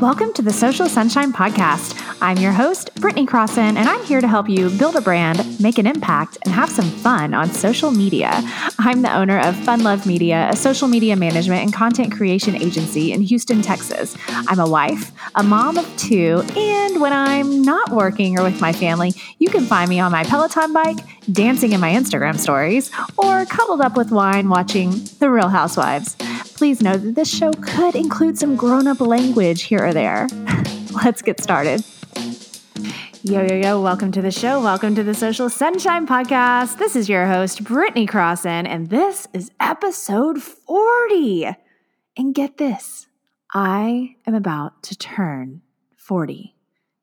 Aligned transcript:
Welcome 0.00 0.32
to 0.34 0.42
the 0.42 0.52
Social 0.52 0.88
Sunshine 0.88 1.32
Podcast. 1.32 2.00
I'm 2.22 2.36
your 2.36 2.52
host, 2.52 2.94
Britney 2.94 3.26
Crosson, 3.26 3.76
and 3.76 3.88
I'm 3.88 4.04
here 4.04 4.20
to 4.20 4.28
help 4.28 4.48
you 4.48 4.70
build 4.70 4.94
a 4.94 5.00
brand, 5.00 5.58
make 5.60 5.76
an 5.76 5.88
impact, 5.88 6.38
and 6.44 6.54
have 6.54 6.70
some 6.70 6.88
fun 6.88 7.34
on 7.34 7.50
social 7.50 7.90
media. 7.90 8.30
I'm 8.78 9.02
the 9.02 9.12
owner 9.12 9.40
of 9.40 9.56
Fun 9.56 9.82
Love 9.82 10.06
Media, 10.06 10.48
a 10.52 10.54
social 10.54 10.86
media 10.86 11.16
management 11.16 11.64
and 11.64 11.72
content 11.72 12.12
creation 12.12 12.54
agency 12.54 13.10
in 13.10 13.22
Houston, 13.22 13.60
Texas. 13.60 14.16
I'm 14.28 14.60
a 14.60 14.70
wife, 14.70 15.10
a 15.34 15.42
mom 15.42 15.76
of 15.76 15.96
two, 15.96 16.44
and 16.56 17.00
when 17.00 17.12
I'm 17.12 17.62
not 17.62 17.90
working 17.90 18.38
or 18.38 18.44
with 18.44 18.60
my 18.60 18.72
family, 18.72 19.14
you 19.40 19.50
can 19.50 19.64
find 19.64 19.90
me 19.90 19.98
on 19.98 20.12
my 20.12 20.22
Peloton 20.22 20.72
bike, 20.72 20.98
dancing 21.32 21.72
in 21.72 21.80
my 21.80 21.90
Instagram 21.90 22.38
stories, 22.38 22.92
or 23.16 23.44
cuddled 23.46 23.80
up 23.80 23.96
with 23.96 24.12
wine 24.12 24.48
watching 24.48 24.92
The 25.18 25.28
Real 25.28 25.48
Housewives. 25.48 26.16
Please 26.58 26.82
know 26.82 26.96
that 26.96 27.14
this 27.14 27.32
show 27.32 27.52
could 27.52 27.94
include 27.94 28.36
some 28.36 28.56
grown 28.56 28.88
up 28.88 29.00
language 29.00 29.62
here 29.62 29.78
or 29.78 29.94
there. 29.94 30.26
Let's 31.04 31.22
get 31.22 31.40
started. 31.40 31.84
Yo, 33.22 33.42
yo, 33.42 33.54
yo, 33.54 33.80
welcome 33.80 34.10
to 34.10 34.20
the 34.20 34.32
show. 34.32 34.60
Welcome 34.60 34.96
to 34.96 35.04
the 35.04 35.14
Social 35.14 35.48
Sunshine 35.48 36.04
Podcast. 36.04 36.78
This 36.78 36.96
is 36.96 37.08
your 37.08 37.28
host, 37.28 37.62
Britney 37.62 38.08
Crosson, 38.08 38.66
and 38.66 38.90
this 38.90 39.28
is 39.32 39.52
episode 39.60 40.42
40. 40.42 41.46
And 42.16 42.34
get 42.34 42.56
this 42.56 43.06
I 43.54 44.16
am 44.26 44.34
about 44.34 44.82
to 44.82 44.98
turn 44.98 45.62
40. 45.94 46.56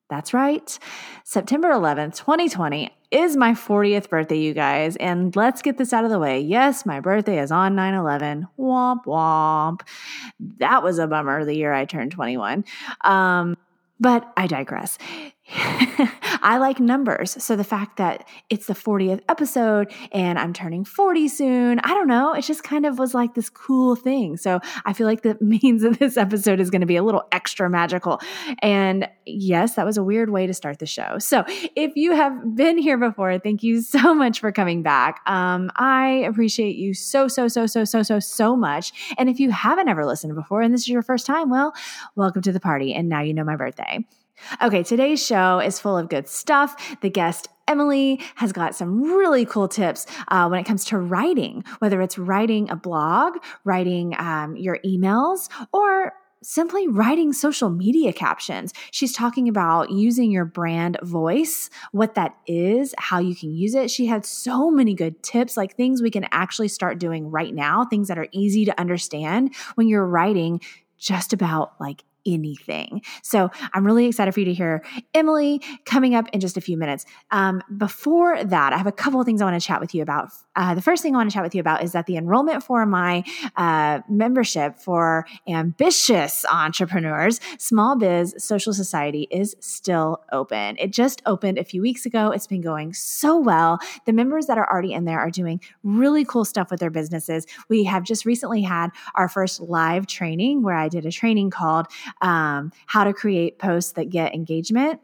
That's 0.09 0.33
right. 0.33 0.77
September 1.23 1.69
11th, 1.69 2.17
2020 2.17 2.91
is 3.15 3.37
my 3.37 3.53
40th 3.53 4.09
birthday, 4.09 4.37
you 4.37 4.53
guys. 4.53 4.97
And 4.97 5.35
let's 5.35 5.61
get 5.61 5.77
this 5.77 5.93
out 5.93 6.03
of 6.03 6.11
the 6.11 6.19
way. 6.19 6.39
Yes, 6.39 6.85
my 6.85 6.99
birthday 6.99 7.39
is 7.39 7.51
on 7.51 7.73
9 7.73 7.93
11. 7.93 8.47
Womp 8.59 9.05
womp. 9.05 9.81
That 10.59 10.83
was 10.83 10.99
a 10.99 11.07
bummer 11.07 11.45
the 11.45 11.55
year 11.55 11.73
I 11.73 11.85
turned 11.85 12.11
21. 12.11 12.65
Um, 13.01 13.57
but 13.99 14.31
I 14.35 14.47
digress. 14.47 14.97
I 16.41 16.57
like 16.57 16.79
numbers. 16.79 17.43
So 17.43 17.55
the 17.55 17.63
fact 17.63 17.97
that 17.97 18.27
it's 18.49 18.65
the 18.65 18.73
40th 18.73 19.21
episode 19.29 19.93
and 20.11 20.39
I'm 20.39 20.53
turning 20.53 20.83
40 20.83 21.27
soon, 21.27 21.79
I 21.79 21.93
don't 21.93 22.07
know. 22.07 22.33
It 22.33 22.41
just 22.41 22.63
kind 22.63 22.85
of 22.85 22.97
was 22.97 23.13
like 23.13 23.35
this 23.35 23.49
cool 23.49 23.95
thing. 23.95 24.37
So 24.37 24.59
I 24.85 24.93
feel 24.93 25.05
like 25.05 25.21
that 25.21 25.41
means 25.61 25.83
that 25.83 25.99
this 25.99 26.17
episode 26.17 26.59
is 26.59 26.71
going 26.71 26.81
to 26.81 26.87
be 26.87 26.95
a 26.95 27.03
little 27.03 27.23
extra 27.31 27.69
magical. 27.69 28.19
And 28.59 29.07
yes, 29.25 29.75
that 29.75 29.85
was 29.85 29.97
a 29.97 30.03
weird 30.03 30.31
way 30.31 30.47
to 30.47 30.53
start 30.53 30.79
the 30.79 30.87
show. 30.87 31.19
So 31.19 31.43
if 31.47 31.95
you 31.95 32.13
have 32.15 32.55
been 32.55 32.79
here 32.79 32.97
before, 32.97 33.37
thank 33.37 33.61
you 33.61 33.81
so 33.81 34.13
much 34.15 34.39
for 34.39 34.51
coming 34.51 34.81
back. 34.81 35.21
Um, 35.27 35.69
I 35.75 36.25
appreciate 36.27 36.75
you 36.75 36.95
so, 36.95 37.27
so, 37.27 37.47
so, 37.47 37.67
so, 37.67 37.83
so, 37.83 38.01
so, 38.01 38.19
so 38.19 38.55
much. 38.55 39.13
And 39.19 39.29
if 39.29 39.39
you 39.39 39.51
haven't 39.51 39.89
ever 39.89 40.05
listened 40.05 40.33
before 40.33 40.61
and 40.61 40.73
this 40.73 40.81
is 40.81 40.89
your 40.89 41.03
first 41.03 41.27
time, 41.27 41.51
well, 41.51 41.73
welcome 42.15 42.41
to 42.41 42.51
the 42.51 42.59
party. 42.59 42.95
And 42.95 43.09
now 43.09 43.21
you 43.21 43.33
know 43.33 43.43
my 43.43 43.55
birthday. 43.55 44.03
Okay, 44.61 44.83
today's 44.83 45.25
show 45.25 45.59
is 45.59 45.79
full 45.79 45.97
of 45.97 46.09
good 46.09 46.27
stuff. 46.27 46.97
The 47.01 47.09
guest 47.09 47.47
Emily 47.67 48.21
has 48.35 48.51
got 48.51 48.75
some 48.75 49.01
really 49.03 49.45
cool 49.45 49.67
tips 49.67 50.05
uh, 50.27 50.47
when 50.47 50.59
it 50.59 50.65
comes 50.65 50.85
to 50.85 50.97
writing, 50.97 51.63
whether 51.79 52.01
it's 52.01 52.17
writing 52.17 52.69
a 52.69 52.75
blog, 52.75 53.37
writing 53.63 54.15
um, 54.19 54.55
your 54.55 54.79
emails, 54.85 55.49
or 55.73 56.13
simply 56.43 56.87
writing 56.87 57.33
social 57.33 57.69
media 57.71 58.13
captions. 58.13 58.71
She's 58.91 59.13
talking 59.13 59.49
about 59.49 59.89
using 59.89 60.29
your 60.29 60.45
brand 60.45 60.97
voice, 61.01 61.71
what 61.91 62.13
that 62.15 62.35
is, 62.45 62.93
how 62.99 63.19
you 63.19 63.35
can 63.35 63.51
use 63.51 63.73
it. 63.73 63.89
She 63.89 64.05
had 64.05 64.25
so 64.25 64.69
many 64.69 64.93
good 64.93 65.23
tips, 65.23 65.57
like 65.57 65.75
things 65.75 66.03
we 66.03 66.11
can 66.11 66.27
actually 66.31 66.67
start 66.67 66.99
doing 66.99 67.31
right 67.31 67.53
now, 67.53 67.85
things 67.85 68.09
that 68.09 68.19
are 68.19 68.27
easy 68.31 68.63
to 68.65 68.79
understand 68.79 69.55
when 69.73 69.87
you're 69.87 70.05
writing 70.05 70.61
just 70.97 71.33
about 71.33 71.73
like 71.79 72.03
anything. 72.25 73.01
So 73.21 73.49
I'm 73.73 73.85
really 73.85 74.05
excited 74.05 74.33
for 74.33 74.39
you 74.39 74.45
to 74.47 74.53
hear 74.53 74.83
Emily 75.13 75.61
coming 75.85 76.15
up 76.15 76.27
in 76.33 76.39
just 76.39 76.57
a 76.57 76.61
few 76.61 76.77
minutes. 76.77 77.05
Um, 77.31 77.61
before 77.77 78.43
that, 78.43 78.73
I 78.73 78.77
have 78.77 78.87
a 78.87 78.91
couple 78.91 79.19
of 79.19 79.25
things 79.25 79.41
I 79.41 79.45
want 79.45 79.59
to 79.59 79.65
chat 79.65 79.79
with 79.79 79.93
you 79.93 80.01
about. 80.01 80.29
Uh, 80.55 80.73
the 80.73 80.81
first 80.81 81.03
thing 81.03 81.13
I 81.13 81.17
want 81.17 81.29
to 81.29 81.33
chat 81.33 81.43
with 81.43 81.53
you 81.53 81.61
about 81.61 81.83
is 81.83 81.91
that 81.91 82.05
the 82.05 82.17
enrollment 82.17 82.63
for 82.63 82.85
my 82.85 83.23
uh, 83.57 83.99
membership 84.09 84.79
for 84.79 85.25
ambitious 85.47 86.45
entrepreneurs, 86.51 87.39
Small 87.57 87.97
Biz 87.97 88.35
Social 88.37 88.73
Society, 88.73 89.27
is 89.31 89.55
still 89.59 90.23
open. 90.31 90.77
It 90.79 90.91
just 90.91 91.21
opened 91.25 91.57
a 91.57 91.63
few 91.63 91.81
weeks 91.81 92.05
ago. 92.05 92.31
It's 92.31 92.47
been 92.47 92.61
going 92.61 92.93
so 92.93 93.37
well. 93.37 93.79
The 94.05 94.13
members 94.13 94.47
that 94.47 94.57
are 94.57 94.71
already 94.71 94.93
in 94.93 95.05
there 95.05 95.19
are 95.19 95.29
doing 95.29 95.59
really 95.83 96.25
cool 96.25 96.45
stuff 96.45 96.71
with 96.71 96.79
their 96.79 96.89
businesses. 96.89 97.45
We 97.69 97.83
have 97.83 98.03
just 98.03 98.25
recently 98.25 98.61
had 98.61 98.91
our 99.15 99.27
first 99.27 99.59
live 99.59 100.07
training 100.07 100.63
where 100.63 100.75
I 100.75 100.89
did 100.89 101.05
a 101.05 101.11
training 101.11 101.49
called 101.49 101.87
um, 102.21 102.71
how 102.85 103.03
to 103.03 103.13
create 103.13 103.59
posts 103.59 103.93
that 103.93 104.09
get 104.09 104.33
engagement 104.33 104.99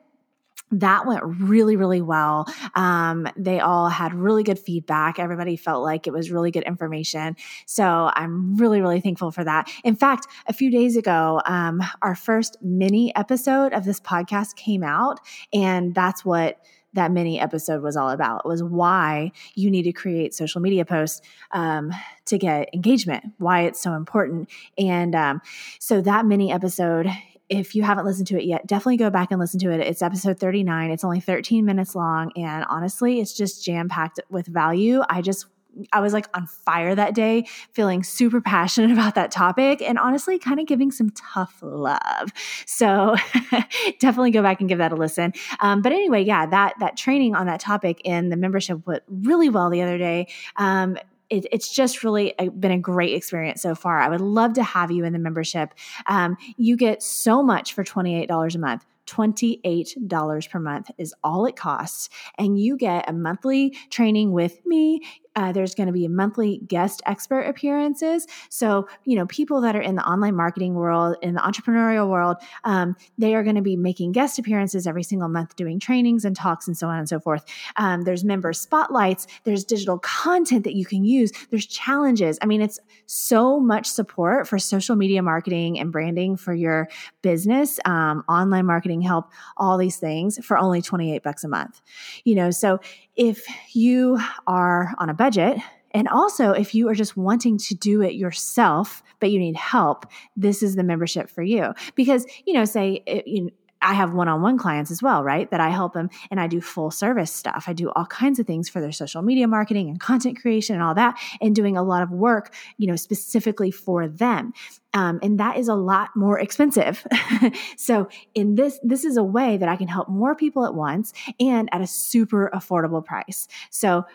that 0.71 1.05
went 1.05 1.21
really, 1.23 1.75
really 1.75 2.01
well. 2.01 2.45
Um, 2.75 3.27
they 3.35 3.59
all 3.59 3.89
had 3.89 4.13
really 4.13 4.43
good 4.43 4.57
feedback. 4.57 5.19
Everybody 5.19 5.57
felt 5.57 5.83
like 5.83 6.07
it 6.07 6.13
was 6.13 6.31
really 6.31 6.51
good 6.51 6.63
information. 6.63 7.35
So 7.65 8.09
I'm 8.13 8.55
really, 8.55 8.81
really 8.81 9.01
thankful 9.01 9.31
for 9.31 9.43
that. 9.43 9.69
In 9.83 9.95
fact, 9.95 10.27
a 10.47 10.53
few 10.53 10.71
days 10.71 10.95
ago, 10.95 11.41
um, 11.45 11.81
our 12.01 12.15
first 12.15 12.57
mini 12.61 13.13
episode 13.15 13.73
of 13.73 13.83
this 13.83 13.99
podcast 13.99 14.55
came 14.55 14.83
out, 14.83 15.19
and 15.53 15.93
that's 15.93 16.23
what 16.23 16.57
that 16.93 17.11
mini 17.11 17.39
episode 17.39 17.81
was 17.81 17.95
all 17.95 18.09
about 18.09 18.45
was 18.45 18.63
why 18.63 19.31
you 19.55 19.69
need 19.71 19.83
to 19.83 19.93
create 19.93 20.33
social 20.33 20.61
media 20.61 20.85
posts 20.85 21.21
um, 21.51 21.91
to 22.25 22.37
get 22.37 22.73
engagement 22.73 23.23
why 23.37 23.61
it's 23.61 23.81
so 23.81 23.93
important 23.93 24.49
and 24.77 25.15
um, 25.15 25.41
so 25.79 26.01
that 26.01 26.25
mini 26.25 26.51
episode 26.51 27.07
if 27.51 27.75
you 27.75 27.83
haven't 27.83 28.05
listened 28.05 28.27
to 28.27 28.37
it 28.37 28.45
yet, 28.45 28.65
definitely 28.65 28.95
go 28.95 29.09
back 29.09 29.29
and 29.29 29.37
listen 29.37 29.59
to 29.59 29.71
it. 29.71 29.81
It's 29.81 30.01
episode 30.01 30.39
39. 30.39 30.89
It's 30.89 31.03
only 31.03 31.19
13 31.19 31.65
minutes 31.65 31.95
long. 31.95 32.31
And 32.37 32.63
honestly, 32.69 33.19
it's 33.19 33.33
just 33.33 33.65
jam 33.65 33.89
packed 33.89 34.21
with 34.29 34.47
value. 34.47 35.01
I 35.09 35.21
just 35.21 35.47
I 35.91 36.01
was 36.01 36.13
like 36.13 36.27
on 36.33 36.47
fire 36.47 36.95
that 36.95 37.15
day, 37.15 37.45
feeling 37.71 38.03
super 38.03 38.41
passionate 38.41 38.91
about 38.97 39.15
that 39.15 39.31
topic 39.31 39.81
and 39.81 39.97
honestly 39.97 40.39
kind 40.39 40.59
of 40.59 40.67
giving 40.67 40.91
some 40.91 41.09
tough 41.11 41.57
love. 41.61 42.31
So 42.65 43.15
definitely 43.99 44.31
go 44.31 44.41
back 44.41 44.59
and 44.59 44.69
give 44.69 44.77
that 44.79 44.91
a 44.91 44.95
listen. 44.95 45.33
Um, 45.59 45.81
but 45.81 45.91
anyway, 45.91 46.23
yeah, 46.23 46.45
that 46.45 46.75
that 46.79 46.97
training 46.97 47.35
on 47.35 47.47
that 47.47 47.59
topic 47.59 48.01
in 48.03 48.29
the 48.29 48.37
membership 48.37 48.85
went 48.85 49.03
really 49.07 49.49
well 49.49 49.69
the 49.69 49.81
other 49.81 49.97
day. 49.97 50.27
Um, 50.55 50.97
it, 51.31 51.45
it's 51.51 51.73
just 51.73 52.03
really 52.03 52.33
a, 52.37 52.49
been 52.49 52.71
a 52.71 52.77
great 52.77 53.13
experience 53.13 53.61
so 53.61 53.73
far. 53.73 53.99
I 53.99 54.09
would 54.09 54.21
love 54.21 54.53
to 54.53 54.63
have 54.63 54.91
you 54.91 55.05
in 55.05 55.13
the 55.13 55.19
membership. 55.19 55.73
Um, 56.05 56.37
you 56.57 56.75
get 56.75 57.01
so 57.01 57.41
much 57.41 57.73
for 57.73 57.83
$28 57.83 58.55
a 58.55 58.59
month. 58.59 58.85
$28 59.07 60.49
per 60.49 60.59
month 60.59 60.91
is 60.97 61.13
all 61.23 61.45
it 61.45 61.55
costs. 61.55 62.09
And 62.37 62.59
you 62.59 62.77
get 62.77 63.09
a 63.09 63.13
monthly 63.13 63.71
training 63.89 64.31
with 64.31 64.63
me. 64.65 65.01
Uh, 65.35 65.51
there's 65.51 65.73
going 65.73 65.87
to 65.87 65.93
be 65.93 66.07
monthly 66.07 66.59
guest 66.67 67.01
expert 67.05 67.41
appearances. 67.41 68.27
So, 68.49 68.87
you 69.05 69.15
know, 69.15 69.25
people 69.27 69.61
that 69.61 69.75
are 69.75 69.81
in 69.81 69.95
the 69.95 70.03
online 70.03 70.35
marketing 70.35 70.75
world, 70.75 71.15
in 71.21 71.35
the 71.35 71.41
entrepreneurial 71.41 72.09
world, 72.09 72.37
um, 72.63 72.95
they 73.17 73.33
are 73.35 73.43
going 73.43 73.55
to 73.55 73.61
be 73.61 73.75
making 73.77 74.11
guest 74.11 74.39
appearances 74.39 74.85
every 74.85 75.03
single 75.03 75.29
month, 75.29 75.55
doing 75.55 75.79
trainings 75.79 76.25
and 76.25 76.35
talks 76.35 76.67
and 76.67 76.77
so 76.77 76.87
on 76.87 76.99
and 76.99 77.07
so 77.07 77.19
forth. 77.19 77.45
Um, 77.77 78.03
there's 78.03 78.23
member 78.23 78.51
spotlights, 78.53 79.27
there's 79.43 79.63
digital 79.63 79.99
content 79.99 80.63
that 80.65 80.75
you 80.75 80.85
can 80.85 81.05
use, 81.05 81.31
there's 81.49 81.65
challenges. 81.65 82.37
I 82.41 82.45
mean, 82.45 82.61
it's 82.61 82.79
so 83.05 83.59
much 83.59 83.87
support 83.87 84.47
for 84.47 84.59
social 84.59 84.95
media 84.95 85.21
marketing 85.21 85.79
and 85.79 85.91
branding 85.91 86.35
for 86.35 86.53
your 86.53 86.89
business, 87.21 87.79
um, 87.85 88.23
online 88.27 88.65
marketing 88.65 89.01
help, 89.01 89.31
all 89.57 89.77
these 89.77 89.97
things 89.97 90.43
for 90.45 90.57
only 90.57 90.81
28 90.81 91.23
bucks 91.23 91.43
a 91.43 91.47
month. 91.47 91.81
You 92.25 92.35
know, 92.35 92.51
so 92.51 92.79
if 93.21 93.45
you 93.75 94.19
are 94.47 94.95
on 94.97 95.11
a 95.11 95.13
budget, 95.13 95.55
and 95.91 96.07
also, 96.07 96.53
if 96.53 96.73
you 96.73 96.89
are 96.89 96.95
just 96.95 97.15
wanting 97.15 97.59
to 97.59 97.75
do 97.75 98.01
it 98.01 98.13
yourself, 98.15 99.03
but 99.19 99.29
you 99.29 99.37
need 99.37 99.55
help, 99.55 100.07
this 100.35 100.63
is 100.63 100.75
the 100.75 100.83
membership 100.83 101.29
for 101.29 101.43
you. 101.43 101.73
Because, 101.93 102.25
you 102.47 102.53
know, 102.55 102.65
say, 102.65 103.03
it, 103.05 103.27
you, 103.27 103.51
I 103.81 103.93
have 103.93 104.13
one 104.13 104.27
on 104.27 104.41
one 104.41 104.57
clients 104.57 104.91
as 104.91 105.01
well, 105.01 105.23
right? 105.23 105.49
That 105.51 105.59
I 105.59 105.69
help 105.69 105.93
them 105.93 106.09
and 106.29 106.39
I 106.39 106.47
do 106.47 106.61
full 106.61 106.91
service 106.91 107.31
stuff. 107.31 107.65
I 107.67 107.73
do 107.73 107.89
all 107.91 108.05
kinds 108.05 108.39
of 108.39 108.47
things 108.47 108.69
for 108.69 108.81
their 108.81 108.91
social 108.91 109.21
media 109.21 109.47
marketing 109.47 109.89
and 109.89 109.99
content 109.99 110.39
creation 110.39 110.75
and 110.75 110.83
all 110.83 110.95
that, 110.95 111.19
and 111.41 111.55
doing 111.55 111.77
a 111.77 111.83
lot 111.83 112.03
of 112.03 112.11
work, 112.11 112.53
you 112.77 112.87
know, 112.87 112.95
specifically 112.95 113.71
for 113.71 114.07
them. 114.07 114.53
Um, 114.93 115.19
and 115.23 115.39
that 115.39 115.57
is 115.57 115.67
a 115.67 115.75
lot 115.75 116.09
more 116.15 116.39
expensive. 116.39 117.05
so 117.77 118.09
in 118.33 118.55
this, 118.55 118.79
this 118.83 119.05
is 119.05 119.17
a 119.17 119.23
way 119.23 119.57
that 119.57 119.69
I 119.69 119.77
can 119.77 119.87
help 119.87 120.09
more 120.09 120.35
people 120.35 120.65
at 120.65 120.75
once 120.75 121.13
and 121.39 121.69
at 121.71 121.81
a 121.81 121.87
super 121.87 122.51
affordable 122.53 123.03
price. 123.03 123.47
So 123.69 124.05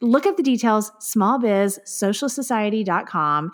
look 0.00 0.26
up 0.26 0.36
the 0.36 0.42
details, 0.42 0.90
smallbizsocialsociety.com. 1.00 3.52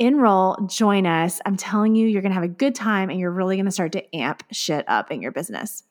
Enroll, 0.00 0.56
join 0.66 1.04
us. 1.04 1.42
I'm 1.44 1.58
telling 1.58 1.94
you, 1.94 2.08
you're 2.08 2.22
going 2.22 2.30
to 2.30 2.34
have 2.34 2.42
a 2.42 2.48
good 2.48 2.74
time 2.74 3.10
and 3.10 3.20
you're 3.20 3.30
really 3.30 3.56
going 3.56 3.66
to 3.66 3.70
start 3.70 3.92
to 3.92 4.16
amp 4.16 4.42
shit 4.50 4.88
up 4.88 5.10
in 5.10 5.20
your 5.20 5.30
business. 5.30 5.84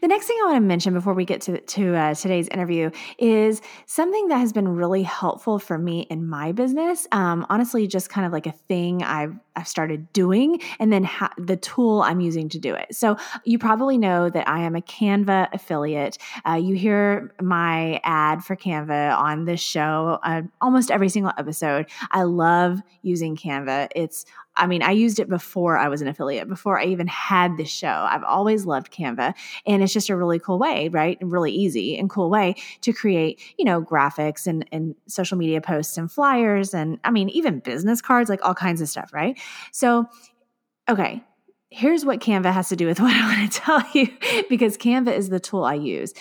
The 0.00 0.08
next 0.08 0.26
thing 0.26 0.36
I 0.42 0.46
want 0.46 0.56
to 0.56 0.60
mention 0.60 0.94
before 0.94 1.14
we 1.14 1.24
get 1.24 1.40
to, 1.42 1.60
to 1.60 1.94
uh, 1.94 2.14
today's 2.14 2.48
interview 2.48 2.90
is 3.18 3.60
something 3.86 4.28
that 4.28 4.38
has 4.38 4.52
been 4.52 4.68
really 4.68 5.02
helpful 5.02 5.58
for 5.58 5.78
me 5.78 6.00
in 6.10 6.26
my 6.28 6.52
business. 6.52 7.06
Um, 7.12 7.46
honestly, 7.48 7.86
just 7.86 8.10
kind 8.10 8.26
of 8.26 8.32
like 8.32 8.46
a 8.46 8.52
thing 8.52 9.02
I've 9.02 9.34
I've 9.56 9.66
started 9.66 10.12
doing, 10.12 10.60
and 10.78 10.92
then 10.92 11.02
ha- 11.02 11.32
the 11.38 11.56
tool 11.56 12.02
I'm 12.02 12.20
using 12.20 12.50
to 12.50 12.58
do 12.58 12.74
it. 12.74 12.94
So 12.94 13.16
you 13.44 13.58
probably 13.58 13.96
know 13.96 14.28
that 14.28 14.46
I 14.46 14.60
am 14.60 14.76
a 14.76 14.82
Canva 14.82 15.48
affiliate. 15.54 16.18
Uh, 16.46 16.54
you 16.54 16.74
hear 16.74 17.32
my 17.40 17.98
ad 18.04 18.44
for 18.44 18.54
Canva 18.54 19.16
on 19.16 19.46
this 19.46 19.60
show 19.60 20.18
uh, 20.22 20.42
almost 20.60 20.90
every 20.90 21.08
single 21.08 21.32
episode. 21.38 21.86
I 22.10 22.24
love 22.24 22.80
using 23.00 23.34
Canva. 23.34 23.88
It's 23.96 24.26
I 24.56 24.66
mean, 24.66 24.82
I 24.82 24.92
used 24.92 25.18
it 25.18 25.28
before 25.28 25.76
I 25.76 25.88
was 25.88 26.00
an 26.02 26.08
affiliate, 26.08 26.48
before 26.48 26.78
I 26.80 26.86
even 26.86 27.06
had 27.06 27.56
this 27.56 27.68
show. 27.68 28.06
I've 28.08 28.24
always 28.24 28.64
loved 28.64 28.92
Canva, 28.92 29.34
and 29.66 29.82
it's 29.82 29.92
just 29.92 30.08
a 30.08 30.16
really 30.16 30.38
cool 30.38 30.58
way, 30.58 30.88
right? 30.88 31.18
Really 31.20 31.52
easy 31.52 31.98
and 31.98 32.08
cool 32.08 32.30
way 32.30 32.54
to 32.82 32.92
create, 32.92 33.40
you 33.58 33.64
know, 33.64 33.82
graphics 33.82 34.46
and, 34.46 34.66
and 34.72 34.94
social 35.06 35.36
media 35.36 35.60
posts 35.60 35.98
and 35.98 36.10
flyers, 36.10 36.74
and 36.74 36.98
I 37.04 37.10
mean, 37.10 37.28
even 37.30 37.60
business 37.60 38.00
cards, 38.00 38.30
like 38.30 38.44
all 38.44 38.54
kinds 38.54 38.80
of 38.80 38.88
stuff, 38.88 39.12
right? 39.12 39.38
So, 39.72 40.06
okay, 40.88 41.22
here's 41.70 42.04
what 42.04 42.20
Canva 42.20 42.52
has 42.52 42.68
to 42.70 42.76
do 42.76 42.86
with 42.86 43.00
what 43.00 43.14
I 43.14 43.36
want 43.36 43.52
to 43.52 43.60
tell 43.60 43.82
you, 43.92 44.08
because 44.48 44.76
Canva 44.76 45.16
is 45.16 45.28
the 45.28 45.40
tool 45.40 45.64
I 45.64 45.74
use. 45.74 46.14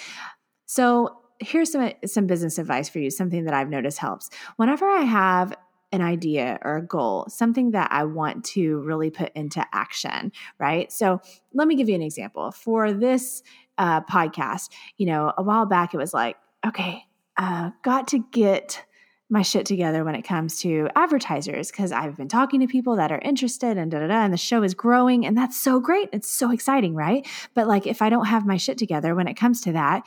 So, 0.66 1.18
here's 1.40 1.72
some 1.72 1.92
some 2.06 2.28
business 2.28 2.58
advice 2.58 2.88
for 2.88 3.00
you 3.00 3.10
something 3.10 3.44
that 3.44 3.54
i've 3.54 3.70
noticed 3.70 3.98
helps 3.98 4.30
whenever 4.56 4.88
i 4.88 5.02
have 5.02 5.54
an 5.95 6.01
idea 6.01 6.59
or 6.63 6.77
a 6.77 6.86
goal, 6.86 7.25
something 7.30 7.71
that 7.71 7.92
I 7.92 8.03
want 8.03 8.44
to 8.45 8.80
really 8.81 9.09
put 9.09 9.31
into 9.33 9.65
action, 9.74 10.31
right? 10.59 10.92
So 10.92 11.21
let 11.53 11.68
me 11.68 11.75
give 11.75 11.89
you 11.89 11.95
an 11.95 12.01
example. 12.01 12.51
For 12.51 12.94
this 12.94 13.42
uh, 13.77 14.01
podcast, 14.01 14.69
you 14.97 15.07
know, 15.07 15.33
a 15.38 15.42
while 15.42 15.65
back 15.65 15.94
it 15.94 15.97
was 15.97 16.13
like, 16.13 16.38
okay, 16.65 17.03
uh, 17.38 17.71
got 17.83 18.09
to 18.09 18.19
get 18.31 18.86
my 19.30 19.42
shit 19.42 19.65
together 19.65 20.03
when 20.03 20.13
it 20.13 20.21
comes 20.21 20.59
to 20.62 20.88
advertisers 20.95 21.71
because 21.71 21.92
I've 21.92 22.15
been 22.15 22.27
talking 22.27 22.59
to 22.59 22.68
people 22.68 22.97
that 22.97 23.12
are 23.12 23.19
interested 23.19 23.77
and 23.77 23.89
da 23.89 24.00
da 24.00 24.07
da, 24.07 24.24
and 24.24 24.33
the 24.33 24.38
show 24.38 24.62
is 24.62 24.74
growing, 24.74 25.25
and 25.25 25.36
that's 25.38 25.59
so 25.59 25.80
great. 25.80 26.09
It's 26.13 26.30
so 26.30 26.51
exciting, 26.51 26.94
right? 26.94 27.27
But 27.56 27.68
like, 27.68 27.88
if 27.88 28.01
I 28.01 28.09
don't 28.09 28.25
have 28.25 28.45
my 28.45 28.57
shit 28.57 28.77
together 28.77 29.15
when 29.15 29.27
it 29.27 29.33
comes 29.36 29.62
to 29.62 29.71
that, 29.71 30.03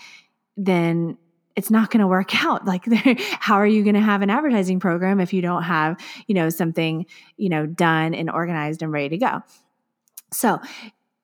then 0.57 1.19
it's 1.59 1.73
not 1.73 1.91
going 1.91 2.01
to 2.01 2.07
work 2.07 2.35
out. 2.45 2.65
Like 2.65 2.87
how 3.41 3.57
are 3.57 3.67
you 3.67 3.83
going 3.83 3.97
to 3.97 4.01
have 4.01 4.23
an 4.23 4.31
advertising 4.31 4.81
program 4.81 5.21
if 5.21 5.33
you 5.33 5.43
don't 5.43 5.65
have 5.65 6.01
you 6.27 6.35
know 6.35 6.49
something 6.49 7.05
you 7.37 7.49
know 7.49 7.67
done 7.67 8.15
and 8.15 8.31
organized 8.31 8.83
and 8.83 8.93
ready 8.93 9.11
to 9.11 9.19
go? 9.19 9.43
So 10.33 10.61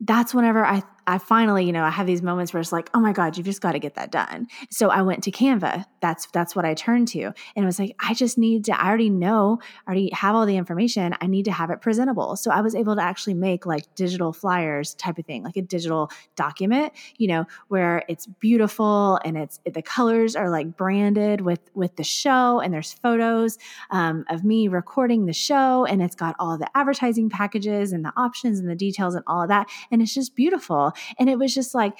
that's 0.00 0.34
whenever 0.34 0.64
i 0.66 0.82
I 1.06 1.18
finally, 1.18 1.64
you 1.64 1.72
know, 1.72 1.84
I 1.84 1.90
have 1.90 2.06
these 2.06 2.22
moments 2.22 2.52
where 2.52 2.60
it's 2.60 2.72
like, 2.72 2.90
oh 2.94 3.00
my 3.00 3.12
God, 3.12 3.36
you've 3.36 3.46
just 3.46 3.60
got 3.60 3.72
to 3.72 3.78
get 3.78 3.94
that 3.94 4.10
done. 4.10 4.46
So 4.70 4.90
I 4.90 5.02
went 5.02 5.22
to 5.24 5.30
Canva. 5.30 5.84
That's 6.00 6.26
that's 6.32 6.56
what 6.56 6.64
I 6.64 6.74
turned 6.74 7.08
to. 7.08 7.22
And 7.22 7.34
it 7.56 7.64
was 7.64 7.78
like, 7.78 7.94
I 8.00 8.14
just 8.14 8.38
need 8.38 8.64
to, 8.66 8.80
I 8.80 8.88
already 8.88 9.10
know, 9.10 9.58
I 9.86 9.90
already 9.90 10.10
have 10.12 10.34
all 10.34 10.46
the 10.46 10.56
information. 10.56 11.14
I 11.20 11.26
need 11.26 11.44
to 11.44 11.52
have 11.52 11.70
it 11.70 11.80
presentable. 11.80 12.36
So 12.36 12.50
I 12.50 12.60
was 12.60 12.74
able 12.74 12.96
to 12.96 13.02
actually 13.02 13.34
make 13.34 13.66
like 13.66 13.94
digital 13.94 14.32
flyers 14.32 14.94
type 14.94 15.18
of 15.18 15.26
thing, 15.26 15.42
like 15.42 15.56
a 15.56 15.62
digital 15.62 16.10
document, 16.36 16.92
you 17.16 17.28
know, 17.28 17.46
where 17.68 18.02
it's 18.08 18.26
beautiful 18.26 19.18
and 19.24 19.36
it's 19.36 19.60
the 19.70 19.82
colors 19.82 20.36
are 20.36 20.50
like 20.50 20.76
branded 20.76 21.40
with 21.40 21.60
with 21.74 21.96
the 21.96 22.04
show 22.04 22.60
and 22.60 22.72
there's 22.72 22.92
photos 22.92 23.58
um, 23.90 24.24
of 24.30 24.44
me 24.44 24.68
recording 24.68 25.26
the 25.26 25.32
show 25.32 25.84
and 25.84 26.02
it's 26.02 26.14
got 26.14 26.34
all 26.38 26.56
the 26.56 26.68
advertising 26.76 27.28
packages 27.28 27.92
and 27.92 28.04
the 28.04 28.12
options 28.16 28.58
and 28.58 28.68
the 28.68 28.74
details 28.74 29.14
and 29.14 29.24
all 29.26 29.42
of 29.42 29.48
that. 29.48 29.68
And 29.90 30.00
it's 30.00 30.14
just 30.14 30.34
beautiful. 30.34 30.93
And 31.18 31.28
it 31.28 31.38
was 31.38 31.54
just 31.54 31.74
like, 31.74 31.98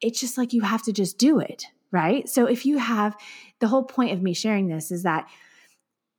it's 0.00 0.20
just 0.20 0.36
like 0.38 0.52
you 0.52 0.62
have 0.62 0.82
to 0.84 0.92
just 0.92 1.18
do 1.18 1.38
it, 1.38 1.66
right? 1.90 2.28
So 2.28 2.46
if 2.46 2.66
you 2.66 2.78
have 2.78 3.16
the 3.60 3.68
whole 3.68 3.84
point 3.84 4.12
of 4.12 4.22
me 4.22 4.34
sharing 4.34 4.68
this 4.68 4.90
is 4.90 5.04
that 5.04 5.26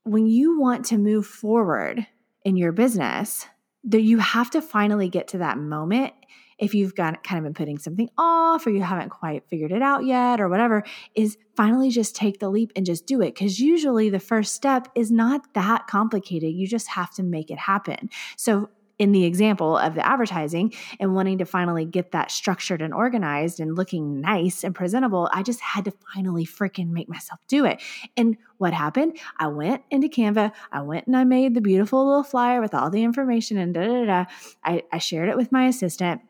when 0.04 0.26
you 0.26 0.60
want 0.60 0.86
to 0.86 0.98
move 0.98 1.26
forward 1.26 2.06
in 2.44 2.56
your 2.56 2.72
business, 2.72 3.46
that 3.84 4.02
you 4.02 4.18
have 4.18 4.50
to 4.50 4.62
finally 4.62 5.08
get 5.08 5.28
to 5.28 5.38
that 5.38 5.58
moment 5.58 6.12
if 6.58 6.74
you've 6.74 6.94
got 6.94 7.22
kind 7.22 7.38
of 7.38 7.44
been 7.44 7.54
putting 7.54 7.78
something 7.78 8.08
off 8.16 8.66
or 8.66 8.70
you 8.70 8.82
haven't 8.82 9.10
quite 9.10 9.46
figured 9.48 9.72
it 9.72 9.82
out 9.82 10.04
yet 10.06 10.40
or 10.40 10.48
whatever 10.48 10.82
is 11.14 11.36
finally 11.54 11.90
just 11.90 12.16
take 12.16 12.38
the 12.38 12.48
leap 12.48 12.72
and 12.74 12.86
just 12.86 13.06
do 13.06 13.20
it. 13.20 13.34
Because 13.34 13.60
usually 13.60 14.08
the 14.08 14.18
first 14.18 14.54
step 14.54 14.88
is 14.94 15.10
not 15.10 15.52
that 15.54 15.86
complicated. 15.86 16.54
You 16.54 16.66
just 16.66 16.88
have 16.88 17.12
to 17.14 17.22
make 17.22 17.50
it 17.50 17.58
happen. 17.58 18.08
So 18.36 18.70
in 18.98 19.12
the 19.12 19.24
example 19.24 19.76
of 19.76 19.94
the 19.94 20.06
advertising 20.06 20.72
and 20.98 21.14
wanting 21.14 21.38
to 21.38 21.44
finally 21.44 21.84
get 21.84 22.12
that 22.12 22.30
structured 22.30 22.80
and 22.80 22.94
organized 22.94 23.60
and 23.60 23.76
looking 23.76 24.20
nice 24.20 24.64
and 24.64 24.74
presentable, 24.74 25.28
I 25.32 25.42
just 25.42 25.60
had 25.60 25.84
to 25.84 25.92
finally 26.14 26.46
freaking 26.46 26.90
make 26.90 27.08
myself 27.08 27.40
do 27.46 27.64
it. 27.64 27.82
And 28.16 28.36
what 28.58 28.72
happened? 28.72 29.18
I 29.38 29.48
went 29.48 29.82
into 29.90 30.08
Canva, 30.08 30.52
I 30.72 30.80
went 30.82 31.06
and 31.06 31.16
I 31.16 31.24
made 31.24 31.54
the 31.54 31.60
beautiful 31.60 32.06
little 32.06 32.24
flyer 32.24 32.60
with 32.60 32.74
all 32.74 32.90
the 32.90 33.02
information 33.02 33.58
and 33.58 33.74
da 33.74 33.86
da 33.86 34.04
da. 34.04 34.24
I, 34.64 34.82
I 34.92 34.98
shared 34.98 35.28
it 35.28 35.36
with 35.36 35.52
my 35.52 35.66
assistant. 35.66 36.22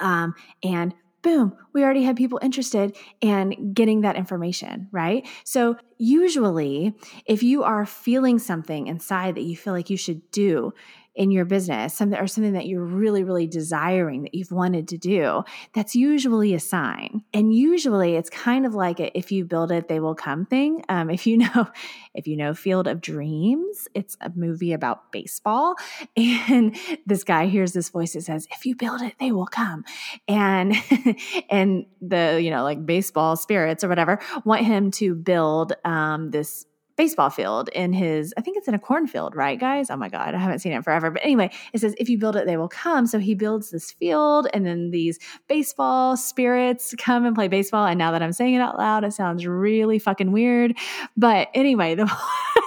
Um, 0.00 0.34
and 0.62 0.94
boom, 1.22 1.56
we 1.72 1.84
already 1.84 2.02
had 2.02 2.16
people 2.16 2.38
interested 2.42 2.96
in 3.20 3.72
getting 3.72 4.00
that 4.00 4.16
information, 4.16 4.88
right? 4.90 5.26
So, 5.44 5.76
usually, 5.98 6.94
if 7.26 7.42
you 7.42 7.62
are 7.62 7.86
feeling 7.86 8.38
something 8.38 8.88
inside 8.88 9.36
that 9.36 9.42
you 9.42 9.56
feel 9.56 9.72
like 9.72 9.88
you 9.88 9.96
should 9.96 10.28
do, 10.32 10.74
in 11.14 11.30
your 11.30 11.44
business, 11.44 11.92
something 11.94 12.18
or 12.18 12.26
something 12.26 12.54
that 12.54 12.66
you're 12.66 12.84
really, 12.84 13.22
really 13.22 13.46
desiring 13.46 14.22
that 14.22 14.34
you've 14.34 14.50
wanted 14.50 14.88
to 14.88 14.98
do, 14.98 15.42
that's 15.74 15.94
usually 15.94 16.54
a 16.54 16.60
sign. 16.60 17.22
And 17.34 17.54
usually 17.54 18.16
it's 18.16 18.30
kind 18.30 18.64
of 18.64 18.74
like 18.74 18.98
a, 18.98 19.16
if 19.16 19.30
you 19.30 19.44
build 19.44 19.70
it, 19.70 19.88
they 19.88 20.00
will 20.00 20.14
come 20.14 20.46
thing. 20.46 20.82
Um, 20.88 21.10
if 21.10 21.26
you 21.26 21.36
know, 21.38 21.68
if 22.14 22.26
you 22.26 22.36
know 22.36 22.54
Field 22.54 22.86
of 22.86 23.00
Dreams, 23.00 23.88
it's 23.94 24.16
a 24.20 24.30
movie 24.34 24.72
about 24.72 25.12
baseball. 25.12 25.74
And 26.52 26.76
this 27.06 27.24
guy 27.24 27.46
hears 27.46 27.72
this 27.72 27.88
voice 27.90 28.14
that 28.14 28.22
says, 28.22 28.46
if 28.50 28.66
you 28.66 28.74
build 28.74 29.00
it, 29.02 29.14
they 29.18 29.32
will 29.32 29.46
come. 29.46 29.84
And 30.28 30.74
and 31.50 31.86
the, 32.00 32.40
you 32.42 32.50
know, 32.50 32.62
like 32.62 32.84
baseball 32.84 33.36
spirits 33.36 33.84
or 33.84 33.88
whatever 33.88 34.18
want 34.44 34.64
him 34.64 34.90
to 34.92 35.14
build 35.14 35.74
um, 35.84 36.30
this 36.30 36.66
baseball 37.02 37.30
field 37.30 37.68
in 37.70 37.92
his, 37.92 38.32
I 38.36 38.42
think 38.42 38.56
it's 38.56 38.68
in 38.68 38.74
a 38.74 38.78
cornfield, 38.78 39.34
right, 39.34 39.58
guys? 39.58 39.90
Oh 39.90 39.96
my 39.96 40.08
God, 40.08 40.36
I 40.36 40.38
haven't 40.38 40.60
seen 40.60 40.70
it 40.70 40.84
forever. 40.84 41.10
But 41.10 41.24
anyway, 41.24 41.50
it 41.72 41.80
says, 41.80 41.96
if 41.98 42.08
you 42.08 42.16
build 42.16 42.36
it, 42.36 42.46
they 42.46 42.56
will 42.56 42.68
come. 42.68 43.08
So 43.08 43.18
he 43.18 43.34
builds 43.34 43.72
this 43.72 43.90
field, 43.90 44.46
and 44.54 44.64
then 44.64 44.92
these 44.92 45.18
baseball 45.48 46.16
spirits 46.16 46.94
come 46.98 47.24
and 47.24 47.34
play 47.34 47.48
baseball. 47.48 47.86
And 47.86 47.98
now 47.98 48.12
that 48.12 48.22
I'm 48.22 48.32
saying 48.32 48.54
it 48.54 48.60
out 48.60 48.78
loud, 48.78 49.02
it 49.02 49.12
sounds 49.14 49.44
really 49.44 49.98
fucking 49.98 50.30
weird. 50.30 50.78
But 51.16 51.48
anyway, 51.54 51.94
the, 51.96 52.04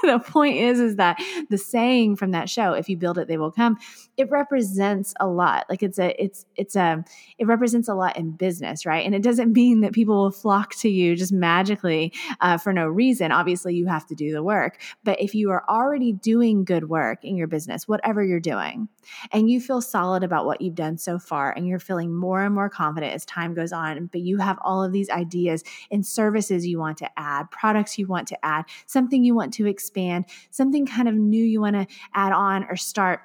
the 0.03 0.19
point 0.19 0.57
is, 0.57 0.81
is 0.81 0.97
that 0.97 1.17
the 1.49 1.57
saying 1.57 2.17
from 2.17 2.31
that 2.31 2.49
show, 2.49 2.73
if 2.73 2.89
you 2.89 2.97
build 2.97 3.17
it, 3.17 3.29
they 3.29 3.37
will 3.37 3.53
come, 3.53 3.77
it 4.17 4.29
represents 4.29 5.13
a 5.17 5.27
lot. 5.27 5.65
Like 5.69 5.81
it's 5.81 5.97
a, 5.97 6.21
it's, 6.21 6.45
it's 6.57 6.75
a, 6.75 7.05
it 7.37 7.47
represents 7.47 7.87
a 7.87 7.95
lot 7.95 8.17
in 8.17 8.31
business, 8.31 8.85
right? 8.85 9.05
And 9.05 9.15
it 9.15 9.23
doesn't 9.23 9.53
mean 9.53 9.79
that 9.79 9.93
people 9.93 10.23
will 10.23 10.31
flock 10.31 10.75
to 10.79 10.89
you 10.89 11.15
just 11.15 11.31
magically 11.31 12.11
uh, 12.41 12.57
for 12.57 12.73
no 12.73 12.85
reason. 12.85 13.31
Obviously, 13.31 13.75
you 13.75 13.87
have 13.87 14.05
to 14.07 14.15
do 14.15 14.24
the 14.33 14.43
work. 14.43 14.81
But 15.03 15.21
if 15.21 15.35
you 15.35 15.51
are 15.51 15.63
already 15.69 16.13
doing 16.13 16.63
good 16.65 16.89
work 16.89 17.23
in 17.23 17.35
your 17.35 17.47
business, 17.47 17.87
whatever 17.87 18.23
you're 18.23 18.39
doing, 18.39 18.89
and 19.31 19.49
you 19.49 19.59
feel 19.61 19.81
solid 19.81 20.23
about 20.23 20.45
what 20.45 20.61
you've 20.61 20.75
done 20.75 20.97
so 20.97 21.19
far, 21.19 21.51
and 21.51 21.67
you're 21.67 21.79
feeling 21.79 22.13
more 22.13 22.43
and 22.43 22.53
more 22.53 22.69
confident 22.69 23.13
as 23.13 23.25
time 23.25 23.53
goes 23.53 23.71
on, 23.71 24.07
but 24.07 24.21
you 24.21 24.37
have 24.37 24.57
all 24.61 24.83
of 24.83 24.91
these 24.91 25.09
ideas 25.09 25.63
and 25.91 26.05
services 26.05 26.65
you 26.65 26.79
want 26.79 26.97
to 26.99 27.09
add, 27.17 27.49
products 27.51 27.97
you 27.97 28.07
want 28.07 28.27
to 28.29 28.45
add, 28.45 28.65
something 28.85 29.23
you 29.23 29.35
want 29.35 29.53
to 29.53 29.67
expand, 29.67 30.25
something 30.51 30.85
kind 30.85 31.07
of 31.07 31.15
new 31.15 31.43
you 31.43 31.61
want 31.61 31.75
to 31.75 31.87
add 32.13 32.31
on 32.31 32.65
or 32.69 32.75
start 32.75 33.21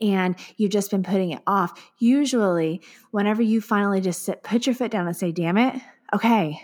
and 0.00 0.36
you've 0.56 0.70
just 0.70 0.90
been 0.90 1.02
putting 1.02 1.30
it 1.32 1.42
off. 1.46 1.78
Usually, 1.98 2.80
whenever 3.10 3.42
you 3.42 3.60
finally 3.60 4.00
just 4.00 4.22
sit, 4.24 4.42
put 4.42 4.66
your 4.66 4.74
foot 4.74 4.90
down 4.90 5.06
and 5.06 5.16
say, 5.16 5.32
damn 5.32 5.58
it, 5.58 5.80
okay, 6.12 6.60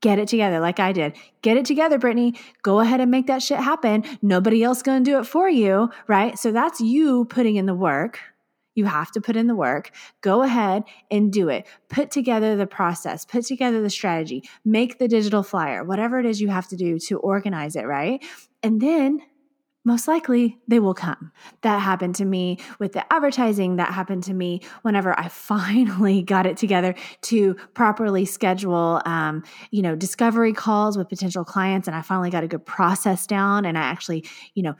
get 0.00 0.18
it 0.18 0.28
together 0.28 0.60
like 0.60 0.80
I 0.80 0.92
did. 0.92 1.16
Get 1.42 1.56
it 1.56 1.64
together, 1.64 1.98
Britney. 1.98 2.38
Go 2.62 2.80
ahead 2.80 3.00
and 3.00 3.10
make 3.10 3.26
that 3.26 3.42
shit 3.42 3.58
happen. 3.58 4.04
Nobody 4.22 4.62
else 4.62 4.82
to 4.82 5.00
do 5.00 5.18
it 5.18 5.26
for 5.26 5.48
you, 5.48 5.90
right? 6.06 6.38
So 6.38 6.52
that's 6.52 6.80
you 6.80 7.24
putting 7.26 7.56
in 7.56 7.66
the 7.66 7.74
work. 7.74 8.20
You 8.74 8.84
have 8.84 9.10
to 9.12 9.20
put 9.22 9.36
in 9.36 9.46
the 9.46 9.56
work. 9.56 9.90
Go 10.20 10.42
ahead 10.42 10.84
and 11.10 11.32
do 11.32 11.48
it. 11.48 11.66
Put 11.88 12.10
together 12.10 12.56
the 12.56 12.66
process, 12.66 13.24
put 13.24 13.46
together 13.46 13.80
the 13.80 13.90
strategy, 13.90 14.44
make 14.64 14.98
the 14.98 15.08
digital 15.08 15.42
flyer, 15.42 15.82
whatever 15.82 16.20
it 16.20 16.26
is 16.26 16.42
you 16.42 16.48
have 16.48 16.68
to 16.68 16.76
do 16.76 16.98
to 17.00 17.18
organize 17.18 17.74
it, 17.74 17.86
right? 17.86 18.22
And 18.62 18.80
then 18.80 19.22
most 19.86 20.08
likely 20.08 20.58
they 20.66 20.80
will 20.80 20.94
come. 20.94 21.30
That 21.62 21.78
happened 21.78 22.16
to 22.16 22.24
me 22.24 22.58
with 22.80 22.92
the 22.92 23.10
advertising. 23.12 23.76
That 23.76 23.94
happened 23.94 24.24
to 24.24 24.34
me 24.34 24.62
whenever 24.82 25.18
I 25.18 25.28
finally 25.48 26.22
got 26.22 26.44
it 26.44 26.56
together 26.56 26.96
to 27.22 27.54
properly 27.72 28.24
schedule, 28.24 29.00
um, 29.06 29.44
you 29.70 29.82
know, 29.82 29.94
discovery 29.94 30.52
calls 30.52 30.98
with 30.98 31.08
potential 31.08 31.44
clients. 31.44 31.86
And 31.86 31.96
I 31.96 32.02
finally 32.02 32.30
got 32.30 32.42
a 32.42 32.48
good 32.48 32.66
process 32.66 33.28
down. 33.28 33.64
And 33.64 33.78
I 33.78 33.82
actually, 33.82 34.24
you 34.54 34.64
know, 34.64 34.74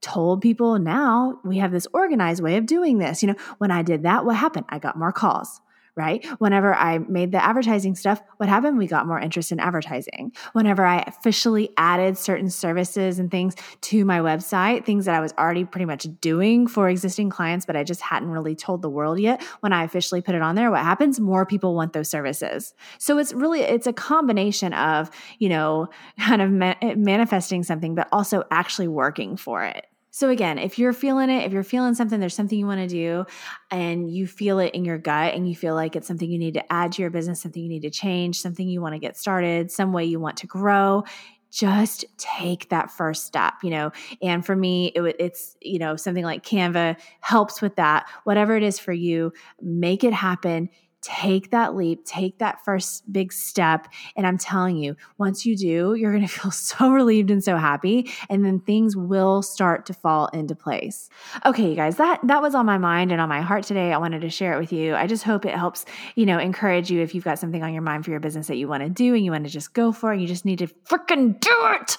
told 0.00 0.40
people 0.40 0.78
now 0.78 1.40
we 1.44 1.58
have 1.58 1.72
this 1.72 1.88
organized 1.92 2.40
way 2.40 2.56
of 2.56 2.64
doing 2.64 2.98
this. 2.98 3.20
You 3.20 3.28
know, 3.28 3.36
when 3.58 3.72
I 3.72 3.82
did 3.82 4.04
that, 4.04 4.24
what 4.24 4.36
happened? 4.36 4.66
I 4.68 4.78
got 4.78 4.96
more 4.96 5.12
calls 5.12 5.60
right? 5.96 6.24
Whenever 6.38 6.74
I 6.74 6.98
made 6.98 7.32
the 7.32 7.42
advertising 7.42 7.94
stuff, 7.94 8.22
what 8.38 8.48
happened? 8.48 8.78
We 8.78 8.86
got 8.86 9.06
more 9.06 9.20
interest 9.20 9.52
in 9.52 9.60
advertising. 9.60 10.32
Whenever 10.52 10.84
I 10.84 11.04
officially 11.06 11.70
added 11.76 12.16
certain 12.16 12.48
services 12.48 13.18
and 13.18 13.30
things 13.30 13.54
to 13.82 14.04
my 14.04 14.20
website, 14.20 14.84
things 14.84 15.04
that 15.04 15.14
I 15.14 15.20
was 15.20 15.32
already 15.38 15.64
pretty 15.64 15.84
much 15.84 16.06
doing 16.20 16.66
for 16.66 16.88
existing 16.88 17.30
clients, 17.30 17.66
but 17.66 17.76
I 17.76 17.84
just 17.84 18.00
hadn't 18.00 18.30
really 18.30 18.54
told 18.54 18.82
the 18.82 18.90
world 18.90 19.20
yet, 19.20 19.42
when 19.60 19.72
I 19.72 19.84
officially 19.84 20.22
put 20.22 20.34
it 20.34 20.42
on 20.42 20.54
there, 20.54 20.70
what 20.70 20.82
happens? 20.82 21.20
More 21.20 21.44
people 21.44 21.74
want 21.74 21.92
those 21.92 22.08
services. 22.08 22.74
So 22.98 23.18
it's 23.18 23.32
really 23.32 23.60
it's 23.60 23.86
a 23.86 23.92
combination 23.92 24.72
of, 24.72 25.10
you 25.38 25.48
know, 25.48 25.88
kind 26.18 26.40
of 26.40 26.50
ma- 26.50 26.74
manifesting 26.96 27.62
something 27.62 27.94
but 27.94 28.08
also 28.12 28.44
actually 28.50 28.88
working 28.88 29.36
for 29.36 29.64
it. 29.64 29.86
So, 30.14 30.28
again, 30.28 30.58
if 30.58 30.78
you're 30.78 30.92
feeling 30.92 31.30
it, 31.30 31.44
if 31.46 31.52
you're 31.52 31.62
feeling 31.62 31.94
something, 31.94 32.20
there's 32.20 32.34
something 32.34 32.58
you 32.58 32.66
want 32.66 32.82
to 32.82 32.86
do, 32.86 33.24
and 33.70 34.10
you 34.14 34.26
feel 34.26 34.58
it 34.58 34.74
in 34.74 34.84
your 34.84 34.98
gut, 34.98 35.32
and 35.34 35.48
you 35.48 35.56
feel 35.56 35.74
like 35.74 35.96
it's 35.96 36.06
something 36.06 36.30
you 36.30 36.38
need 36.38 36.54
to 36.54 36.72
add 36.72 36.92
to 36.92 37.02
your 37.02 37.10
business, 37.10 37.40
something 37.40 37.62
you 37.62 37.68
need 37.70 37.82
to 37.82 37.90
change, 37.90 38.38
something 38.38 38.68
you 38.68 38.82
want 38.82 38.94
to 38.94 38.98
get 38.98 39.16
started, 39.16 39.70
some 39.70 39.92
way 39.94 40.04
you 40.04 40.20
want 40.20 40.36
to 40.36 40.46
grow, 40.46 41.02
just 41.50 42.04
take 42.18 42.68
that 42.70 42.90
first 42.90 43.26
step 43.26 43.54
you 43.62 43.70
know? 43.70 43.90
And 44.22 44.44
for 44.44 44.56
me 44.56 44.86
it, 44.94 45.16
it's 45.18 45.56
you 45.60 45.78
know 45.78 45.96
something 45.96 46.24
like 46.24 46.44
canva 46.44 46.96
helps 47.20 47.60
with 47.60 47.76
that. 47.76 48.06
Whatever 48.24 48.56
it 48.56 48.62
is 48.62 48.78
for 48.78 48.92
you 48.92 49.32
make 49.60 50.02
it 50.04 50.14
happen 50.14 50.68
take 51.02 51.50
that 51.50 51.74
leap, 51.74 52.04
take 52.04 52.38
that 52.38 52.64
first 52.64 53.12
big 53.12 53.32
step. 53.32 53.88
And 54.16 54.26
I'm 54.26 54.38
telling 54.38 54.76
you, 54.76 54.96
once 55.18 55.44
you 55.44 55.56
do, 55.56 55.94
you're 55.94 56.12
going 56.12 56.22
to 56.26 56.28
feel 56.28 56.50
so 56.50 56.90
relieved 56.90 57.30
and 57.30 57.42
so 57.42 57.56
happy. 57.56 58.10
And 58.30 58.44
then 58.44 58.60
things 58.60 58.96
will 58.96 59.42
start 59.42 59.84
to 59.86 59.94
fall 59.94 60.28
into 60.28 60.54
place. 60.54 61.10
Okay, 61.44 61.68
you 61.68 61.76
guys, 61.76 61.96
that, 61.96 62.20
that 62.24 62.40
was 62.40 62.54
on 62.54 62.64
my 62.64 62.78
mind 62.78 63.12
and 63.12 63.20
on 63.20 63.28
my 63.28 63.42
heart 63.42 63.64
today. 63.64 63.92
I 63.92 63.98
wanted 63.98 64.22
to 64.22 64.30
share 64.30 64.54
it 64.54 64.60
with 64.60 64.72
you. 64.72 64.94
I 64.94 65.06
just 65.06 65.24
hope 65.24 65.44
it 65.44 65.54
helps, 65.54 65.84
you 66.14 66.24
know, 66.24 66.38
encourage 66.38 66.90
you 66.90 67.00
if 67.00 67.14
you've 67.14 67.24
got 67.24 67.38
something 67.38 67.62
on 67.62 67.72
your 67.72 67.82
mind 67.82 68.04
for 68.04 68.10
your 68.10 68.20
business 68.20 68.46
that 68.46 68.56
you 68.56 68.68
want 68.68 68.82
to 68.84 68.88
do 68.88 69.14
and 69.14 69.24
you 69.24 69.32
want 69.32 69.44
to 69.44 69.50
just 69.50 69.74
go 69.74 69.92
for 69.92 70.12
it. 70.12 70.20
You 70.20 70.26
just 70.26 70.44
need 70.44 70.60
to 70.60 70.68
freaking 70.68 71.38
do 71.38 71.56
it. 71.80 71.96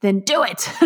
Then 0.00 0.20
do 0.20 0.42
it. 0.42 0.68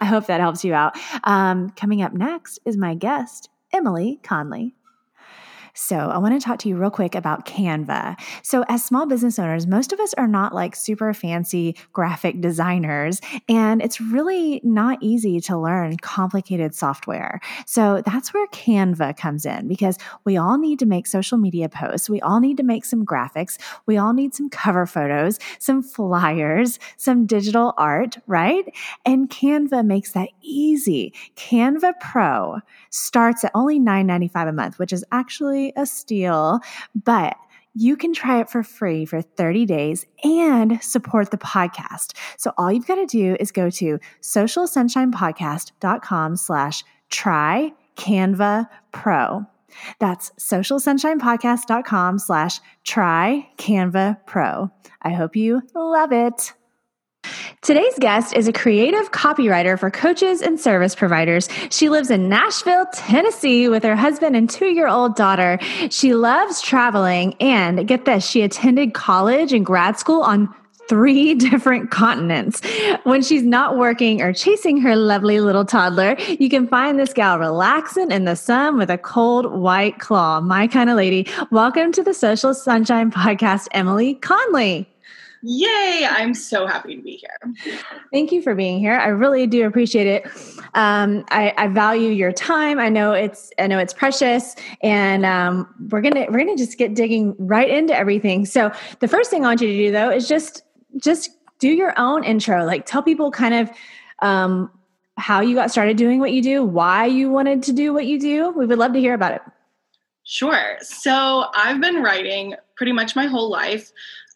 I 0.00 0.06
hope 0.06 0.26
that 0.26 0.40
helps 0.40 0.64
you 0.64 0.74
out. 0.74 0.96
Um, 1.24 1.70
coming 1.70 2.02
up 2.02 2.12
next 2.12 2.58
is 2.64 2.76
my 2.76 2.94
guest, 2.94 3.48
Emily 3.72 4.20
Conley. 4.22 4.74
So, 5.82 5.96
I 5.96 6.18
want 6.18 6.38
to 6.38 6.44
talk 6.44 6.58
to 6.60 6.68
you 6.68 6.76
real 6.76 6.90
quick 6.90 7.14
about 7.14 7.46
Canva. 7.46 8.20
So, 8.42 8.66
as 8.68 8.84
small 8.84 9.06
business 9.06 9.38
owners, 9.38 9.66
most 9.66 9.94
of 9.94 9.98
us 9.98 10.12
are 10.12 10.28
not 10.28 10.54
like 10.54 10.76
super 10.76 11.14
fancy 11.14 11.74
graphic 11.94 12.42
designers, 12.42 13.18
and 13.48 13.80
it's 13.80 13.98
really 13.98 14.60
not 14.62 14.98
easy 15.00 15.40
to 15.40 15.56
learn 15.56 15.96
complicated 15.96 16.74
software. 16.74 17.40
So, 17.64 18.02
that's 18.04 18.34
where 18.34 18.46
Canva 18.48 19.16
comes 19.16 19.46
in 19.46 19.68
because 19.68 19.96
we 20.26 20.36
all 20.36 20.58
need 20.58 20.80
to 20.80 20.86
make 20.86 21.06
social 21.06 21.38
media 21.38 21.70
posts, 21.70 22.10
we 22.10 22.20
all 22.20 22.40
need 22.40 22.58
to 22.58 22.62
make 22.62 22.84
some 22.84 23.06
graphics, 23.06 23.56
we 23.86 23.96
all 23.96 24.12
need 24.12 24.34
some 24.34 24.50
cover 24.50 24.84
photos, 24.84 25.38
some 25.58 25.82
flyers, 25.82 26.78
some 26.98 27.24
digital 27.24 27.72
art, 27.78 28.18
right? 28.26 28.66
And 29.06 29.30
Canva 29.30 29.86
makes 29.86 30.12
that 30.12 30.28
easy. 30.42 31.14
Canva 31.36 31.94
Pro 32.00 32.58
starts 32.90 33.44
at 33.44 33.52
only 33.54 33.80
$9.95 33.80 34.48
a 34.48 34.52
month, 34.52 34.78
which 34.78 34.92
is 34.92 35.04
actually 35.10 35.69
a 35.76 35.86
steal, 35.86 36.60
but 36.94 37.36
you 37.74 37.96
can 37.96 38.12
try 38.12 38.40
it 38.40 38.50
for 38.50 38.64
free 38.64 39.04
for 39.04 39.22
30 39.22 39.66
days 39.66 40.04
and 40.24 40.82
support 40.82 41.30
the 41.30 41.38
podcast. 41.38 42.16
So 42.36 42.52
all 42.58 42.72
you've 42.72 42.86
got 42.86 42.96
to 42.96 43.06
do 43.06 43.36
is 43.38 43.52
go 43.52 43.70
to 43.70 44.00
socialsunshinepodcast.com 44.22 46.36
slash 46.36 46.82
try 47.10 47.72
Canva 47.96 48.68
Pro. 48.92 49.46
That's 50.00 50.32
socialsunshinepodcast.com 50.32 52.18
slash 52.18 52.58
try 52.84 53.48
Canva 53.56 54.26
Pro. 54.26 54.70
I 55.02 55.10
hope 55.10 55.36
you 55.36 55.62
love 55.74 56.12
it. 56.12 56.54
Today's 57.62 57.92
guest 57.98 58.34
is 58.34 58.48
a 58.48 58.54
creative 58.54 59.12
copywriter 59.12 59.78
for 59.78 59.90
coaches 59.90 60.40
and 60.40 60.58
service 60.58 60.94
providers. 60.94 61.46
She 61.68 61.90
lives 61.90 62.10
in 62.10 62.26
Nashville, 62.26 62.86
Tennessee 62.94 63.68
with 63.68 63.82
her 63.82 63.94
husband 63.94 64.34
and 64.34 64.48
two 64.48 64.68
year 64.68 64.88
old 64.88 65.14
daughter. 65.14 65.58
She 65.90 66.14
loves 66.14 66.62
traveling 66.62 67.34
and 67.38 67.86
get 67.86 68.06
this, 68.06 68.26
she 68.26 68.40
attended 68.40 68.94
college 68.94 69.52
and 69.52 69.66
grad 69.66 69.98
school 69.98 70.22
on 70.22 70.48
three 70.88 71.34
different 71.50 71.90
continents. 71.90 72.62
When 73.04 73.20
she's 73.20 73.42
not 73.42 73.76
working 73.76 74.22
or 74.22 74.32
chasing 74.32 74.80
her 74.80 74.96
lovely 74.96 75.40
little 75.40 75.66
toddler, 75.66 76.16
you 76.18 76.48
can 76.48 76.66
find 76.66 76.98
this 76.98 77.12
gal 77.12 77.38
relaxing 77.38 78.10
in 78.10 78.24
the 78.24 78.36
sun 78.36 78.78
with 78.78 78.88
a 78.88 78.96
cold 78.96 79.52
white 79.52 79.98
claw. 79.98 80.40
My 80.40 80.66
kind 80.66 80.88
of 80.88 80.96
lady. 80.96 81.28
Welcome 81.50 81.92
to 81.92 82.02
the 82.02 82.14
Social 82.14 82.54
Sunshine 82.54 83.10
Podcast, 83.10 83.68
Emily 83.72 84.14
Conley. 84.14 84.88
Yay! 85.42 86.06
I'm 86.08 86.34
so 86.34 86.66
happy 86.66 86.96
to 86.96 87.02
be 87.02 87.16
here. 87.16 87.74
Thank 88.12 88.30
you 88.30 88.42
for 88.42 88.54
being 88.54 88.78
here. 88.78 88.94
I 88.94 89.08
really 89.08 89.46
do 89.46 89.66
appreciate 89.66 90.06
it. 90.06 90.26
Um, 90.74 91.24
I, 91.30 91.54
I, 91.56 91.68
value 91.68 92.10
your 92.10 92.30
time. 92.30 92.78
I 92.78 92.90
know 92.90 93.12
it's 93.12 93.50
I 93.58 93.66
know 93.66 93.78
it's 93.78 93.94
precious, 93.94 94.54
and 94.82 95.24
um, 95.24 95.72
we're 95.90 96.02
gonna 96.02 96.26
we're 96.28 96.40
gonna 96.40 96.56
just 96.56 96.76
get 96.76 96.94
digging 96.94 97.34
right 97.38 97.70
into 97.70 97.96
everything. 97.96 98.44
So 98.44 98.70
the 99.00 99.08
first 99.08 99.30
thing 99.30 99.44
I 99.44 99.48
want 99.48 99.62
you 99.62 99.68
to 99.68 99.76
do 99.76 99.90
though 99.92 100.10
is 100.10 100.28
just 100.28 100.62
just 101.02 101.30
do 101.58 101.68
your 101.68 101.98
own 101.98 102.22
intro. 102.22 102.64
Like 102.64 102.84
tell 102.84 103.02
people 103.02 103.30
kind 103.30 103.54
of 103.54 103.70
um, 104.20 104.70
how 105.16 105.40
you 105.40 105.54
got 105.54 105.70
started 105.70 105.96
doing 105.96 106.20
what 106.20 106.32
you 106.32 106.42
do, 106.42 106.62
why 106.62 107.06
you 107.06 107.30
wanted 107.30 107.62
to 107.64 107.72
do 107.72 107.94
what 107.94 108.06
you 108.06 108.20
do. 108.20 108.50
We 108.50 108.66
would 108.66 108.78
love 108.78 108.92
to 108.92 109.00
hear 109.00 109.14
about 109.14 109.32
it. 109.32 109.42
Sure. 110.24 110.76
So 110.80 111.46
I've 111.54 111.80
been 111.80 112.02
writing 112.02 112.54
pretty 112.76 112.92
much 112.92 113.16
my 113.16 113.26
whole 113.26 113.50
life. 113.50 113.90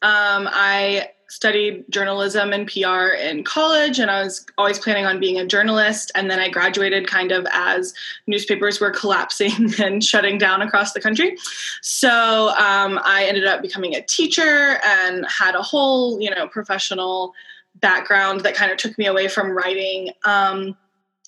Um, 0.04 0.50
I 0.52 1.08
studied 1.28 1.90
journalism 1.90 2.52
and 2.52 2.70
PR 2.70 3.08
in 3.08 3.42
college, 3.42 3.99
and 3.99 4.11
I 4.11 4.23
was 4.23 4.44
always 4.58 4.78
planning 4.78 5.06
on 5.06 5.18
being 5.18 5.38
a 5.38 5.46
journalist. 5.46 6.12
And 6.14 6.30
then 6.30 6.38
I 6.38 6.50
graduated 6.50 7.08
kind 7.08 7.32
of 7.32 7.46
as 7.52 7.94
newspapers 8.26 8.80
were 8.80 8.90
collapsing 8.90 9.73
and 9.82 10.04
shutting 10.04 10.37
down 10.37 10.61
across 10.61 10.92
the 10.92 11.00
country. 11.00 11.38
So 11.80 12.50
um, 12.50 13.00
I 13.02 13.25
ended 13.26 13.46
up 13.46 13.62
becoming 13.62 13.94
a 13.94 14.02
teacher 14.02 14.78
and 14.84 15.25
had 15.26 15.54
a 15.54 15.62
whole, 15.62 16.20
you 16.20 16.30
know, 16.30 16.49
professional 16.49 17.32
background 17.76 18.40
that 18.40 18.54
kind 18.54 18.70
of 18.70 18.76
took 18.76 18.96
me 18.99 19.06
away 19.06 19.28
from 19.28 19.50
writing. 19.50 20.11
Um, 20.25 20.76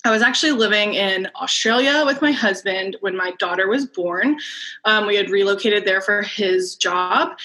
I 0.05 0.11
was 0.11 0.21
actually 0.21 0.51
living 0.51 0.93
in 0.93 1.27
Australia 1.35 2.03
with 2.05 2.21
my 2.21 2.31
husband 2.31 2.95
when 3.01 3.17
my 3.17 3.31
daughter 3.39 3.67
was 3.67 3.87
born. 3.87 4.37
Um, 4.85 5.07
we 5.07 5.15
had 5.15 5.31
relocated 5.31 5.83
there 5.83 6.01
for 6.01 6.21
his 6.21 6.75
job 6.75 7.37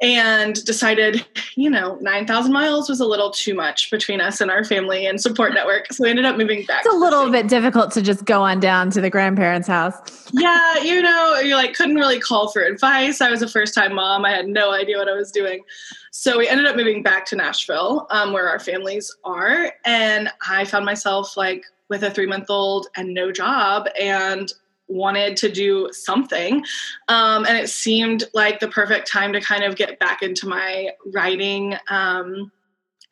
and 0.00 0.62
decided, 0.64 1.24
you 1.56 1.68
know, 1.68 1.98
9,000 2.00 2.52
miles 2.52 2.88
was 2.88 3.00
a 3.00 3.06
little 3.06 3.30
too 3.30 3.54
much 3.54 3.90
between 3.90 4.20
us 4.20 4.40
and 4.40 4.50
our 4.50 4.64
family 4.64 5.06
and 5.06 5.20
support 5.20 5.54
network. 5.54 5.92
So 5.92 6.04
we 6.04 6.10
ended 6.10 6.24
up 6.24 6.36
moving 6.36 6.64
back. 6.64 6.84
It's 6.84 6.94
a 6.94 6.98
little 6.98 7.30
bit 7.30 7.48
difficult 7.48 7.92
to 7.92 8.02
just 8.02 8.24
go 8.24 8.42
on 8.42 8.60
down 8.60 8.90
to 8.90 9.00
the 9.00 9.10
grandparents' 9.10 9.68
house. 9.68 9.94
yeah, 10.32 10.78
you 10.78 11.02
know, 11.02 11.40
you 11.40 11.54
like 11.54 11.74
couldn't 11.74 11.96
really 11.96 12.20
call 12.20 12.50
for 12.50 12.62
advice. 12.62 13.20
I 13.20 13.30
was 13.30 13.42
a 13.42 13.48
first 13.48 13.74
time 13.74 13.94
mom. 13.94 14.24
I 14.24 14.30
had 14.30 14.46
no 14.46 14.72
idea 14.72 14.98
what 14.98 15.08
I 15.08 15.14
was 15.14 15.30
doing. 15.30 15.64
So 16.10 16.38
we 16.38 16.48
ended 16.48 16.66
up 16.66 16.76
moving 16.76 17.02
back 17.02 17.26
to 17.26 17.36
Nashville, 17.36 18.06
um, 18.10 18.32
where 18.32 18.48
our 18.48 18.58
families 18.58 19.14
are. 19.24 19.72
And 19.84 20.30
I 20.48 20.64
found 20.64 20.84
myself 20.84 21.36
like 21.36 21.64
with 21.88 22.02
a 22.02 22.10
three 22.10 22.26
month 22.26 22.50
old 22.50 22.88
and 22.96 23.14
no 23.14 23.32
job. 23.32 23.88
And 24.00 24.52
wanted 24.88 25.36
to 25.38 25.50
do 25.50 25.88
something. 25.92 26.64
Um, 27.08 27.44
and 27.46 27.56
it 27.56 27.68
seemed 27.68 28.24
like 28.34 28.60
the 28.60 28.68
perfect 28.68 29.06
time 29.06 29.32
to 29.32 29.40
kind 29.40 29.64
of 29.64 29.76
get 29.76 29.98
back 29.98 30.22
into 30.22 30.48
my 30.48 30.90
writing 31.12 31.76
um, 31.88 32.50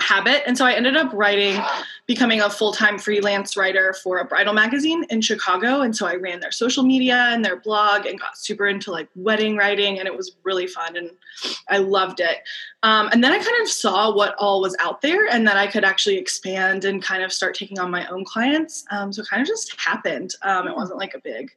habit. 0.01 0.43
And 0.47 0.57
so 0.57 0.65
I 0.65 0.73
ended 0.73 0.97
up 0.97 1.11
writing, 1.13 1.61
becoming 2.07 2.41
a 2.41 2.51
full 2.51 2.73
time 2.73 2.99
freelance 2.99 3.57
writer 3.57 3.95
for 3.95 4.19
a 4.19 4.25
bridal 4.25 4.53
magazine 4.53 5.05
in 5.11 5.21
Chicago. 5.21 5.81
And 5.81 5.97
so 5.97 6.07
I 6.07 6.15
ran 6.15 6.41
their 6.41 6.53
social 6.53 6.85
media 6.85 7.29
and 7.31 7.45
their 7.45 7.57
blog 7.57 8.07
and 8.07 8.21
got 8.21 8.37
super 8.37 8.67
into 8.67 8.91
like 8.91 9.09
wedding 9.15 9.57
writing. 9.57 9.99
And 9.99 10.07
it 10.07 10.17
was 10.17 10.37
really 10.45 10.67
fun 10.67 10.97
and 10.97 11.11
I 11.69 11.79
loved 11.79 12.21
it. 12.21 12.39
Um, 12.83 13.09
and 13.13 13.25
then 13.25 13.33
I 13.33 13.39
kind 13.39 13.63
of 13.63 13.69
saw 13.69 14.15
what 14.15 14.35
all 14.37 14.61
was 14.61 14.77
out 14.79 15.01
there 15.01 15.29
and 15.29 15.47
that 15.49 15.57
I 15.57 15.67
could 15.67 15.85
actually 15.85 16.19
expand 16.19 16.85
and 16.85 17.03
kind 17.03 17.23
of 17.23 17.33
start 17.33 17.55
taking 17.55 17.79
on 17.79 17.91
my 17.91 18.07
own 18.09 18.25
clients. 18.25 18.85
Um, 18.91 19.13
so 19.13 19.23
it 19.23 19.29
kind 19.29 19.43
of 19.43 19.49
just 19.49 19.79
happened. 19.81 20.35
Um, 20.43 20.69
it 20.69 20.77
wasn't 20.77 20.99
like 20.99 21.15
a 21.15 21.21
big 21.21 21.51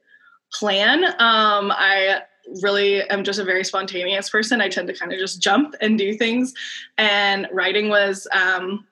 plan. 0.52 1.04
Um, 1.04 1.72
I 1.72 2.22
really 2.62 3.02
am 3.08 3.24
just 3.24 3.38
a 3.38 3.44
very 3.44 3.64
spontaneous 3.64 4.28
person. 4.30 4.60
I 4.60 4.68
tend 4.68 4.88
to 4.88 4.94
kind 4.94 5.12
of 5.12 5.18
just 5.18 5.40
jump 5.40 5.74
and 5.80 5.98
do 5.98 6.14
things. 6.14 6.52
And 6.98 7.48
writing 7.52 7.88
was 7.88 8.26
um, 8.32 8.86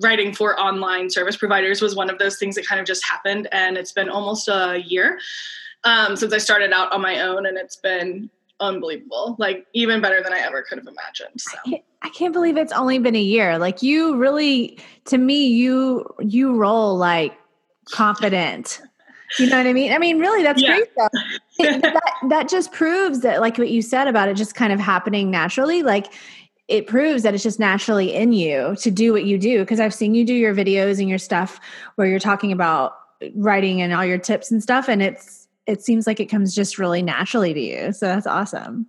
writing 0.00 0.34
for 0.34 0.58
online 0.58 1.10
service 1.10 1.36
providers 1.36 1.80
was 1.80 1.94
one 1.94 2.10
of 2.10 2.18
those 2.18 2.38
things 2.38 2.54
that 2.56 2.66
kind 2.66 2.80
of 2.80 2.86
just 2.86 3.04
happened. 3.06 3.48
And 3.52 3.76
it's 3.76 3.92
been 3.92 4.08
almost 4.08 4.48
a 4.48 4.82
year 4.84 5.18
um, 5.84 6.16
since 6.16 6.32
I 6.32 6.38
started 6.38 6.72
out 6.72 6.92
on 6.92 7.00
my 7.00 7.20
own, 7.20 7.46
and 7.46 7.56
it's 7.58 7.76
been 7.76 8.30
unbelievable. 8.60 9.36
Like 9.38 9.66
even 9.72 10.00
better 10.00 10.22
than 10.22 10.32
I 10.32 10.38
ever 10.38 10.62
could 10.62 10.78
have 10.78 10.86
imagined. 10.86 11.40
So. 11.40 11.58
I 11.66 11.70
can't, 11.70 11.84
I 12.02 12.08
can't 12.10 12.32
believe 12.32 12.56
it's 12.56 12.72
only 12.72 12.98
been 12.98 13.16
a 13.16 13.20
year. 13.20 13.58
Like 13.58 13.82
you 13.82 14.16
really, 14.16 14.78
to 15.06 15.18
me, 15.18 15.46
you 15.46 16.06
you 16.20 16.54
roll 16.54 16.96
like 16.96 17.32
confident 17.90 18.80
You 19.38 19.48
know 19.48 19.56
what 19.56 19.66
I 19.66 19.72
mean? 19.72 19.92
I 19.92 19.98
mean, 19.98 20.18
really, 20.18 20.42
that's 20.42 20.60
yeah. 20.60 20.76
great 20.76 20.90
though. 20.96 21.08
that, 21.80 22.12
that 22.28 22.48
just 22.48 22.72
proves 22.72 23.20
that, 23.20 23.40
like 23.40 23.58
what 23.58 23.70
you 23.70 23.82
said 23.82 24.08
about 24.08 24.28
it 24.28 24.36
just 24.36 24.54
kind 24.54 24.72
of 24.72 24.80
happening 24.80 25.30
naturally, 25.30 25.82
like 25.82 26.12
it 26.68 26.86
proves 26.86 27.22
that 27.22 27.34
it's 27.34 27.42
just 27.42 27.60
naturally 27.60 28.14
in 28.14 28.32
you 28.32 28.76
to 28.80 28.90
do 28.90 29.12
what 29.12 29.24
you 29.24 29.38
do. 29.38 29.60
Because 29.60 29.80
I've 29.80 29.94
seen 29.94 30.14
you 30.14 30.24
do 30.24 30.34
your 30.34 30.54
videos 30.54 30.98
and 30.98 31.08
your 31.08 31.18
stuff 31.18 31.60
where 31.96 32.06
you're 32.06 32.18
talking 32.18 32.52
about 32.52 32.94
writing 33.34 33.80
and 33.80 33.92
all 33.92 34.04
your 34.04 34.18
tips 34.18 34.50
and 34.50 34.62
stuff, 34.62 34.88
and 34.88 35.02
it's 35.02 35.48
it 35.66 35.82
seems 35.82 36.06
like 36.06 36.20
it 36.20 36.26
comes 36.26 36.54
just 36.54 36.78
really 36.78 37.02
naturally 37.02 37.54
to 37.54 37.60
you. 37.60 37.92
So 37.92 38.06
that's 38.06 38.26
awesome. 38.26 38.86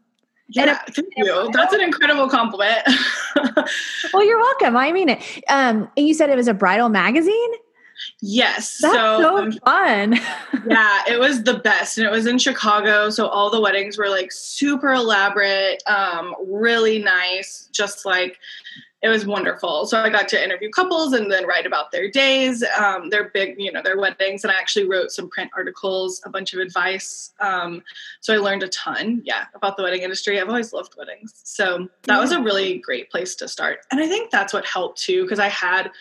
Yeah, 0.50 0.78
thank 0.90 1.08
you. 1.16 1.50
That's 1.52 1.74
an 1.74 1.82
incredible 1.82 2.30
compliment. 2.30 2.88
well, 4.14 4.26
you're 4.26 4.40
welcome. 4.40 4.76
I 4.76 4.92
mean 4.92 5.10
it. 5.10 5.20
Um, 5.50 5.90
and 5.98 6.08
you 6.08 6.14
said 6.14 6.30
it 6.30 6.36
was 6.36 6.48
a 6.48 6.54
bridal 6.54 6.90
magazine. 6.90 7.52
Yes. 8.22 8.80
That's 8.82 8.94
so, 8.94 9.22
so 9.22 9.38
um, 9.38 9.52
fun. 9.52 10.14
yeah, 10.68 11.02
it 11.08 11.20
was 11.20 11.44
the 11.44 11.56
best. 11.56 11.98
And 11.98 12.08
it 12.08 12.12
was 12.12 12.26
in 12.26 12.38
Chicago. 12.38 13.10
So 13.10 13.28
all 13.28 13.50
the 13.50 13.62
weddings 13.62 13.98
were 13.98 14.10
like 14.10 14.32
super 14.32 14.94
elaborate, 14.94 15.84
um, 15.88 16.36
really 16.46 17.00
nice, 17.00 17.70
just 17.72 18.06
like 18.06 18.40
it 19.02 19.10
was 19.10 19.26
wonderful. 19.26 19.86
So 19.86 20.00
I 20.00 20.10
got 20.10 20.30
to 20.30 20.42
interview 20.42 20.70
couples 20.70 21.12
and 21.12 21.30
then 21.30 21.46
write 21.46 21.66
about 21.66 21.92
their 21.92 22.10
days, 22.10 22.64
um, 22.80 23.10
their 23.10 23.26
big, 23.34 23.56
you 23.60 23.70
know, 23.70 23.82
their 23.84 24.00
weddings. 24.00 24.46
And 24.46 24.52
I 24.52 24.56
actually 24.56 24.88
wrote 24.88 25.12
some 25.12 25.30
print 25.30 25.52
articles, 25.58 26.22
a 26.26 26.30
bunch 26.30 26.54
of 26.54 26.62
advice. 26.62 27.34
Um, 27.42 27.84
so 28.22 28.34
I 28.34 28.38
learned 28.38 28.64
a 28.64 28.70
ton, 28.70 29.22
yeah, 29.26 29.48
about 29.56 29.76
the 29.76 29.84
wedding 29.84 30.04
industry. 30.04 30.40
I've 30.40 30.48
always 30.48 30.72
loved 30.72 30.96
weddings. 30.98 31.34
So 31.44 31.90
that 32.04 32.18
was 32.18 32.32
a 32.32 32.42
really 32.42 32.78
great 32.78 33.12
place 33.12 33.36
to 33.36 33.50
start. 33.50 33.80
And 33.92 34.00
I 34.00 34.08
think 34.08 34.32
that's 34.32 34.54
what 34.54 34.66
helped 34.66 35.02
too, 35.02 35.24
because 35.24 35.40
I 35.40 35.50
had, 35.50 35.92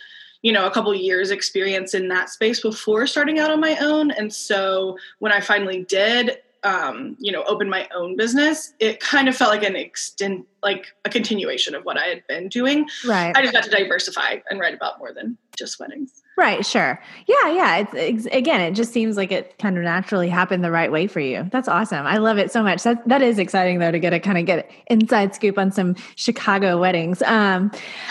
you 0.43 0.53
know, 0.53 0.67
a 0.67 0.71
couple 0.71 0.95
years 0.95 1.31
experience 1.31 1.95
in 1.95 2.09
that 2.09 2.29
space 2.29 2.61
before 2.61 3.07
starting 3.07 3.39
out 3.39 3.51
on 3.51 3.61
my 3.61 3.77
own. 3.77 4.11
And 4.11 4.33
so 4.33 4.99
when 5.21 5.33
I 5.33 5.41
finally 5.41 5.85
did, 5.85 6.39
um, 6.65 7.17
you 7.19 7.33
know, 7.33 7.43
open 7.45 7.69
my 7.69 7.89
own 7.95 8.17
business, 8.17 8.73
it 8.79 9.01
kind 9.01 9.29
of 9.29 9.37
felt 9.37 9.51
like 9.51 9.65
an 9.65 9.75
extent, 9.75 10.47
like 10.63 10.87
a 11.05 11.11
continuation 11.11 11.75
of 11.75 11.85
what 11.85 11.99
I 11.99 12.07
had 12.07 12.27
been 12.29 12.49
doing. 12.49 12.89
Right. 13.07 13.37
I 13.37 13.43
just 13.43 13.53
got 13.53 13.65
to 13.65 13.71
diversify 13.71 14.37
and 14.49 14.61
write 14.61 14.75
about 14.75 14.99
more 14.99 15.13
than 15.13 15.37
just 15.57 15.81
weddings. 15.81 16.23
Right. 16.37 16.65
Sure. 16.65 17.03
Yeah. 17.27 17.53
Yeah. 17.53 17.77
It's, 17.79 17.95
it's 17.95 18.35
again, 18.35 18.61
it 18.61 18.73
just 18.73 18.93
seems 18.93 19.17
like 19.17 19.31
it 19.33 19.59
kind 19.59 19.77
of 19.77 19.85
naturally 19.85 20.29
happened 20.29 20.65
the 20.65 20.71
right 20.71 20.91
way 20.91 21.07
for 21.07 21.21
you. 21.21 21.49
That's 21.53 21.69
awesome. 21.69 22.07
I 22.07 22.19
love 22.19 22.39
it 22.39 22.51
so 22.51 22.63
much. 22.63 22.85
That 22.85 23.07
that 23.07 23.23
is 23.23 23.39
exciting 23.39 23.79
though 23.79 23.91
to 23.91 23.99
get 23.99 24.15
a 24.15 24.21
kind 24.21 24.39
of 24.39 24.47
get 24.47 24.71
inside 24.87 25.35
scoop 25.35 25.59
on 25.59 25.71
some 25.71 25.95
Chicago 26.17 26.81
weddings. 26.81 27.23
Um, 27.23 27.71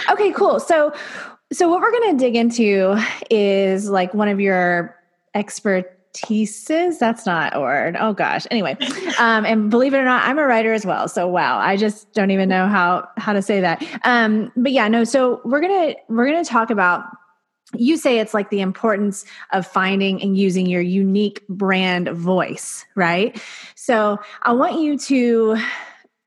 okay. 0.09 0.31
Cool. 0.33 0.59
So, 0.59 0.93
so 1.51 1.69
what 1.69 1.81
we're 1.81 1.91
going 1.91 2.17
to 2.17 2.23
dig 2.23 2.35
into 2.35 2.97
is 3.29 3.89
like 3.89 4.13
one 4.13 4.29
of 4.29 4.39
your 4.39 4.97
expertises. 5.35 6.97
That's 6.97 7.25
not 7.25 7.55
a 7.55 7.59
word. 7.59 7.97
Oh 7.99 8.13
gosh. 8.13 8.47
Anyway, 8.49 8.77
um, 9.19 9.45
and 9.45 9.69
believe 9.69 9.93
it 9.93 9.97
or 9.97 10.05
not, 10.05 10.23
I'm 10.23 10.37
a 10.37 10.45
writer 10.45 10.73
as 10.73 10.85
well. 10.85 11.07
So 11.07 11.27
wow, 11.27 11.57
I 11.57 11.75
just 11.75 12.13
don't 12.13 12.31
even 12.31 12.47
know 12.47 12.67
how 12.67 13.07
how 13.17 13.33
to 13.33 13.41
say 13.41 13.59
that. 13.61 13.85
Um, 14.03 14.51
but 14.55 14.71
yeah, 14.71 14.87
no. 14.87 15.03
So 15.03 15.41
we're 15.43 15.61
gonna 15.61 15.95
we're 16.09 16.25
gonna 16.25 16.45
talk 16.45 16.69
about. 16.69 17.05
You 17.73 17.95
say 17.95 18.19
it's 18.19 18.33
like 18.33 18.49
the 18.49 18.59
importance 18.59 19.23
of 19.53 19.65
finding 19.65 20.21
and 20.21 20.37
using 20.37 20.65
your 20.65 20.81
unique 20.81 21.47
brand 21.47 22.09
voice, 22.09 22.85
right? 22.95 23.41
So 23.75 24.19
I 24.41 24.51
want 24.51 24.81
you 24.81 24.97
to 24.97 25.57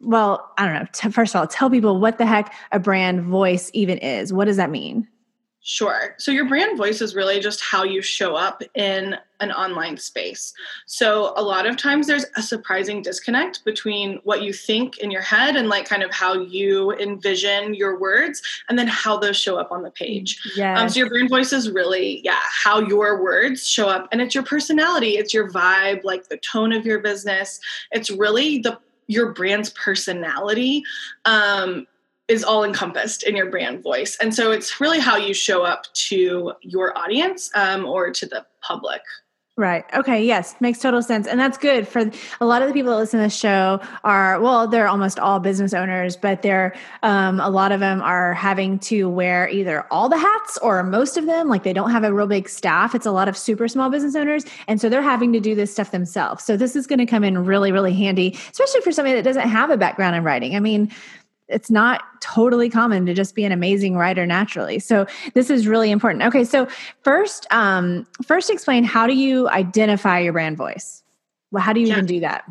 well, 0.00 0.52
I 0.58 0.66
don't 0.66 0.74
know. 0.74 1.10
First 1.10 1.34
of 1.34 1.40
all, 1.40 1.46
tell 1.46 1.70
people 1.70 1.98
what 1.98 2.18
the 2.18 2.26
heck 2.26 2.54
a 2.72 2.78
brand 2.78 3.22
voice 3.22 3.70
even 3.74 3.98
is. 3.98 4.32
What 4.32 4.46
does 4.46 4.56
that 4.56 4.70
mean? 4.70 5.06
Sure. 5.66 6.14
So 6.18 6.30
your 6.30 6.44
brand 6.47 6.76
voice 6.76 7.00
is 7.00 7.14
really 7.14 7.40
just 7.40 7.62
how 7.62 7.85
you 7.85 8.02
show 8.02 8.37
up 8.37 8.62
in 8.75 9.16
an 9.40 9.50
online 9.50 9.97
space. 9.97 10.52
So 10.85 11.33
a 11.38 11.42
lot 11.42 11.64
of 11.66 11.78
times 11.78 12.06
there's 12.06 12.26
a 12.37 12.42
surprising 12.42 13.00
disconnect 13.00 13.64
between 13.64 14.21
what 14.25 14.42
you 14.42 14.52
think 14.52 14.99
in 14.99 15.11
your 15.11 15.23
head 15.23 15.56
and 15.56 15.71
like 15.71 15.87
kind 15.87 16.02
of 16.02 16.12
how 16.12 16.35
you 16.35 16.92
envision 16.92 17.73
your 17.73 17.99
words 17.99 18.42
and 18.68 18.78
then 18.78 18.87
how 18.87 19.16
those 19.16 19.38
show 19.38 19.56
up 19.56 19.73
on 19.73 19.83
the 19.83 19.90
page. 19.90 20.38
Yeah. 20.54 20.78
Um, 20.78 20.90
so 20.90 20.99
your 20.99 21.09
brand 21.09 21.30
voice 21.30 21.50
is 21.54 21.71
really, 21.71 22.21
yeah, 22.23 22.40
how 22.42 22.80
your 22.80 23.23
words 23.23 23.66
show 23.66 23.88
up 23.88 24.06
and 24.12 24.21
it's 24.21 24.35
your 24.35 24.44
personality, 24.44 25.16
it's 25.16 25.33
your 25.33 25.50
vibe, 25.50 26.04
like 26.04 26.28
the 26.28 26.37
tone 26.37 26.75
of 26.75 26.85
your 26.85 26.99
business. 26.99 27.59
It's 27.90 28.11
really 28.11 28.59
the 28.59 28.78
your 29.06 29.33
brand's 29.33 29.71
personality 29.71 30.83
um, 31.25 31.87
is 32.28 32.42
all 32.42 32.64
encompassed 32.64 33.22
in 33.22 33.37
your 33.37 33.50
brand 33.50 33.82
voice. 33.82 34.16
And 34.20 34.34
so 34.34 34.50
it's 34.50 34.80
really 34.80 35.00
how 35.00 35.16
you 35.16 35.34
show 35.34 35.62
up 35.62 35.92
to 35.94 36.52
your 36.62 36.96
audience 36.96 37.50
um, 37.54 37.84
or 37.84 38.10
to 38.10 38.26
the 38.26 38.46
public. 38.62 39.02
Right. 39.56 39.84
Okay. 39.94 40.24
Yes. 40.24 40.56
Makes 40.60 40.80
total 40.80 41.00
sense. 41.00 41.28
And 41.28 41.38
that's 41.38 41.56
good 41.56 41.87
for 41.87 42.10
a 42.40 42.44
lot 42.44 42.62
of 42.62 42.66
the 42.66 42.74
people 42.74 42.90
that 42.90 42.98
listen 42.98 43.20
to 43.20 43.26
this 43.26 43.38
show 43.38 43.80
are, 44.02 44.40
well, 44.40 44.66
they're 44.66 44.88
almost 44.88 45.20
all 45.20 45.38
business 45.38 45.72
owners, 45.72 46.16
but 46.16 46.42
they're, 46.42 46.74
um, 47.04 47.38
a 47.38 47.48
lot 47.48 47.70
of 47.70 47.78
them 47.78 48.02
are 48.02 48.34
having 48.34 48.80
to 48.80 49.08
wear 49.08 49.48
either 49.48 49.87
all 49.92 50.08
the 50.08 50.18
hats 50.18 50.58
or 50.58 50.82
most 50.82 51.16
of 51.16 51.26
them. 51.26 51.48
Like 51.48 51.62
they 51.62 51.72
don't 51.72 51.92
have 51.92 52.02
a 52.02 52.12
real 52.12 52.26
big 52.26 52.48
staff. 52.48 52.96
It's 52.96 53.06
a 53.06 53.12
lot 53.12 53.28
of 53.28 53.37
super 53.37 53.68
small 53.68 53.90
business 53.90 54.16
owners. 54.16 54.44
And 54.66 54.80
so 54.80 54.88
they're 54.88 55.02
having 55.02 55.32
to 55.34 55.40
do 55.40 55.54
this 55.54 55.70
stuff 55.70 55.92
themselves. 55.92 56.42
So 56.42 56.56
this 56.56 56.74
is 56.74 56.88
going 56.88 56.98
to 56.98 57.06
come 57.06 57.22
in 57.22 57.44
really, 57.44 57.70
really 57.70 57.94
handy, 57.94 58.37
especially 58.50 58.80
for 58.80 58.90
somebody 58.90 59.14
that 59.14 59.22
doesn't 59.22 59.48
have 59.48 59.70
a 59.70 59.76
background 59.76 60.16
in 60.16 60.24
writing. 60.24 60.56
I 60.56 60.60
mean, 60.60 60.90
it's 61.48 61.70
not 61.70 62.02
totally 62.20 62.70
common 62.70 63.07
to 63.07 63.14
just 63.14 63.35
be 63.35 63.44
an 63.44 63.52
amazing 63.52 63.96
writer 63.96 64.26
naturally. 64.26 64.78
So 64.78 65.07
this 65.35 65.50
is 65.50 65.66
really 65.66 65.90
important. 65.90 66.24
Okay 66.24 66.44
so 66.44 66.66
first 67.02 67.46
um 67.50 68.07
first 68.24 68.50
explain 68.50 68.85
how 68.85 69.07
do 69.07 69.14
you 69.14 69.48
identify 69.50 70.18
your 70.18 70.33
brand 70.33 70.57
voice? 70.57 71.02
Well 71.50 71.62
how 71.62 71.72
do 71.72 71.80
you 71.80 71.87
yeah. 71.87 71.94
even 71.94 72.07
do 72.07 72.20
that? 72.20 72.44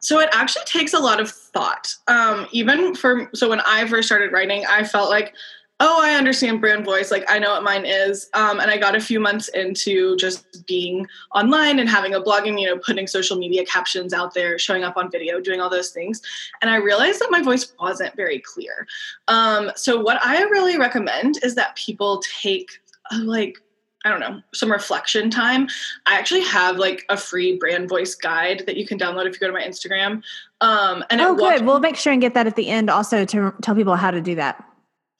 So 0.00 0.20
it 0.20 0.28
actually 0.32 0.64
takes 0.66 0.92
a 0.92 1.00
lot 1.00 1.20
of 1.20 1.30
thought. 1.30 1.94
Um 2.06 2.46
even 2.52 2.94
for 2.94 3.28
so 3.34 3.48
when 3.48 3.60
i 3.66 3.86
first 3.86 4.08
started 4.08 4.32
writing 4.32 4.64
i 4.66 4.84
felt 4.84 5.10
like 5.10 5.34
oh, 5.80 6.00
I 6.02 6.14
understand 6.14 6.60
brand 6.60 6.84
voice. 6.84 7.10
Like 7.10 7.24
I 7.28 7.38
know 7.38 7.50
what 7.50 7.62
mine 7.62 7.84
is. 7.84 8.30
Um, 8.32 8.60
and 8.60 8.70
I 8.70 8.78
got 8.78 8.96
a 8.96 9.00
few 9.00 9.20
months 9.20 9.48
into 9.48 10.16
just 10.16 10.66
being 10.66 11.06
online 11.34 11.78
and 11.78 11.88
having 11.88 12.14
a 12.14 12.20
blog 12.20 12.46
and, 12.46 12.58
you 12.58 12.66
know, 12.66 12.78
putting 12.78 13.06
social 13.06 13.36
media 13.36 13.64
captions 13.66 14.14
out 14.14 14.32
there, 14.32 14.58
showing 14.58 14.84
up 14.84 14.96
on 14.96 15.10
video, 15.10 15.38
doing 15.38 15.60
all 15.60 15.68
those 15.68 15.90
things. 15.90 16.22
And 16.62 16.70
I 16.70 16.76
realized 16.76 17.20
that 17.20 17.30
my 17.30 17.42
voice 17.42 17.74
wasn't 17.78 18.16
very 18.16 18.38
clear. 18.38 18.86
Um, 19.28 19.70
so 19.76 20.00
what 20.00 20.18
I 20.24 20.42
really 20.44 20.78
recommend 20.78 21.44
is 21.44 21.54
that 21.56 21.76
people 21.76 22.22
take 22.40 22.70
a, 23.12 23.18
like, 23.18 23.58
I 24.06 24.10
don't 24.10 24.20
know, 24.20 24.40
some 24.54 24.70
reflection 24.72 25.30
time. 25.30 25.68
I 26.06 26.16
actually 26.16 26.42
have 26.42 26.76
like 26.76 27.04
a 27.10 27.16
free 27.18 27.58
brand 27.58 27.88
voice 27.88 28.14
guide 28.14 28.62
that 28.66 28.76
you 28.76 28.86
can 28.86 28.98
download 28.98 29.26
if 29.26 29.34
you 29.34 29.40
go 29.40 29.48
to 29.48 29.52
my 29.52 29.62
Instagram. 29.62 30.22
Um, 30.60 31.04
and 31.10 31.20
oh, 31.20 31.34
good. 31.34 31.66
We'll 31.66 31.80
make 31.80 31.96
sure 31.96 32.12
and 32.12 32.22
get 32.22 32.32
that 32.34 32.46
at 32.46 32.56
the 32.56 32.68
end 32.68 32.88
also 32.88 33.26
to 33.26 33.52
tell 33.60 33.74
people 33.74 33.96
how 33.96 34.10
to 34.10 34.22
do 34.22 34.36
that. 34.36 34.64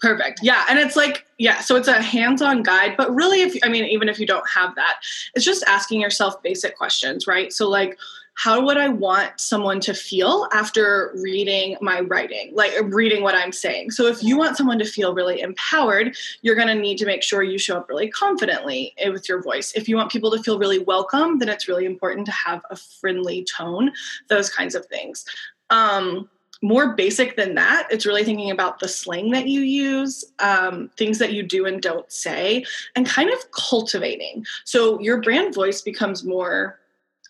Perfect. 0.00 0.40
Yeah. 0.42 0.64
And 0.68 0.78
it's 0.78 0.94
like, 0.94 1.26
yeah, 1.38 1.60
so 1.60 1.74
it's 1.76 1.88
a 1.88 2.02
hands 2.02 2.42
on 2.42 2.62
guide, 2.62 2.96
but 2.98 3.14
really, 3.14 3.40
if 3.40 3.56
I 3.62 3.68
mean, 3.68 3.84
even 3.86 4.08
if 4.08 4.18
you 4.18 4.26
don't 4.26 4.48
have 4.48 4.74
that, 4.74 4.96
it's 5.34 5.44
just 5.44 5.64
asking 5.66 6.00
yourself 6.00 6.42
basic 6.42 6.76
questions, 6.76 7.26
right? 7.26 7.52
So, 7.52 7.68
like, 7.68 7.98
how 8.34 8.62
would 8.62 8.76
I 8.76 8.88
want 8.88 9.40
someone 9.40 9.80
to 9.80 9.94
feel 9.94 10.46
after 10.52 11.12
reading 11.22 11.78
my 11.80 12.00
writing, 12.00 12.50
like 12.52 12.72
reading 12.84 13.22
what 13.22 13.34
I'm 13.34 13.52
saying? 13.52 13.92
So, 13.92 14.06
if 14.06 14.22
you 14.22 14.36
want 14.36 14.58
someone 14.58 14.78
to 14.80 14.84
feel 14.84 15.14
really 15.14 15.40
empowered, 15.40 16.14
you're 16.42 16.56
going 16.56 16.68
to 16.68 16.74
need 16.74 16.98
to 16.98 17.06
make 17.06 17.22
sure 17.22 17.42
you 17.42 17.58
show 17.58 17.78
up 17.78 17.88
really 17.88 18.08
confidently 18.08 18.94
with 19.06 19.30
your 19.30 19.42
voice. 19.42 19.72
If 19.74 19.88
you 19.88 19.96
want 19.96 20.12
people 20.12 20.30
to 20.32 20.42
feel 20.42 20.58
really 20.58 20.80
welcome, 20.80 21.38
then 21.38 21.48
it's 21.48 21.68
really 21.68 21.86
important 21.86 22.26
to 22.26 22.32
have 22.32 22.60
a 22.70 22.76
friendly 22.76 23.44
tone, 23.44 23.92
those 24.28 24.50
kinds 24.50 24.74
of 24.74 24.84
things. 24.86 25.24
Um, 25.70 26.28
more 26.62 26.94
basic 26.94 27.36
than 27.36 27.54
that, 27.54 27.86
it's 27.90 28.06
really 28.06 28.24
thinking 28.24 28.50
about 28.50 28.80
the 28.80 28.88
slang 28.88 29.30
that 29.30 29.46
you 29.46 29.60
use, 29.60 30.24
um, 30.38 30.90
things 30.96 31.18
that 31.18 31.32
you 31.32 31.42
do 31.42 31.66
and 31.66 31.82
don't 31.82 32.10
say, 32.10 32.64
and 32.94 33.06
kind 33.06 33.30
of 33.30 33.50
cultivating. 33.52 34.44
So 34.64 34.98
your 35.00 35.20
brand 35.20 35.54
voice 35.54 35.82
becomes 35.82 36.24
more 36.24 36.78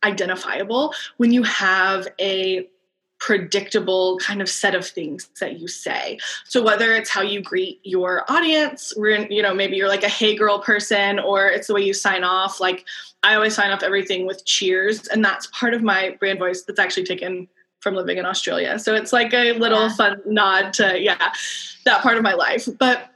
identifiable 0.05 0.95
when 1.17 1.33
you 1.33 1.43
have 1.43 2.07
a 2.21 2.69
predictable 3.19 4.19
kind 4.19 4.43
of 4.43 4.49
set 4.49 4.75
of 4.75 4.87
things 4.87 5.29
that 5.41 5.59
you 5.59 5.67
say. 5.67 6.19
So 6.45 6.63
whether 6.63 6.93
it's 6.93 7.09
how 7.09 7.23
you 7.23 7.41
greet 7.41 7.81
your 7.83 8.31
audience, 8.31 8.93
you 8.97 9.43
know, 9.43 9.55
maybe 9.55 9.77
you're 9.77 9.89
like 9.89 10.03
a 10.03 10.09
hey 10.09 10.37
girl 10.37 10.59
person 10.59 11.19
or 11.19 11.47
it's 11.47 11.67
the 11.69 11.75
way 11.75 11.81
you 11.81 11.95
sign 11.95 12.25
off. 12.25 12.61
Like 12.61 12.85
I 13.23 13.35
always 13.35 13.55
sign 13.55 13.71
off 13.71 13.83
everything 13.83 14.27
with 14.27 14.45
cheers 14.45 15.07
and 15.09 15.25
that's 15.25 15.47
part 15.49 15.73
of 15.73 15.83
my 15.83 16.17
brand 16.21 16.39
voice 16.39 16.63
that's 16.63 16.79
actually 16.79 17.05
taken 17.05 17.49
from 17.81 17.95
living 17.95 18.19
in 18.19 18.27
Australia. 18.27 18.79
So 18.79 18.95
it's 18.95 19.13
like 19.13 19.33
a 19.33 19.53
little 19.53 19.89
yeah. 19.89 19.95
fun 19.95 20.23
nod 20.27 20.73
to, 20.75 21.01
yeah, 21.01 21.33
that 21.85 22.03
part 22.03 22.17
of 22.17 22.23
my 22.23 22.35
life. 22.35 22.69
But 22.79 23.11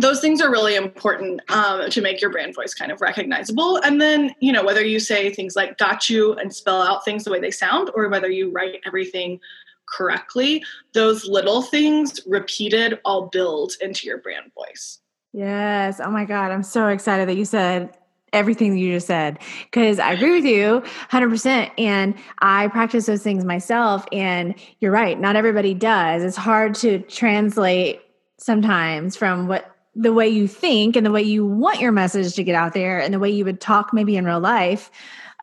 those 0.00 0.20
things 0.20 0.40
are 0.40 0.50
really 0.50 0.76
important 0.76 1.40
um, 1.50 1.90
to 1.90 2.00
make 2.00 2.20
your 2.20 2.30
brand 2.30 2.54
voice 2.54 2.72
kind 2.72 2.92
of 2.92 3.00
recognizable. 3.00 3.78
And 3.78 4.00
then, 4.00 4.32
you 4.40 4.52
know, 4.52 4.64
whether 4.64 4.84
you 4.84 5.00
say 5.00 5.30
things 5.30 5.56
like 5.56 5.76
got 5.76 6.08
you 6.08 6.34
and 6.34 6.54
spell 6.54 6.80
out 6.80 7.04
things 7.04 7.24
the 7.24 7.32
way 7.32 7.40
they 7.40 7.50
sound, 7.50 7.90
or 7.94 8.08
whether 8.08 8.30
you 8.30 8.50
write 8.50 8.80
everything 8.86 9.40
correctly, 9.86 10.62
those 10.92 11.26
little 11.26 11.62
things 11.62 12.20
repeated 12.26 13.00
all 13.04 13.26
build 13.26 13.72
into 13.80 14.06
your 14.06 14.18
brand 14.18 14.52
voice. 14.54 15.00
Yes. 15.32 16.00
Oh 16.00 16.10
my 16.10 16.24
God. 16.24 16.52
I'm 16.52 16.62
so 16.62 16.88
excited 16.88 17.28
that 17.28 17.36
you 17.36 17.44
said 17.44 17.96
everything 18.32 18.76
you 18.76 18.94
just 18.94 19.06
said 19.06 19.38
because 19.64 19.98
I 19.98 20.12
agree 20.12 20.32
with 20.32 20.44
you 20.44 20.82
100%. 21.10 21.70
And 21.78 22.14
I 22.40 22.68
practice 22.68 23.06
those 23.06 23.22
things 23.22 23.44
myself. 23.44 24.06
And 24.12 24.54
you're 24.80 24.92
right, 24.92 25.18
not 25.18 25.36
everybody 25.36 25.74
does. 25.74 26.22
It's 26.22 26.36
hard 26.36 26.74
to 26.76 27.00
translate 27.00 28.00
sometimes 28.38 29.16
from 29.16 29.48
what 29.48 29.74
the 29.94 30.12
way 30.12 30.28
you 30.28 30.46
think 30.46 30.94
and 30.94 31.04
the 31.04 31.10
way 31.10 31.22
you 31.22 31.44
want 31.44 31.80
your 31.80 31.92
message 31.92 32.34
to 32.34 32.44
get 32.44 32.54
out 32.54 32.72
there 32.72 33.00
and 33.00 33.12
the 33.12 33.18
way 33.18 33.30
you 33.30 33.44
would 33.44 33.60
talk 33.60 33.92
maybe 33.92 34.16
in 34.16 34.24
real 34.24 34.40
life 34.40 34.90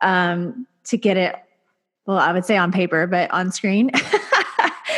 um, 0.02 0.66
to 0.84 0.96
get 0.96 1.16
it, 1.16 1.36
well, 2.06 2.18
I 2.18 2.32
would 2.32 2.44
say 2.44 2.56
on 2.56 2.72
paper, 2.72 3.06
but 3.06 3.30
on 3.32 3.52
screen. 3.52 3.90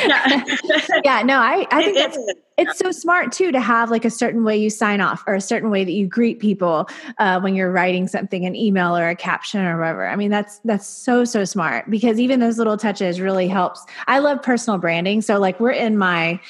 yeah. 0.06 0.44
yeah, 1.04 1.22
no, 1.22 1.38
I, 1.38 1.66
I 1.70 1.82
think 1.82 1.96
that's 1.96 2.18
it's 2.58 2.76
so 2.76 2.90
smart 2.90 3.30
too 3.30 3.52
to 3.52 3.60
have 3.60 3.88
like 3.88 4.04
a 4.04 4.10
certain 4.10 4.42
way 4.42 4.56
you 4.56 4.68
sign 4.68 5.00
off 5.00 5.22
or 5.28 5.36
a 5.36 5.40
certain 5.40 5.70
way 5.70 5.84
that 5.84 5.92
you 5.92 6.08
greet 6.08 6.40
people 6.40 6.88
uh, 7.18 7.40
when 7.40 7.54
you're 7.54 7.70
writing 7.70 8.08
something 8.08 8.44
an 8.44 8.56
email 8.56 8.96
or 8.96 9.08
a 9.08 9.14
caption 9.14 9.64
or 9.64 9.78
whatever. 9.78 10.08
I 10.08 10.16
mean 10.16 10.30
that's 10.30 10.58
that's 10.64 10.86
so 10.86 11.24
so 11.24 11.44
smart 11.44 11.88
because 11.88 12.18
even 12.18 12.40
those 12.40 12.58
little 12.58 12.76
touches 12.76 13.20
really 13.20 13.46
helps. 13.46 13.86
I 14.08 14.18
love 14.18 14.42
personal 14.42 14.78
branding 14.78 15.22
so 15.22 15.38
like 15.38 15.60
we're 15.60 15.70
in 15.70 15.96
my 15.96 16.40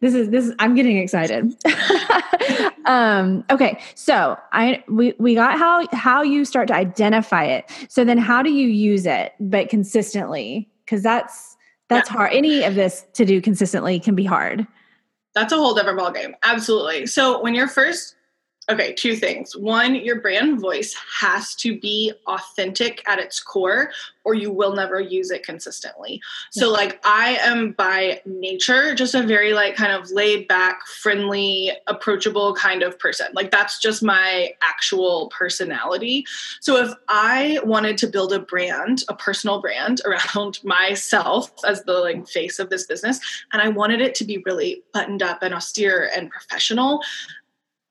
this 0.00 0.14
is 0.14 0.30
this 0.30 0.46
is, 0.46 0.54
i'm 0.58 0.74
getting 0.74 0.96
excited. 0.96 1.54
Um 2.86 3.44
okay 3.50 3.78
so 3.94 4.38
i 4.52 4.82
we 4.88 5.12
we 5.18 5.34
got 5.34 5.58
how 5.58 5.86
how 5.92 6.22
you 6.22 6.46
start 6.46 6.68
to 6.68 6.74
identify 6.74 7.44
it. 7.44 7.70
So 7.90 8.02
then 8.02 8.16
how 8.16 8.42
do 8.42 8.50
you 8.50 8.66
use 8.66 9.04
it 9.04 9.34
but 9.38 9.68
consistently? 9.68 10.70
Because 10.86 11.02
that's 11.02 11.57
that's 11.88 12.10
yeah. 12.10 12.16
hard 12.16 12.32
any 12.32 12.62
of 12.62 12.74
this 12.74 13.06
to 13.14 13.24
do 13.24 13.40
consistently 13.40 13.98
can 13.98 14.14
be 14.14 14.24
hard 14.24 14.66
that's 15.38 15.52
a 15.52 15.56
whole 15.56 15.74
different 15.74 15.98
ballgame. 16.00 16.32
Absolutely. 16.42 17.06
So 17.06 17.40
when 17.40 17.54
you're 17.54 17.68
first 17.68 18.16
Okay, 18.70 18.92
two 18.92 19.16
things. 19.16 19.56
One, 19.56 19.94
your 19.94 20.20
brand 20.20 20.60
voice 20.60 20.94
has 21.20 21.54
to 21.56 21.80
be 21.80 22.12
authentic 22.26 23.02
at 23.08 23.18
its 23.18 23.40
core, 23.40 23.90
or 24.24 24.34
you 24.34 24.52
will 24.52 24.74
never 24.74 25.00
use 25.00 25.30
it 25.30 25.42
consistently. 25.42 26.20
So, 26.50 26.70
like, 26.70 27.00
I 27.02 27.38
am 27.40 27.72
by 27.72 28.20
nature 28.26 28.94
just 28.94 29.14
a 29.14 29.22
very, 29.22 29.54
like, 29.54 29.74
kind 29.74 29.92
of 29.92 30.10
laid 30.10 30.48
back, 30.48 30.86
friendly, 30.86 31.72
approachable 31.86 32.54
kind 32.56 32.82
of 32.82 32.98
person. 32.98 33.28
Like, 33.32 33.50
that's 33.50 33.78
just 33.78 34.02
my 34.02 34.52
actual 34.60 35.28
personality. 35.28 36.26
So, 36.60 36.76
if 36.76 36.92
I 37.08 37.60
wanted 37.64 37.96
to 37.98 38.06
build 38.06 38.34
a 38.34 38.38
brand, 38.38 39.02
a 39.08 39.14
personal 39.14 39.62
brand 39.62 40.02
around 40.04 40.62
myself 40.62 41.50
as 41.66 41.84
the 41.84 41.94
like 41.94 42.28
face 42.28 42.58
of 42.58 42.68
this 42.68 42.84
business, 42.84 43.18
and 43.54 43.62
I 43.62 43.68
wanted 43.68 44.02
it 44.02 44.14
to 44.16 44.26
be 44.26 44.42
really 44.44 44.82
buttoned 44.92 45.22
up 45.22 45.42
and 45.42 45.54
austere 45.54 46.10
and 46.14 46.28
professional, 46.28 47.00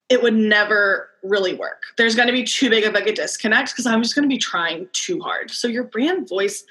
it 0.09 0.23
would 0.23 0.35
never 0.35 1.09
really 1.23 1.53
work. 1.53 1.83
There's 1.97 2.15
going 2.15 2.27
to 2.27 2.33
be 2.33 2.43
too 2.43 2.69
big 2.69 2.85
of 2.85 2.93
like 2.93 3.07
a 3.07 3.13
disconnect 3.13 3.71
because 3.71 3.85
I'm 3.85 4.01
just 4.01 4.15
going 4.15 4.27
to 4.27 4.33
be 4.33 4.37
trying 4.37 4.87
too 4.93 5.19
hard. 5.19 5.51
So 5.51 5.67
your 5.67 5.83
brand 5.83 6.29
voice 6.29 6.63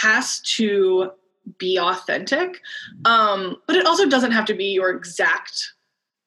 has 0.00 0.40
to 0.40 1.12
be 1.58 1.78
authentic, 1.78 2.60
um, 3.04 3.56
but 3.66 3.76
it 3.76 3.86
also 3.86 4.08
doesn't 4.08 4.32
have 4.32 4.44
to 4.46 4.54
be 4.54 4.66
your 4.66 4.90
exact 4.90 5.72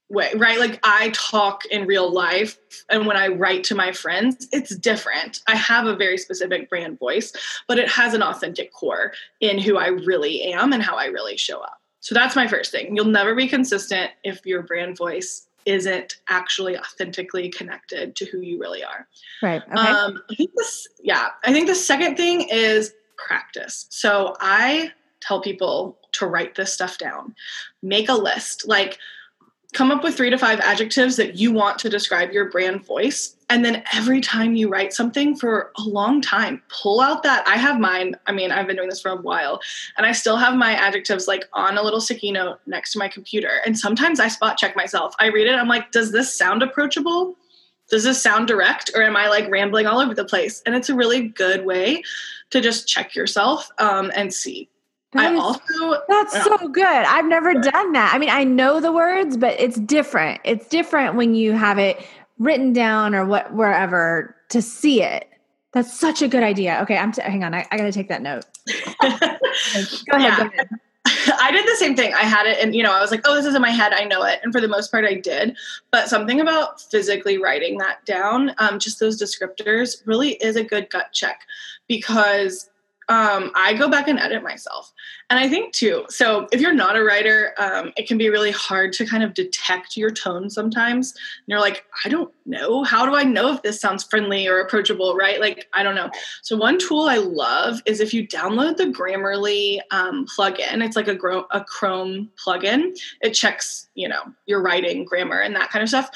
way, 0.09 0.31
right? 0.35 0.59
Like 0.59 0.79
I 0.83 1.09
talk 1.09 1.65
in 1.65 1.87
real 1.87 2.11
life, 2.11 2.57
and 2.89 3.07
when 3.07 3.17
I 3.17 3.29
write 3.29 3.63
to 3.65 3.75
my 3.75 3.91
friends, 3.91 4.47
it's 4.51 4.75
different. 4.75 5.39
I 5.47 5.55
have 5.55 5.87
a 5.87 5.95
very 5.95 6.17
specific 6.17 6.69
brand 6.69 6.99
voice, 6.99 7.31
but 7.67 7.79
it 7.79 7.89
has 7.89 8.13
an 8.13 8.21
authentic 8.21 8.71
core 8.73 9.13
in 9.41 9.57
who 9.57 9.77
I 9.77 9.87
really 9.87 10.43
am 10.53 10.73
and 10.73 10.83
how 10.83 10.95
I 10.95 11.05
really 11.05 11.37
show 11.37 11.59
up. 11.59 11.79
So 12.01 12.13
that's 12.13 12.35
my 12.35 12.47
first 12.47 12.71
thing. 12.71 12.95
You'll 12.95 13.05
never 13.05 13.33
be 13.33 13.47
consistent 13.47 14.11
if 14.23 14.45
your 14.45 14.61
brand 14.61 14.95
voice 14.97 15.47
isn't 15.65 16.17
actually 16.29 16.77
authentically 16.77 17.49
connected 17.49 18.15
to 18.15 18.25
who 18.25 18.41
you 18.41 18.59
really 18.59 18.83
are. 18.83 19.07
Right. 19.41 19.61
Okay. 19.63 19.75
Um, 19.75 20.21
I 20.29 20.35
think 20.35 20.51
this, 20.55 20.87
yeah, 21.01 21.29
I 21.43 21.51
think 21.51 21.67
the 21.67 21.75
second 21.75 22.15
thing 22.15 22.47
is 22.49 22.93
practice. 23.17 23.87
So 23.89 24.35
I 24.39 24.91
tell 25.21 25.41
people 25.41 25.97
to 26.13 26.27
write 26.27 26.55
this 26.55 26.73
stuff 26.73 26.97
down, 26.97 27.35
make 27.81 28.09
a 28.09 28.13
list. 28.13 28.67
Like, 28.67 28.99
come 29.75 29.91
up 29.91 30.03
with 30.03 30.15
three 30.15 30.29
to 30.29 30.37
five 30.37 30.59
adjectives 30.61 31.17
that 31.17 31.35
you 31.35 31.51
want 31.51 31.77
to 31.79 31.89
describe 31.89 32.31
your 32.31 32.49
brand 32.49 32.83
voice. 32.85 33.35
And 33.49 33.63
then 33.63 33.83
every 33.93 34.21
time 34.21 34.55
you 34.55 34.69
write 34.69 34.93
something 34.93 35.35
for 35.35 35.71
a 35.77 35.81
long 35.81 36.21
time, 36.21 36.63
pull 36.69 37.01
out 37.01 37.21
that. 37.23 37.47
I 37.47 37.57
have 37.57 37.79
mine. 37.79 38.15
I 38.25 38.31
mean, 38.31 38.51
I've 38.51 38.65
been 38.65 38.77
doing 38.77 38.89
this 38.89 39.01
for 39.01 39.11
a 39.11 39.21
while, 39.21 39.61
and 39.97 40.05
I 40.07 40.13
still 40.13 40.37
have 40.37 40.55
my 40.55 40.71
adjectives 40.71 41.27
like 41.27 41.43
on 41.53 41.77
a 41.77 41.83
little 41.83 42.01
sticky 42.01 42.31
note 42.31 42.59
next 42.65 42.93
to 42.93 42.99
my 42.99 43.07
computer. 43.07 43.61
And 43.65 43.77
sometimes 43.77 44.19
I 44.19 44.29
spot 44.29 44.57
check 44.57 44.75
myself. 44.75 45.13
I 45.19 45.27
read 45.27 45.47
it, 45.47 45.53
I'm 45.53 45.67
like, 45.67 45.91
does 45.91 46.11
this 46.11 46.33
sound 46.35 46.63
approachable? 46.63 47.35
Does 47.87 48.03
this 48.03 48.19
sound 48.19 48.47
direct, 48.47 48.89
or 48.95 49.03
am 49.03 49.15
I 49.15 49.27
like 49.27 49.47
rambling 49.51 49.85
all 49.85 49.99
over 49.99 50.15
the 50.15 50.25
place? 50.25 50.63
And 50.65 50.73
it's 50.73 50.89
a 50.89 50.95
really 50.95 51.27
good 51.27 51.65
way 51.65 52.01
to 52.49 52.61
just 52.61 52.87
check 52.87 53.13
yourself 53.13 53.69
um, 53.77 54.11
and 54.15 54.33
see 54.33 54.69
I 55.15 55.35
also 55.35 56.01
That's 56.07 56.43
so 56.43 56.57
good. 56.67 56.85
I've 56.85 57.25
never 57.25 57.53
done 57.53 57.93
that. 57.93 58.11
I 58.13 58.17
mean, 58.17 58.29
I 58.29 58.43
know 58.43 58.79
the 58.79 58.91
words, 58.91 59.37
but 59.37 59.59
it's 59.59 59.79
different. 59.79 60.41
It's 60.43 60.67
different 60.67 61.15
when 61.15 61.35
you 61.35 61.53
have 61.53 61.77
it 61.77 62.05
written 62.37 62.73
down 62.73 63.15
or 63.15 63.25
what 63.25 63.53
wherever 63.53 64.35
to 64.49 64.61
see 64.61 65.01
it. 65.01 65.29
That's 65.73 65.97
such 65.97 66.21
a 66.21 66.27
good 66.27 66.43
idea. 66.43 66.79
Okay, 66.83 66.97
I'm 66.97 67.11
t- 67.11 67.21
hang 67.21 67.43
on. 67.43 67.53
I, 67.53 67.65
I 67.69 67.77
got 67.77 67.83
to 67.83 67.91
take 67.91 68.07
that 68.09 68.21
note. 68.21 68.45
go 69.01 69.07
ahead. 69.09 69.39
Yeah. 70.07 70.37
Go 70.37 70.45
ahead. 70.47 70.69
I 71.39 71.51
did 71.51 71.65
the 71.65 71.75
same 71.75 71.95
thing. 71.95 72.13
I 72.13 72.23
had 72.23 72.47
it, 72.47 72.57
and 72.59 72.73
you 72.73 72.81
know, 72.81 72.91
I 72.91 73.01
was 73.01 73.11
like, 73.11 73.21
"Oh, 73.25 73.35
this 73.35 73.45
is 73.45 73.55
in 73.55 73.61
my 73.61 73.69
head. 73.69 73.93
I 73.93 74.05
know 74.05 74.23
it." 74.23 74.39
And 74.43 74.51
for 74.51 74.61
the 74.61 74.67
most 74.67 74.91
part, 74.91 75.05
I 75.05 75.15
did. 75.15 75.55
But 75.91 76.09
something 76.09 76.39
about 76.39 76.81
physically 76.81 77.37
writing 77.37 77.77
that 77.79 78.05
down, 78.05 78.53
um, 78.57 78.79
just 78.79 78.99
those 78.99 79.21
descriptors, 79.21 80.01
really 80.05 80.31
is 80.35 80.55
a 80.55 80.63
good 80.63 80.89
gut 80.89 81.11
check 81.13 81.41
because 81.87 82.69
um, 83.07 83.51
I 83.53 83.73
go 83.73 83.87
back 83.87 84.07
and 84.07 84.19
edit 84.19 84.41
myself. 84.41 84.91
And 85.29 85.39
I 85.39 85.47
think 85.47 85.73
too, 85.73 86.05
so 86.09 86.47
if 86.51 86.59
you're 86.59 86.73
not 86.73 86.95
a 86.95 87.03
writer, 87.03 87.53
um, 87.57 87.93
it 87.97 88.07
can 88.07 88.17
be 88.17 88.29
really 88.29 88.51
hard 88.51 88.93
to 88.93 89.05
kind 89.05 89.23
of 89.23 89.33
detect 89.33 89.95
your 89.95 90.09
tone 90.09 90.49
sometimes. 90.49 91.11
And 91.11 91.47
you're 91.47 91.59
like, 91.59 91.85
I 92.03 92.09
don't 92.09 92.33
know. 92.45 92.83
How 92.83 93.05
do 93.05 93.15
I 93.15 93.23
know 93.23 93.53
if 93.53 93.61
this 93.61 93.79
sounds 93.79 94.03
friendly 94.03 94.47
or 94.47 94.59
approachable, 94.59 95.15
right? 95.15 95.39
Like, 95.39 95.67
I 95.73 95.83
don't 95.83 95.95
know. 95.95 96.09
So, 96.41 96.57
one 96.57 96.79
tool 96.79 97.07
I 97.07 97.17
love 97.17 97.81
is 97.85 97.99
if 97.99 98.13
you 98.13 98.27
download 98.27 98.77
the 98.77 98.85
Grammarly 98.85 99.79
um, 99.91 100.25
plugin, 100.25 100.83
it's 100.83 100.95
like 100.95 101.07
a, 101.07 101.15
Gro- 101.15 101.47
a 101.51 101.63
Chrome 101.63 102.29
plugin. 102.43 102.97
It 103.21 103.31
checks, 103.31 103.87
you 103.93 104.07
know, 104.07 104.21
your 104.47 104.61
writing, 104.61 105.05
grammar, 105.05 105.41
and 105.41 105.55
that 105.55 105.69
kind 105.69 105.83
of 105.83 105.89
stuff. 105.89 106.09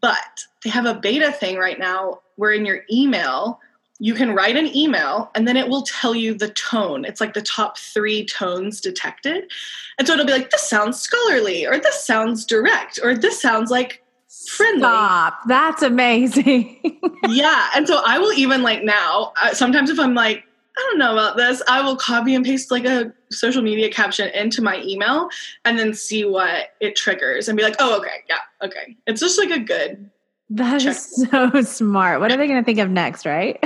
But 0.00 0.44
they 0.62 0.70
have 0.70 0.86
a 0.86 0.94
beta 0.94 1.32
thing 1.32 1.56
right 1.56 1.78
now 1.78 2.20
where 2.36 2.52
in 2.52 2.66
your 2.66 2.82
email, 2.90 3.60
you 3.98 4.14
can 4.14 4.34
write 4.34 4.56
an 4.56 4.74
email 4.76 5.30
and 5.34 5.48
then 5.48 5.56
it 5.56 5.68
will 5.68 5.82
tell 5.82 6.14
you 6.14 6.34
the 6.34 6.50
tone. 6.50 7.04
It's 7.04 7.20
like 7.20 7.34
the 7.34 7.42
top 7.42 7.78
three 7.78 8.24
tones 8.26 8.80
detected. 8.80 9.50
And 9.98 10.06
so 10.06 10.14
it'll 10.14 10.26
be 10.26 10.32
like, 10.32 10.50
this 10.50 10.68
sounds 10.68 11.00
scholarly, 11.00 11.66
or 11.66 11.78
this 11.78 12.04
sounds 12.04 12.44
direct, 12.44 12.98
or 13.02 13.14
this 13.14 13.40
sounds 13.40 13.70
like 13.70 14.02
friendly. 14.48 14.80
Stop. 14.80 15.38
That's 15.46 15.82
amazing. 15.82 17.00
yeah. 17.28 17.70
And 17.74 17.88
so 17.88 18.02
I 18.04 18.18
will 18.18 18.32
even 18.32 18.62
like 18.62 18.82
now, 18.82 19.32
uh, 19.40 19.54
sometimes 19.54 19.88
if 19.88 19.98
I'm 19.98 20.14
like, 20.14 20.44
I 20.78 20.82
don't 20.82 20.98
know 20.98 21.12
about 21.12 21.38
this, 21.38 21.62
I 21.66 21.80
will 21.80 21.96
copy 21.96 22.34
and 22.34 22.44
paste 22.44 22.70
like 22.70 22.84
a 22.84 23.10
social 23.30 23.62
media 23.62 23.90
caption 23.90 24.28
into 24.28 24.60
my 24.60 24.82
email 24.82 25.30
and 25.64 25.78
then 25.78 25.94
see 25.94 26.26
what 26.26 26.74
it 26.80 26.96
triggers 26.96 27.48
and 27.48 27.56
be 27.56 27.62
like, 27.62 27.76
oh, 27.78 27.96
okay, 27.98 28.24
yeah, 28.28 28.40
okay. 28.62 28.94
It's 29.06 29.20
just 29.20 29.38
like 29.38 29.50
a 29.50 29.58
good 29.58 30.10
that 30.50 30.80
Check. 30.80 30.90
is 30.90 31.28
so 31.30 31.62
smart. 31.62 32.20
What 32.20 32.32
are 32.32 32.36
they 32.36 32.46
going 32.46 32.60
to 32.60 32.64
think 32.64 32.78
of 32.78 32.90
next, 32.90 33.26
right? 33.26 33.58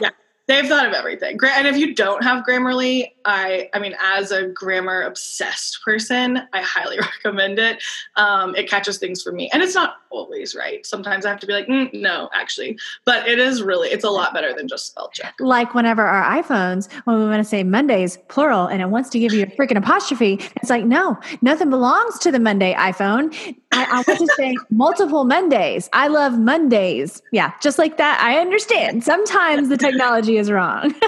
yeah. 0.00 0.10
They've 0.46 0.66
thought 0.66 0.86
of 0.86 0.92
everything. 0.92 1.38
And 1.42 1.66
if 1.66 1.76
you 1.76 1.94
don't 1.94 2.22
have 2.22 2.44
Grammarly, 2.44 3.10
I 3.26 3.68
I 3.74 3.80
mean, 3.80 3.94
as 4.00 4.30
a 4.30 4.46
grammar 4.46 5.02
obsessed 5.02 5.82
person, 5.84 6.40
I 6.52 6.62
highly 6.62 6.98
recommend 7.24 7.58
it. 7.58 7.82
Um, 8.14 8.54
it 8.54 8.70
catches 8.70 8.98
things 8.98 9.22
for 9.22 9.32
me, 9.32 9.50
and 9.52 9.62
it's 9.62 9.74
not 9.74 9.96
always 10.10 10.54
right. 10.54 10.86
Sometimes 10.86 11.26
I 11.26 11.30
have 11.30 11.40
to 11.40 11.46
be 11.46 11.52
like, 11.52 11.66
mm, 11.66 11.92
no, 11.92 12.30
actually, 12.32 12.78
but 13.04 13.28
it 13.28 13.38
is 13.38 13.62
really 13.62 13.88
it's 13.88 14.04
a 14.04 14.10
lot 14.10 14.32
better 14.32 14.54
than 14.54 14.68
just 14.68 14.86
spell 14.86 15.10
check. 15.12 15.34
Like 15.40 15.74
whenever 15.74 16.02
our 16.02 16.42
iPhones, 16.42 16.90
when 17.04 17.18
we 17.18 17.24
want 17.26 17.40
to 17.40 17.44
say 17.44 17.64
Mondays 17.64 18.16
plural, 18.28 18.66
and 18.66 18.80
it 18.80 18.86
wants 18.86 19.10
to 19.10 19.18
give 19.18 19.34
you 19.34 19.42
a 19.42 19.46
freaking 19.46 19.76
apostrophe, 19.76 20.40
it's 20.56 20.70
like, 20.70 20.84
no, 20.84 21.18
nothing 21.42 21.68
belongs 21.68 22.18
to 22.20 22.30
the 22.30 22.38
Monday 22.38 22.74
iPhone. 22.74 23.34
I, 23.72 23.84
I 23.84 24.04
want 24.06 24.20
to 24.20 24.34
say 24.36 24.56
multiple 24.70 25.24
Mondays. 25.24 25.90
I 25.92 26.06
love 26.06 26.38
Mondays. 26.38 27.20
Yeah, 27.32 27.52
just 27.60 27.78
like 27.78 27.96
that. 27.96 28.20
I 28.20 28.38
understand. 28.38 29.02
Sometimes 29.02 29.68
the 29.68 29.76
technology 29.76 30.36
is 30.38 30.50
wrong. 30.50 30.94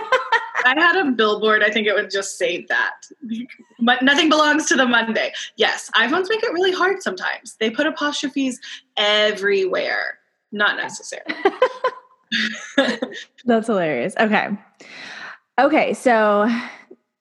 I 0.65 0.75
had 0.77 0.97
a 0.97 1.11
billboard. 1.11 1.63
I 1.63 1.71
think 1.71 1.87
it 1.87 1.95
would 1.95 2.11
just 2.11 2.39
say 2.39 2.65
that. 2.69 2.95
But 3.81 4.03
nothing 4.03 4.29
belongs 4.29 4.67
to 4.67 4.77
the 4.77 4.87
Monday. 4.87 5.33
Yes, 5.57 5.91
iPhones 5.95 6.29
make 6.29 6.43
it 6.43 6.53
really 6.53 6.73
hard 6.73 7.03
sometimes. 7.03 7.57
They 7.61 7.71
put 7.71 7.87
apostrophes 7.87 8.61
everywhere. 8.97 10.19
Not 10.53 10.77
necessary. 10.77 11.25
That's 13.45 13.67
hilarious. 13.67 14.15
Okay. 14.19 14.49
Okay, 15.59 15.93
so 15.95 16.49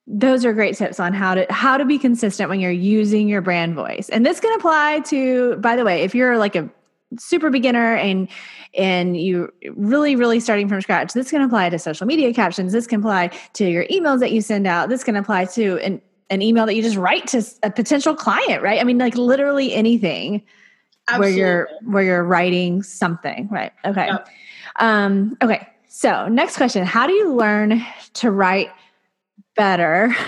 those 0.06 0.46
are 0.46 0.54
great 0.54 0.76
tips 0.76 1.00
on 1.00 1.14
how 1.14 1.36
to 1.36 1.46
how 1.50 1.78
to 1.78 1.84
be 1.84 1.98
consistent 1.98 2.50
when 2.50 2.60
you're 2.60 2.72
using 2.72 3.28
your 3.28 3.42
brand 3.42 3.76
voice. 3.76 4.10
And 4.10 4.26
this 4.26 4.40
can 4.40 4.54
apply 4.54 5.02
to 5.08 5.58
by 5.58 5.76
the 5.76 5.84
way, 5.84 6.04
if 6.04 6.16
you're 6.16 6.38
like 6.38 6.56
a 6.56 6.70
super 7.18 7.50
beginner 7.50 7.96
and 7.96 8.28
and 8.76 9.18
you 9.18 9.52
really 9.76 10.16
really 10.16 10.40
starting 10.40 10.68
from 10.68 10.82
scratch. 10.82 11.14
This 11.14 11.32
can 11.32 11.42
apply 11.42 11.70
to 11.70 11.80
social 11.80 12.08
media 12.08 12.34
captions. 12.34 12.74
This 12.74 12.88
can 12.88 13.00
apply 13.00 13.28
to 13.54 13.70
your 13.70 13.86
emails 13.86 14.20
that 14.20 14.32
you 14.32 14.42
send 14.42 14.68
out. 14.68 14.90
This 14.90 15.04
can 15.04 15.16
apply 15.16 15.46
to 15.46 15.78
an, 15.80 16.02
an 16.30 16.42
email 16.42 16.66
that 16.66 16.76
you 16.76 16.82
just 16.82 16.98
write 16.98 17.28
to 17.28 17.44
a 17.64 17.72
potential 17.72 18.16
client 18.16 18.62
right? 18.62 18.80
I 18.80 18.84
mean 18.84 18.98
like 18.98 19.16
literally 19.16 19.74
anything 19.74 20.44
Absolutely. 21.08 21.32
where 21.32 21.48
you're 21.48 21.70
where 21.84 22.04
you're 22.04 22.24
writing 22.24 22.84
something 22.84 23.48
right? 23.50 23.72
Okay. 23.86 24.08
Yep. 24.08 24.28
um 24.78 25.38
okay. 25.42 25.68
So 25.88 26.28
next 26.28 26.58
question. 26.58 26.86
How 26.86 27.08
do 27.08 27.14
you 27.14 27.34
learn 27.34 27.84
to 28.16 28.32
write 28.32 28.70
better? 29.56 30.16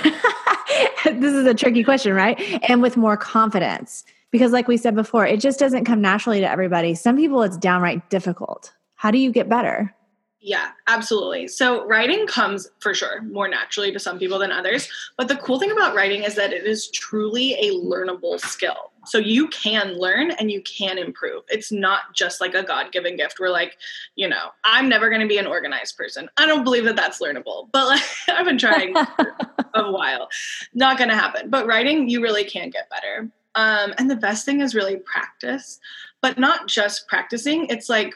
This 1.05 1.33
is 1.33 1.45
a 1.47 1.53
tricky 1.53 1.83
question 1.83 2.13
right? 2.13 2.39
And 2.69 2.81
with 2.81 2.97
more 2.97 3.17
confidence 3.17 4.03
because 4.31 4.51
like 4.51 4.67
we 4.67 4.77
said 4.77 4.95
before 4.95 5.25
it 5.25 5.39
just 5.39 5.59
doesn't 5.59 5.85
come 5.85 6.01
naturally 6.01 6.39
to 6.39 6.49
everybody 6.49 6.95
some 6.95 7.15
people 7.15 7.41
it's 7.41 7.57
downright 7.57 8.09
difficult 8.09 8.73
how 8.95 9.11
do 9.11 9.17
you 9.17 9.31
get 9.31 9.49
better 9.49 9.93
yeah, 10.41 10.69
absolutely. 10.87 11.49
So 11.49 11.85
writing 11.85 12.25
comes 12.25 12.69
for 12.79 12.93
sure 12.93 13.21
more 13.23 13.49
naturally 13.49 13.91
to 13.91 13.99
some 13.99 14.17
people 14.17 14.39
than 14.39 14.53
others. 14.53 14.89
But 15.17 15.27
the 15.27 15.35
cool 15.35 15.59
thing 15.59 15.69
about 15.69 15.93
writing 15.93 16.23
is 16.23 16.35
that 16.35 16.53
it 16.53 16.65
is 16.65 16.89
truly 16.91 17.55
a 17.55 17.71
learnable 17.71 18.39
skill. 18.39 18.93
So 19.05 19.17
you 19.17 19.49
can 19.49 19.97
learn 19.97 20.31
and 20.31 20.49
you 20.49 20.61
can 20.61 20.97
improve. 20.97 21.43
It's 21.49 21.73
not 21.73 22.13
just 22.13 22.39
like 22.39 22.53
a 22.53 22.63
God 22.63 22.93
given 22.93 23.17
gift 23.17 23.39
where, 23.39 23.49
like, 23.49 23.77
you 24.15 24.29
know, 24.29 24.49
I'm 24.63 24.87
never 24.87 25.09
going 25.09 25.21
to 25.21 25.27
be 25.27 25.37
an 25.37 25.47
organized 25.47 25.97
person. 25.97 26.29
I 26.37 26.45
don't 26.45 26.63
believe 26.63 26.85
that 26.85 26.95
that's 26.95 27.19
learnable, 27.19 27.67
but 27.73 27.87
like, 27.87 28.03
I've 28.29 28.45
been 28.45 28.57
trying 28.57 28.93
for 28.93 29.35
a 29.73 29.91
while. 29.91 30.29
Not 30.73 30.97
going 30.97 31.09
to 31.09 31.15
happen. 31.15 31.49
But 31.49 31.67
writing, 31.67 32.07
you 32.07 32.21
really 32.21 32.45
can 32.45 32.69
get 32.69 32.89
better. 32.89 33.29
Um, 33.55 33.93
and 33.97 34.09
the 34.09 34.15
best 34.15 34.45
thing 34.45 34.61
is 34.61 34.75
really 34.75 34.97
practice, 34.97 35.79
but 36.21 36.37
not 36.37 36.67
just 36.67 37.07
practicing. 37.07 37.65
It's 37.67 37.89
like, 37.89 38.15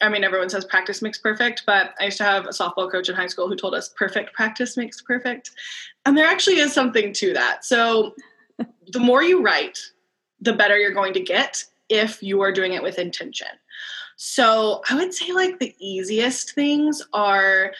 I 0.00 0.08
mean, 0.08 0.24
everyone 0.24 0.48
says 0.48 0.64
practice 0.64 1.02
makes 1.02 1.18
perfect, 1.18 1.64
but 1.66 1.94
I 2.00 2.06
used 2.06 2.18
to 2.18 2.24
have 2.24 2.46
a 2.46 2.50
softball 2.50 2.90
coach 2.90 3.08
in 3.08 3.14
high 3.14 3.26
school 3.26 3.48
who 3.48 3.56
told 3.56 3.74
us 3.74 3.90
perfect 3.96 4.32
practice 4.32 4.76
makes 4.76 5.00
perfect. 5.02 5.50
And 6.06 6.16
there 6.16 6.26
actually 6.26 6.58
is 6.58 6.72
something 6.72 7.12
to 7.14 7.32
that. 7.34 7.64
So 7.64 8.14
the 8.92 9.00
more 9.00 9.22
you 9.22 9.42
write, 9.42 9.78
the 10.40 10.52
better 10.52 10.76
you're 10.78 10.92
going 10.92 11.14
to 11.14 11.20
get 11.20 11.64
if 11.88 12.22
you 12.22 12.40
are 12.42 12.52
doing 12.52 12.74
it 12.74 12.82
with 12.82 12.98
intention. 12.98 13.48
So 14.16 14.82
I 14.90 14.96
would 14.96 15.14
say, 15.14 15.32
like, 15.32 15.58
the 15.58 15.74
easiest 15.78 16.52
things 16.52 17.02
are 17.12 17.72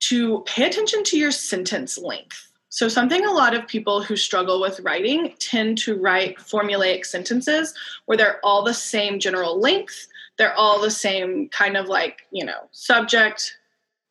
to 0.00 0.42
pay 0.46 0.66
attention 0.66 1.02
to 1.04 1.18
your 1.18 1.32
sentence 1.32 1.98
length. 1.98 2.45
So, 2.76 2.88
something 2.88 3.24
a 3.24 3.32
lot 3.32 3.54
of 3.54 3.66
people 3.66 4.02
who 4.02 4.16
struggle 4.16 4.60
with 4.60 4.80
writing 4.80 5.32
tend 5.38 5.78
to 5.78 5.96
write 5.96 6.36
formulaic 6.36 7.06
sentences 7.06 7.72
where 8.04 8.18
they're 8.18 8.38
all 8.44 8.62
the 8.62 8.74
same 8.74 9.18
general 9.18 9.58
length. 9.58 10.08
They're 10.36 10.52
all 10.52 10.78
the 10.78 10.90
same 10.90 11.48
kind 11.48 11.78
of 11.78 11.86
like, 11.86 12.26
you 12.32 12.44
know, 12.44 12.68
subject, 12.72 13.56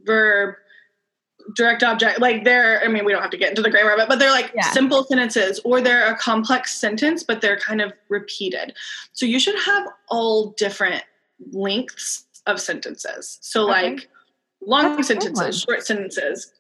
verb, 0.02 0.56
direct 1.56 1.84
object. 1.84 2.20
Like 2.20 2.44
they're, 2.44 2.84
I 2.84 2.88
mean, 2.88 3.06
we 3.06 3.12
don't 3.12 3.22
have 3.22 3.30
to 3.30 3.38
get 3.38 3.50
into 3.50 3.62
the 3.62 3.70
grammar 3.70 3.92
of 3.92 4.00
it, 4.00 4.10
but 4.10 4.18
they're 4.18 4.32
like 4.32 4.52
yeah. 4.56 4.72
simple 4.72 5.04
sentences 5.04 5.60
or 5.64 5.80
they're 5.80 6.12
a 6.12 6.18
complex 6.18 6.74
sentence, 6.76 7.22
but 7.22 7.42
they're 7.42 7.60
kind 7.60 7.82
of 7.82 7.94
repeated. 8.10 8.74
So, 9.14 9.28
you 9.28 9.40
should 9.40 9.60
have 9.60 9.86
all 10.10 10.56
different 10.58 11.04
lengths 11.52 12.26
of 12.48 12.60
sentences. 12.60 13.38
So, 13.42 13.70
okay. 13.70 13.92
like 13.92 14.10
long 14.60 14.96
That's 14.96 15.10
sentences, 15.10 15.62
short 15.62 15.86
sentences. 15.86 16.52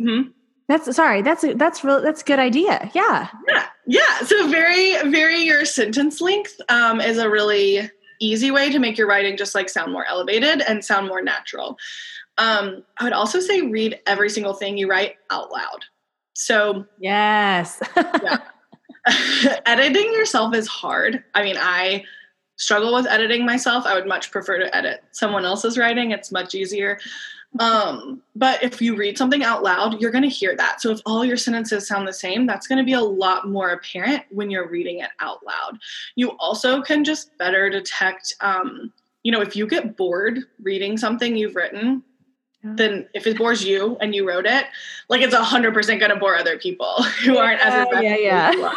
Mm-hmm. 0.00 0.30
That's 0.68 0.94
sorry. 0.94 1.22
That's 1.22 1.42
a, 1.44 1.54
that's 1.54 1.82
real. 1.82 2.02
That's 2.02 2.20
a 2.20 2.24
good 2.24 2.38
idea. 2.38 2.90
Yeah. 2.94 3.28
Yeah. 3.48 3.66
Yeah. 3.86 4.18
So 4.20 4.48
very, 4.48 5.10
very 5.10 5.42
your 5.42 5.64
sentence 5.64 6.20
length 6.20 6.60
um, 6.68 7.00
is 7.00 7.16
a 7.18 7.30
really 7.30 7.90
easy 8.20 8.50
way 8.50 8.70
to 8.70 8.78
make 8.78 8.98
your 8.98 9.06
writing 9.06 9.36
just 9.36 9.54
like 9.54 9.68
sound 9.68 9.92
more 9.92 10.04
elevated 10.06 10.60
and 10.60 10.84
sound 10.84 11.08
more 11.08 11.22
natural. 11.22 11.78
Um, 12.36 12.84
I 12.98 13.04
would 13.04 13.12
also 13.12 13.40
say 13.40 13.62
read 13.62 13.98
every 14.06 14.28
single 14.28 14.54
thing 14.54 14.76
you 14.76 14.88
write 14.88 15.14
out 15.30 15.50
loud. 15.50 15.84
So 16.34 16.84
yes. 17.00 17.82
yeah. 17.96 18.38
Editing 19.66 20.12
yourself 20.12 20.54
is 20.54 20.66
hard. 20.66 21.24
I 21.34 21.42
mean, 21.42 21.56
I 21.58 22.04
struggle 22.56 22.92
with 22.92 23.06
editing 23.06 23.46
myself. 23.46 23.86
I 23.86 23.94
would 23.94 24.06
much 24.06 24.30
prefer 24.30 24.58
to 24.58 24.76
edit 24.76 25.02
someone 25.12 25.44
else's 25.44 25.78
writing. 25.78 26.10
It's 26.10 26.30
much 26.30 26.54
easier. 26.54 26.98
Um, 27.58 28.22
but 28.36 28.62
if 28.62 28.80
you 28.80 28.94
read 28.94 29.18
something 29.18 29.42
out 29.42 29.62
loud, 29.62 30.00
you're 30.00 30.10
going 30.10 30.22
to 30.22 30.28
hear 30.28 30.54
that. 30.56 30.80
So 30.80 30.90
if 30.90 31.00
all 31.04 31.24
your 31.24 31.36
sentences 31.36 31.88
sound 31.88 32.06
the 32.06 32.12
same, 32.12 32.46
that's 32.46 32.66
going 32.66 32.78
to 32.78 32.84
be 32.84 32.92
a 32.92 33.00
lot 33.00 33.48
more 33.48 33.70
apparent 33.70 34.24
when 34.30 34.50
you're 34.50 34.68
reading 34.68 35.00
it 35.00 35.10
out 35.20 35.44
loud. 35.44 35.78
You 36.14 36.30
also 36.38 36.82
can 36.82 37.04
just 37.04 37.36
better 37.38 37.68
detect, 37.68 38.34
um, 38.40 38.92
you 39.22 39.32
know, 39.32 39.40
if 39.40 39.56
you 39.56 39.66
get 39.66 39.96
bored 39.96 40.40
reading 40.62 40.96
something 40.96 41.36
you've 41.36 41.56
written, 41.56 42.04
yeah. 42.62 42.74
then 42.76 43.08
if 43.14 43.26
it 43.26 43.38
bores 43.38 43.64
you 43.64 43.96
and 44.00 44.14
you 44.14 44.28
wrote 44.28 44.46
it, 44.46 44.66
like 45.08 45.22
it's 45.22 45.34
a 45.34 45.42
hundred 45.42 45.74
percent 45.74 46.00
going 46.00 46.12
to 46.12 46.18
bore 46.18 46.36
other 46.36 46.58
people 46.58 47.02
who 47.24 47.34
yeah, 47.34 47.40
aren't 47.40 47.60
as. 47.60 47.88
Yeah, 47.92 48.16
yeah. 48.16 48.72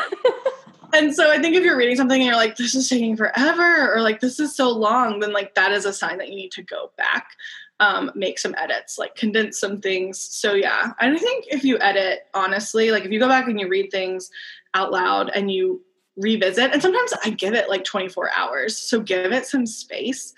and 0.94 1.14
so 1.14 1.30
I 1.30 1.40
think 1.40 1.56
if 1.56 1.64
you're 1.64 1.78
reading 1.78 1.96
something 1.98 2.20
and 2.20 2.26
you're 2.26 2.36
like, 2.36 2.56
this 2.56 2.74
is 2.74 2.90
taking 2.90 3.16
forever, 3.16 3.94
or 3.94 4.02
like 4.02 4.22
this 4.22 4.40
is 4.40 4.56
so 4.56 4.72
long, 4.72 5.20
then 5.20 5.34
like 5.34 5.54
that 5.56 5.72
is 5.72 5.86
a 5.86 5.94
sign 5.94 6.18
that 6.18 6.30
you 6.30 6.36
need 6.36 6.52
to 6.54 6.64
go 6.64 6.92
back 6.98 7.36
um, 7.82 8.12
make 8.14 8.38
some 8.38 8.56
edits, 8.58 8.98
like 8.98 9.16
condense 9.16 9.60
some 9.60 9.82
things. 9.82 10.20
So 10.20 10.54
yeah, 10.54 10.94
I 11.00 11.18
think 11.18 11.46
if 11.50 11.66
you 11.66 11.80
edit 11.80 12.28
honestly, 12.34 12.92
like 12.92 13.04
if 13.04 13.12
you 13.12 13.20
go 13.20 13.28
back 13.28 13.48
and 13.48 13.60
you 13.60 13.68
read 13.68 13.92
things 13.92 14.30
out 14.76 14.92
loud 14.92 15.32
and 15.34 15.52
you 15.52 15.82
revisit, 16.16 16.72
and 16.72 16.82
sometimes 16.82 17.12
I 17.26 17.32
give 17.32 17.56
it 17.56 17.70
like 17.70 17.84
24 17.84 18.30
hours, 18.38 18.78
so 18.78 19.02
give 19.02 19.34
it 19.34 19.48
some 19.48 19.66
space. 19.66 20.34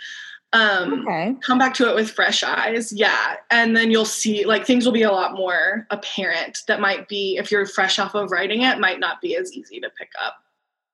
Um, 0.54 1.02
okay. 1.02 1.36
Come 1.42 1.58
back 1.58 1.74
to 1.76 1.90
it 1.90 1.96
with 1.96 2.12
fresh 2.12 2.44
eyes, 2.44 2.94
yeah, 2.94 3.36
and 3.52 3.76
then 3.76 3.92
you'll 3.92 4.06
see 4.06 4.46
like 4.46 4.66
things 4.66 4.86
will 4.86 4.94
be 4.94 5.02
a 5.02 5.12
lot 5.12 5.34
more 5.34 5.86
apparent. 5.90 6.60
That 6.68 6.80
might 6.80 7.10
be 7.10 7.38
if 7.38 7.52
you're 7.52 7.66
fresh 7.66 8.00
off 8.00 8.16
of 8.16 8.32
writing 8.32 8.62
it, 8.62 8.80
might 8.80 9.02
not 9.02 9.20
be 9.20 9.36
as 9.36 9.52
easy 9.52 9.82
to 9.82 9.90
pick 9.90 10.12
up. 10.24 10.36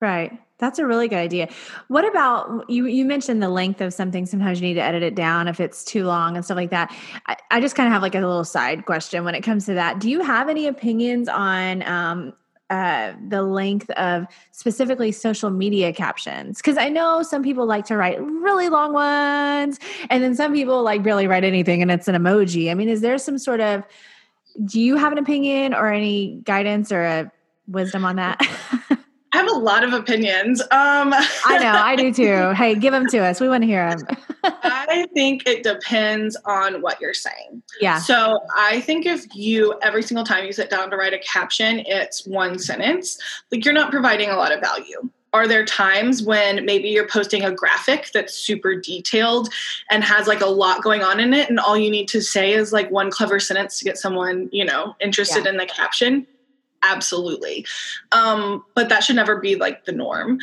Right. 0.00 0.32
That's 0.60 0.78
a 0.78 0.86
really 0.86 1.08
good 1.08 1.18
idea. 1.18 1.48
What 1.88 2.06
about 2.06 2.68
you? 2.68 2.86
You 2.86 3.04
mentioned 3.04 3.42
the 3.42 3.48
length 3.48 3.80
of 3.80 3.92
something. 3.92 4.26
Sometimes 4.26 4.60
you 4.60 4.68
need 4.68 4.74
to 4.74 4.82
edit 4.82 5.02
it 5.02 5.14
down 5.14 5.48
if 5.48 5.58
it's 5.58 5.84
too 5.84 6.04
long 6.04 6.36
and 6.36 6.44
stuff 6.44 6.56
like 6.56 6.70
that. 6.70 6.94
I, 7.26 7.36
I 7.50 7.60
just 7.60 7.74
kind 7.74 7.86
of 7.86 7.92
have 7.92 8.02
like 8.02 8.14
a 8.14 8.20
little 8.20 8.44
side 8.44 8.86
question 8.86 9.24
when 9.24 9.34
it 9.34 9.40
comes 9.42 9.66
to 9.66 9.74
that. 9.74 9.98
Do 9.98 10.10
you 10.10 10.20
have 10.22 10.48
any 10.48 10.66
opinions 10.66 11.28
on 11.28 11.82
um, 11.82 12.32
uh, 12.68 13.14
the 13.28 13.42
length 13.42 13.90
of 13.90 14.26
specifically 14.52 15.10
social 15.10 15.50
media 15.50 15.92
captions? 15.92 16.58
Because 16.58 16.78
I 16.78 16.88
know 16.88 17.22
some 17.22 17.42
people 17.42 17.66
like 17.66 17.86
to 17.86 17.96
write 17.96 18.20
really 18.20 18.68
long 18.68 18.92
ones, 18.92 19.80
and 20.08 20.22
then 20.22 20.36
some 20.36 20.52
people 20.52 20.82
like 20.82 21.02
barely 21.02 21.26
write 21.26 21.44
anything 21.44 21.82
and 21.82 21.90
it's 21.90 22.06
an 22.06 22.14
emoji. 22.14 22.70
I 22.70 22.74
mean, 22.74 22.88
is 22.88 23.00
there 23.00 23.18
some 23.18 23.38
sort 23.38 23.60
of 23.60 23.82
do 24.64 24.80
you 24.80 24.96
have 24.96 25.12
an 25.12 25.18
opinion 25.18 25.74
or 25.74 25.92
any 25.92 26.40
guidance 26.44 26.92
or 26.92 27.02
a 27.04 27.32
wisdom 27.66 28.04
on 28.04 28.16
that? 28.16 28.40
I 29.40 29.44
have 29.44 29.52
a 29.52 29.58
lot 29.58 29.84
of 29.84 29.94
opinions. 29.94 30.60
Um, 30.60 31.14
I 31.14 31.58
know, 31.62 31.72
I 31.72 31.96
do 31.96 32.12
too. 32.12 32.52
Hey, 32.60 32.74
give 32.74 32.92
them 32.92 33.06
to 33.06 33.18
us. 33.20 33.40
We 33.40 33.48
want 33.48 33.62
to 33.62 33.66
hear 33.66 33.88
them. 33.88 34.06
I 34.44 35.06
think 35.14 35.46
it 35.46 35.62
depends 35.62 36.36
on 36.44 36.82
what 36.82 37.00
you're 37.00 37.14
saying. 37.14 37.62
Yeah. 37.80 37.98
So 37.98 38.40
I 38.54 38.80
think 38.82 39.06
if 39.06 39.34
you, 39.34 39.78
every 39.80 40.02
single 40.02 40.24
time 40.24 40.44
you 40.44 40.52
sit 40.52 40.68
down 40.68 40.90
to 40.90 40.96
write 40.96 41.14
a 41.14 41.18
caption, 41.20 41.82
it's 41.86 42.26
one 42.26 42.58
sentence, 42.58 43.18
like 43.50 43.64
you're 43.64 43.72
not 43.72 43.90
providing 43.90 44.28
a 44.28 44.36
lot 44.36 44.52
of 44.52 44.60
value. 44.60 45.08
Are 45.32 45.48
there 45.48 45.64
times 45.64 46.22
when 46.22 46.66
maybe 46.66 46.88
you're 46.88 47.08
posting 47.08 47.42
a 47.44 47.52
graphic 47.52 48.10
that's 48.12 48.34
super 48.34 48.74
detailed 48.74 49.48
and 49.88 50.04
has 50.04 50.26
like 50.26 50.42
a 50.42 50.46
lot 50.46 50.82
going 50.82 51.02
on 51.02 51.18
in 51.18 51.32
it, 51.32 51.48
and 51.48 51.58
all 51.58 51.78
you 51.78 51.90
need 51.90 52.08
to 52.08 52.20
say 52.20 52.52
is 52.52 52.74
like 52.74 52.90
one 52.90 53.10
clever 53.10 53.40
sentence 53.40 53.78
to 53.78 53.84
get 53.84 53.96
someone, 53.96 54.50
you 54.52 54.66
know, 54.66 54.96
interested 55.00 55.44
yeah. 55.44 55.52
in 55.52 55.56
the 55.56 55.66
caption? 55.66 56.26
Absolutely. 56.82 57.66
Um, 58.12 58.64
but 58.74 58.88
that 58.88 59.04
should 59.04 59.16
never 59.16 59.40
be 59.40 59.56
like 59.56 59.84
the 59.84 59.92
norm. 59.92 60.38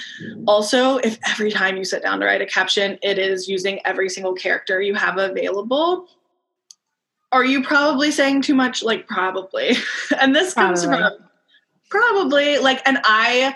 Also 0.48 0.98
if 0.98 1.18
every 1.28 1.52
time 1.52 1.78
you 1.78 1.86
sit 1.86 2.04
down 2.04 2.20
to 2.20 2.26
write 2.26 2.42
a 2.42 2.46
caption 2.46 2.98
it 3.02 3.18
is 3.18 3.48
using 3.48 3.80
every 3.86 4.10
single 4.10 4.34
character 4.34 4.82
you 4.82 4.94
have 4.96 5.18
available 5.18 6.08
are 7.32 7.46
you 7.46 7.64
probably 7.64 8.12
saying 8.12 8.42
too 8.42 8.56
much? 8.56 8.84
Like 8.84 9.08
probably. 9.08 9.74
And 10.20 10.36
this 10.36 10.54
probably. 10.54 10.76
comes 10.76 10.86
from 10.86 11.28
probably 11.90 12.58
like 12.58 12.82
and 12.86 13.00
i 13.06 13.56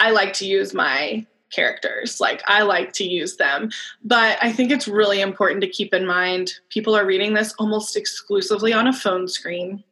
i 0.00 0.10
like 0.10 0.32
to 0.32 0.46
use 0.46 0.72
my 0.72 1.26
characters. 1.50 2.20
Like 2.20 2.42
i 2.46 2.62
like 2.62 2.92
to 2.94 3.04
use 3.04 3.36
them. 3.36 3.70
But 4.04 4.38
i 4.42 4.52
think 4.52 4.70
it's 4.70 4.88
really 4.88 5.20
important 5.20 5.60
to 5.62 5.68
keep 5.68 5.94
in 5.94 6.06
mind 6.06 6.54
people 6.70 6.96
are 6.96 7.06
reading 7.06 7.34
this 7.34 7.54
almost 7.58 7.96
exclusively 7.96 8.72
on 8.72 8.86
a 8.86 8.92
phone 8.92 9.28
screen 9.28 9.82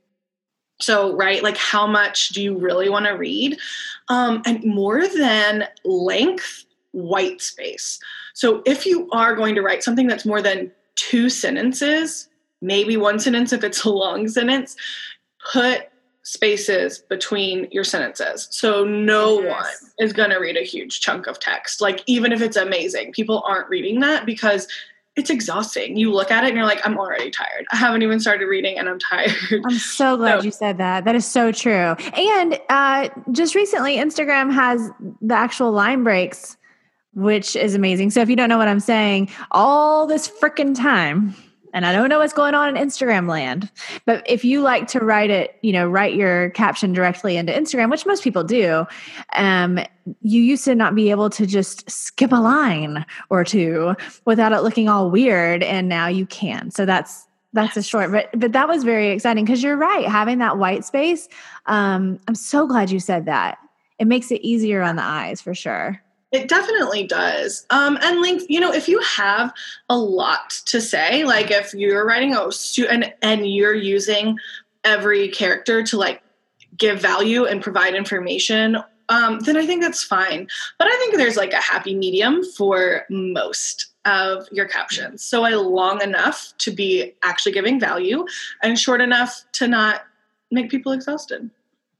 so, 0.80 1.14
right, 1.14 1.42
like 1.42 1.56
how 1.56 1.86
much 1.86 2.30
do 2.30 2.42
you 2.42 2.56
really 2.56 2.88
want 2.88 3.06
to 3.06 3.12
read? 3.12 3.58
Um, 4.08 4.42
and 4.44 4.62
more 4.64 5.06
than 5.06 5.68
length, 5.84 6.64
white 6.92 7.40
space. 7.40 7.98
So, 8.34 8.62
if 8.66 8.84
you 8.84 9.08
are 9.12 9.34
going 9.34 9.54
to 9.54 9.62
write 9.62 9.82
something 9.82 10.06
that's 10.06 10.26
more 10.26 10.42
than 10.42 10.72
two 10.96 11.28
sentences, 11.30 12.28
maybe 12.60 12.96
one 12.96 13.18
sentence 13.18 13.52
if 13.52 13.62
it's 13.62 13.84
a 13.84 13.90
long 13.90 14.28
sentence, 14.28 14.76
put 15.52 15.88
spaces 16.24 17.00
between 17.10 17.68
your 17.70 17.84
sentences. 17.84 18.48
So 18.50 18.82
no 18.82 19.42
Yes. 19.42 19.52
one 19.52 19.90
is 19.98 20.12
going 20.14 20.30
to 20.30 20.38
read 20.38 20.56
a 20.56 20.64
huge 20.64 21.00
chunk 21.00 21.26
of 21.26 21.38
text. 21.38 21.82
Like 21.82 22.02
even 22.06 22.32
if 22.32 22.40
it's 22.40 22.56
amazing, 22.56 23.12
people 23.12 23.44
aren't 23.46 23.68
reading 23.68 24.00
that 24.00 24.24
because 24.24 24.66
it's 25.16 25.30
exhausting. 25.30 25.96
You 25.96 26.10
look 26.12 26.30
at 26.30 26.42
it 26.44 26.48
and 26.48 26.56
you're 26.56 26.66
like 26.66 26.80
I'm 26.84 26.98
already 26.98 27.30
tired. 27.30 27.66
I 27.72 27.76
haven't 27.76 28.02
even 28.02 28.18
started 28.20 28.46
reading 28.46 28.78
and 28.78 28.88
I'm 28.88 28.98
tired. 29.10 29.32
I'm 29.64 29.78
so 29.78 30.16
glad 30.16 30.40
So- 30.40 30.44
you 30.44 30.50
said 30.50 30.78
that. 30.78 31.04
That 31.04 31.14
is 31.14 31.24
so 31.26 31.52
true. 31.52 31.94
And 32.16 32.58
uh, 32.68 33.08
just 33.32 33.54
recently, 33.54 33.96
Instagram 33.96 34.52
has 34.52 34.90
the 35.22 35.34
actual 35.34 35.70
line 35.72 36.02
breaks, 36.04 36.56
which 37.14 37.54
is 37.54 37.74
amazing. 37.74 38.10
So 38.10 38.20
if 38.22 38.28
you 38.28 38.36
don't 38.36 38.48
know 38.48 38.58
what 38.58 38.66
I'm 38.68 38.80
saying, 38.80 39.30
all 39.52 40.06
this 40.06 40.28
freaking 40.28 40.74
time, 40.76 41.34
and 41.74 41.84
I 41.84 41.92
don't 41.92 42.08
know 42.08 42.20
what's 42.20 42.32
going 42.32 42.54
on 42.54 42.74
in 42.74 42.82
Instagram 42.82 43.28
land, 43.28 43.68
but 44.06 44.22
if 44.30 44.44
you 44.44 44.62
like 44.62 44.86
to 44.88 45.00
write 45.00 45.28
it, 45.28 45.58
you 45.60 45.72
know, 45.72 45.88
write 45.88 46.14
your 46.14 46.50
caption 46.50 46.92
directly 46.92 47.36
into 47.36 47.52
Instagram, 47.52 47.90
which 47.90 48.06
most 48.06 48.22
people 48.22 48.44
do, 48.44 48.86
um, 49.34 49.80
you 50.22 50.40
used 50.40 50.64
to 50.66 50.76
not 50.76 50.94
be 50.94 51.10
able 51.10 51.28
to 51.30 51.46
just 51.46 51.90
skip 51.90 52.30
a 52.30 52.36
line 52.36 53.04
or 53.28 53.44
two 53.44 53.96
without 54.24 54.52
it 54.52 54.60
looking 54.60 54.88
all 54.88 55.10
weird, 55.10 55.64
and 55.64 55.88
now 55.88 56.06
you 56.06 56.26
can. 56.26 56.70
So 56.70 56.86
that's 56.86 57.26
that's 57.52 57.76
a 57.76 57.82
short, 57.82 58.12
but 58.12 58.30
but 58.38 58.52
that 58.52 58.68
was 58.68 58.84
very 58.84 59.10
exciting 59.10 59.44
because 59.44 59.62
you're 59.62 59.76
right. 59.76 60.06
Having 60.06 60.38
that 60.38 60.58
white 60.58 60.84
space, 60.84 61.28
um, 61.66 62.20
I'm 62.28 62.36
so 62.36 62.66
glad 62.66 62.90
you 62.90 63.00
said 63.00 63.26
that. 63.26 63.58
It 63.98 64.06
makes 64.06 64.30
it 64.30 64.40
easier 64.42 64.80
on 64.80 64.96
the 64.96 65.02
eyes 65.02 65.40
for 65.40 65.54
sure. 65.54 66.03
It 66.34 66.48
definitely 66.48 67.06
does. 67.06 67.64
Um, 67.70 67.96
and 68.02 68.20
link, 68.20 68.42
you 68.48 68.58
know, 68.58 68.72
if 68.72 68.88
you 68.88 69.00
have 69.00 69.52
a 69.88 69.96
lot 69.96 70.50
to 70.66 70.80
say, 70.80 71.24
like 71.24 71.50
if 71.50 71.72
you're 71.72 72.04
writing 72.04 72.34
a 72.34 72.50
student 72.50 73.04
and 73.04 73.14
and 73.22 73.46
you're 73.48 73.74
using 73.74 74.38
every 74.82 75.28
character 75.28 75.82
to 75.82 75.96
like 75.96 76.22
give 76.76 77.00
value 77.00 77.44
and 77.44 77.62
provide 77.62 77.94
information, 77.94 78.76
um, 79.08 79.40
then 79.40 79.56
I 79.56 79.64
think 79.64 79.82
that's 79.82 80.02
fine. 80.02 80.48
But 80.78 80.88
I 80.88 80.96
think 80.96 81.16
there's 81.16 81.36
like 81.36 81.52
a 81.52 81.60
happy 81.60 81.94
medium 81.94 82.42
for 82.42 83.04
most 83.08 83.92
of 84.04 84.46
your 84.52 84.66
captions. 84.66 85.22
So 85.22 85.44
I 85.44 85.50
long 85.50 86.02
enough 86.02 86.52
to 86.58 86.70
be 86.70 87.14
actually 87.22 87.52
giving 87.52 87.80
value 87.80 88.26
and 88.62 88.78
short 88.78 89.00
enough 89.00 89.44
to 89.52 89.68
not 89.68 90.02
make 90.50 90.70
people 90.70 90.92
exhausted. 90.92 91.48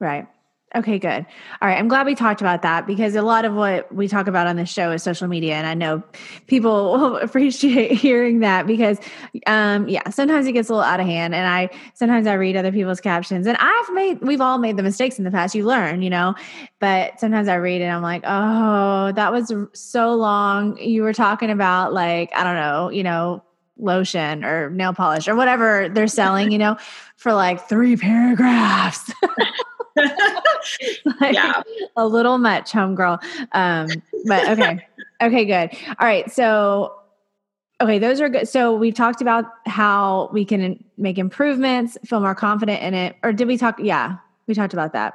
Right. 0.00 0.26
Okay, 0.76 0.98
good. 0.98 1.24
All 1.62 1.68
right. 1.68 1.78
I'm 1.78 1.86
glad 1.86 2.04
we 2.04 2.16
talked 2.16 2.40
about 2.40 2.62
that 2.62 2.84
because 2.84 3.14
a 3.14 3.22
lot 3.22 3.44
of 3.44 3.54
what 3.54 3.94
we 3.94 4.08
talk 4.08 4.26
about 4.26 4.48
on 4.48 4.56
this 4.56 4.68
show 4.68 4.90
is 4.90 5.04
social 5.04 5.28
media. 5.28 5.54
And 5.54 5.68
I 5.68 5.74
know 5.74 6.02
people 6.48 6.92
will 6.98 7.16
appreciate 7.18 7.92
hearing 8.00 8.40
that 8.40 8.66
because, 8.66 8.98
um, 9.46 9.88
yeah, 9.88 10.08
sometimes 10.10 10.48
it 10.48 10.52
gets 10.52 10.68
a 10.70 10.72
little 10.72 10.84
out 10.84 10.98
of 10.98 11.06
hand. 11.06 11.32
And 11.32 11.46
I 11.46 11.70
sometimes 11.94 12.26
I 12.26 12.34
read 12.34 12.56
other 12.56 12.72
people's 12.72 13.00
captions 13.00 13.46
and 13.46 13.56
I've 13.60 13.92
made, 13.94 14.20
we've 14.20 14.40
all 14.40 14.58
made 14.58 14.76
the 14.76 14.82
mistakes 14.82 15.16
in 15.16 15.24
the 15.24 15.30
past. 15.30 15.54
You 15.54 15.64
learn, 15.64 16.02
you 16.02 16.10
know, 16.10 16.34
but 16.80 17.20
sometimes 17.20 17.46
I 17.46 17.54
read 17.54 17.80
it 17.80 17.84
and 17.84 17.92
I'm 17.92 18.02
like, 18.02 18.24
oh, 18.26 19.12
that 19.12 19.30
was 19.30 19.52
so 19.74 20.14
long. 20.14 20.76
You 20.78 21.02
were 21.02 21.12
talking 21.12 21.50
about, 21.50 21.92
like, 21.92 22.30
I 22.34 22.42
don't 22.42 22.56
know, 22.56 22.90
you 22.90 23.04
know, 23.04 23.44
lotion 23.76 24.44
or 24.44 24.70
nail 24.70 24.92
polish 24.92 25.28
or 25.28 25.34
whatever 25.34 25.88
they're 25.88 26.08
selling, 26.08 26.52
you 26.52 26.58
know, 26.58 26.76
for 27.16 27.32
like 27.32 27.68
three 27.68 27.96
paragraphs. 27.96 29.12
Like, 31.20 31.34
yeah. 31.34 31.62
a 31.96 32.06
little 32.06 32.38
much, 32.38 32.72
homegirl. 32.72 33.22
Um, 33.52 33.88
but 34.26 34.48
okay, 34.50 34.86
okay, 35.22 35.44
good. 35.44 35.70
All 35.98 36.06
right, 36.06 36.30
so 36.32 36.94
okay, 37.80 37.98
those 37.98 38.20
are 38.20 38.28
good. 38.28 38.48
So 38.48 38.74
we've 38.74 38.94
talked 38.94 39.20
about 39.20 39.44
how 39.66 40.30
we 40.32 40.44
can 40.44 40.82
make 40.96 41.18
improvements, 41.18 41.98
feel 42.04 42.20
more 42.20 42.34
confident 42.34 42.82
in 42.82 42.94
it, 42.94 43.16
or 43.22 43.32
did 43.32 43.46
we 43.48 43.56
talk? 43.58 43.78
Yeah, 43.78 44.16
we 44.46 44.54
talked 44.54 44.72
about 44.72 44.92
that. 44.94 45.14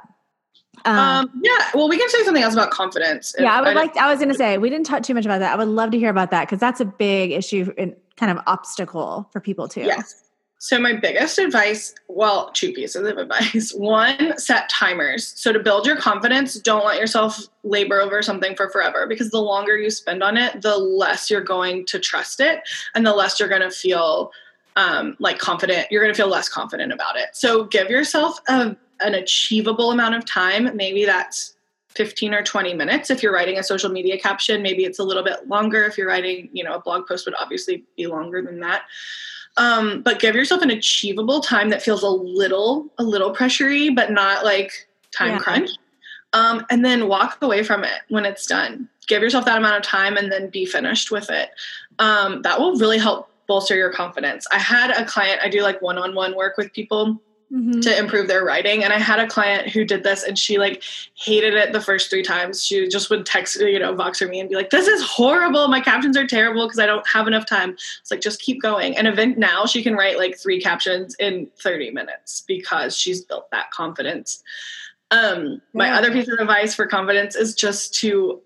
Um, 0.84 0.96
Um, 0.98 1.30
yeah, 1.42 1.58
well, 1.74 1.88
we 1.88 1.98
can 1.98 2.08
say 2.08 2.22
something 2.24 2.42
else 2.42 2.54
about 2.54 2.70
confidence. 2.70 3.34
yeah, 3.38 3.52
I 3.52 3.60
would 3.60 3.66
don't- 3.66 3.74
like. 3.74 3.96
I 3.96 4.08
was 4.10 4.18
going 4.18 4.30
to 4.30 4.34
say 4.38 4.56
we 4.58 4.70
didn't 4.70 4.86
talk 4.86 5.02
too 5.02 5.14
much 5.14 5.24
about 5.26 5.40
that. 5.40 5.52
I 5.52 5.56
would 5.56 5.68
love 5.68 5.90
to 5.90 5.98
hear 5.98 6.10
about 6.10 6.30
that 6.30 6.46
because 6.46 6.60
that's 6.60 6.80
a 6.80 6.84
big 6.86 7.32
issue 7.32 7.72
and 7.76 7.94
kind 8.16 8.30
of 8.36 8.42
obstacle 8.46 9.28
for 9.32 9.40
people 9.40 9.68
too. 9.68 9.82
Yes. 9.82 10.22
So 10.62 10.78
my 10.78 10.92
biggest 10.92 11.38
advice, 11.38 11.94
well, 12.06 12.50
two 12.52 12.72
pieces 12.74 13.08
of 13.08 13.16
advice. 13.18 13.72
One, 13.72 14.38
set 14.38 14.68
timers. 14.68 15.26
So 15.26 15.54
to 15.54 15.58
build 15.58 15.86
your 15.86 15.96
confidence, 15.96 16.54
don't 16.56 16.84
let 16.84 17.00
yourself 17.00 17.48
labor 17.64 17.98
over 17.98 18.20
something 18.20 18.54
for 18.54 18.68
forever 18.68 19.06
because 19.06 19.30
the 19.30 19.40
longer 19.40 19.78
you 19.78 19.90
spend 19.90 20.22
on 20.22 20.36
it, 20.36 20.60
the 20.60 20.76
less 20.76 21.30
you're 21.30 21.40
going 21.40 21.86
to 21.86 21.98
trust 21.98 22.40
it 22.40 22.60
and 22.94 23.06
the 23.06 23.14
less 23.14 23.40
you're 23.40 23.48
going 23.48 23.62
to 23.62 23.70
feel 23.70 24.32
um, 24.76 25.16
like 25.18 25.38
confident. 25.38 25.88
You're 25.90 26.02
going 26.02 26.12
to 26.12 26.16
feel 26.16 26.28
less 26.28 26.48
confident 26.50 26.92
about 26.92 27.16
it. 27.16 27.30
So 27.32 27.64
give 27.64 27.88
yourself 27.88 28.38
a, 28.46 28.76
an 29.00 29.14
achievable 29.14 29.92
amount 29.92 30.14
of 30.14 30.26
time. 30.26 30.76
Maybe 30.76 31.06
that's 31.06 31.56
15 31.94 32.34
or 32.34 32.42
20 32.42 32.74
minutes 32.74 33.10
if 33.10 33.22
you're 33.22 33.32
writing 33.32 33.58
a 33.58 33.64
social 33.64 33.90
media 33.90 34.16
caption 34.16 34.62
maybe 34.62 34.84
it's 34.84 35.00
a 35.00 35.02
little 35.02 35.24
bit 35.24 35.48
longer 35.48 35.82
if 35.82 35.98
you're 35.98 36.06
writing 36.06 36.48
you 36.52 36.62
know 36.62 36.72
a 36.74 36.80
blog 36.80 37.04
post 37.04 37.26
would 37.26 37.34
obviously 37.34 37.84
be 37.96 38.06
longer 38.06 38.40
than 38.40 38.60
that 38.60 38.82
um, 39.56 40.02
but 40.02 40.20
give 40.20 40.34
yourself 40.34 40.62
an 40.62 40.70
achievable 40.70 41.40
time 41.40 41.70
that 41.70 41.82
feels 41.82 42.02
a 42.02 42.08
little 42.08 42.86
a 42.98 43.02
little 43.04 43.34
pressury 43.34 43.94
but 43.94 44.10
not 44.10 44.44
like 44.44 44.88
time 45.12 45.32
Yeah. 45.32 45.38
crunch. 45.38 45.70
Um, 46.32 46.64
and 46.70 46.84
then 46.84 47.08
walk 47.08 47.38
away 47.42 47.64
from 47.64 47.82
it 47.82 48.02
when 48.08 48.24
it's 48.24 48.46
done. 48.46 48.88
Give 49.08 49.20
yourself 49.20 49.44
that 49.46 49.58
amount 49.58 49.76
of 49.76 49.82
time 49.82 50.16
and 50.16 50.30
then 50.30 50.48
be 50.48 50.64
finished 50.64 51.10
with 51.10 51.28
it. 51.28 51.50
Um, 51.98 52.42
that 52.42 52.60
will 52.60 52.76
really 52.76 52.98
help 52.98 53.28
bolster 53.48 53.74
your 53.74 53.92
confidence. 53.92 54.46
I 54.52 54.58
had 54.58 54.92
a 54.92 55.04
client 55.04 55.40
i 55.42 55.48
do 55.48 55.60
like 55.62 55.82
one-on-one 55.82 56.36
work 56.36 56.56
with 56.56 56.72
people 56.72 57.20
Mhm. 57.52 57.82
to 57.82 57.98
improve 57.98 58.28
their 58.28 58.44
writing. 58.44 58.84
And 58.84 58.92
I 58.92 58.98
had 59.00 59.18
a 59.18 59.26
client 59.26 59.68
who 59.68 59.84
did 59.84 60.04
this 60.04 60.22
and 60.22 60.38
she 60.38 60.56
like 60.58 60.84
hated 61.14 61.54
it 61.54 61.72
the 61.72 61.80
first 61.80 62.08
three 62.08 62.22
times. 62.22 62.64
She 62.64 62.86
just 62.86 63.10
would 63.10 63.26
text, 63.26 63.60
you 63.60 63.78
know, 63.80 63.92
Voxer 63.92 64.28
me 64.30 64.38
and 64.38 64.48
be 64.48 64.54
like, 64.54 64.70
this 64.70 64.86
is 64.86 65.02
horrible. 65.02 65.66
My 65.66 65.80
captions 65.80 66.16
are 66.16 66.26
terrible 66.26 66.66
because 66.66 66.78
I 66.78 66.86
don't 66.86 67.04
have 67.08 67.26
enough 67.26 67.46
time. 67.46 67.70
It's 68.00 68.10
like, 68.10 68.20
just 68.20 68.40
keep 68.40 68.62
going. 68.62 68.96
And 68.96 69.08
event 69.08 69.36
now 69.36 69.66
she 69.66 69.82
can 69.82 69.96
write 69.96 70.16
like 70.16 70.38
three 70.38 70.60
captions 70.60 71.16
in 71.18 71.48
30 71.58 71.90
minutes 71.90 72.42
because 72.46 72.96
she's 72.96 73.22
built 73.24 73.50
that 73.50 73.72
confidence. 73.72 74.44
Um, 75.10 75.60
my 75.74 75.86
Yeah. 75.88 75.98
other 75.98 76.12
piece 76.12 76.28
of 76.28 76.38
advice 76.38 76.72
for 76.72 76.86
confidence 76.86 77.34
is 77.34 77.52
just 77.56 77.94
to 77.94 78.40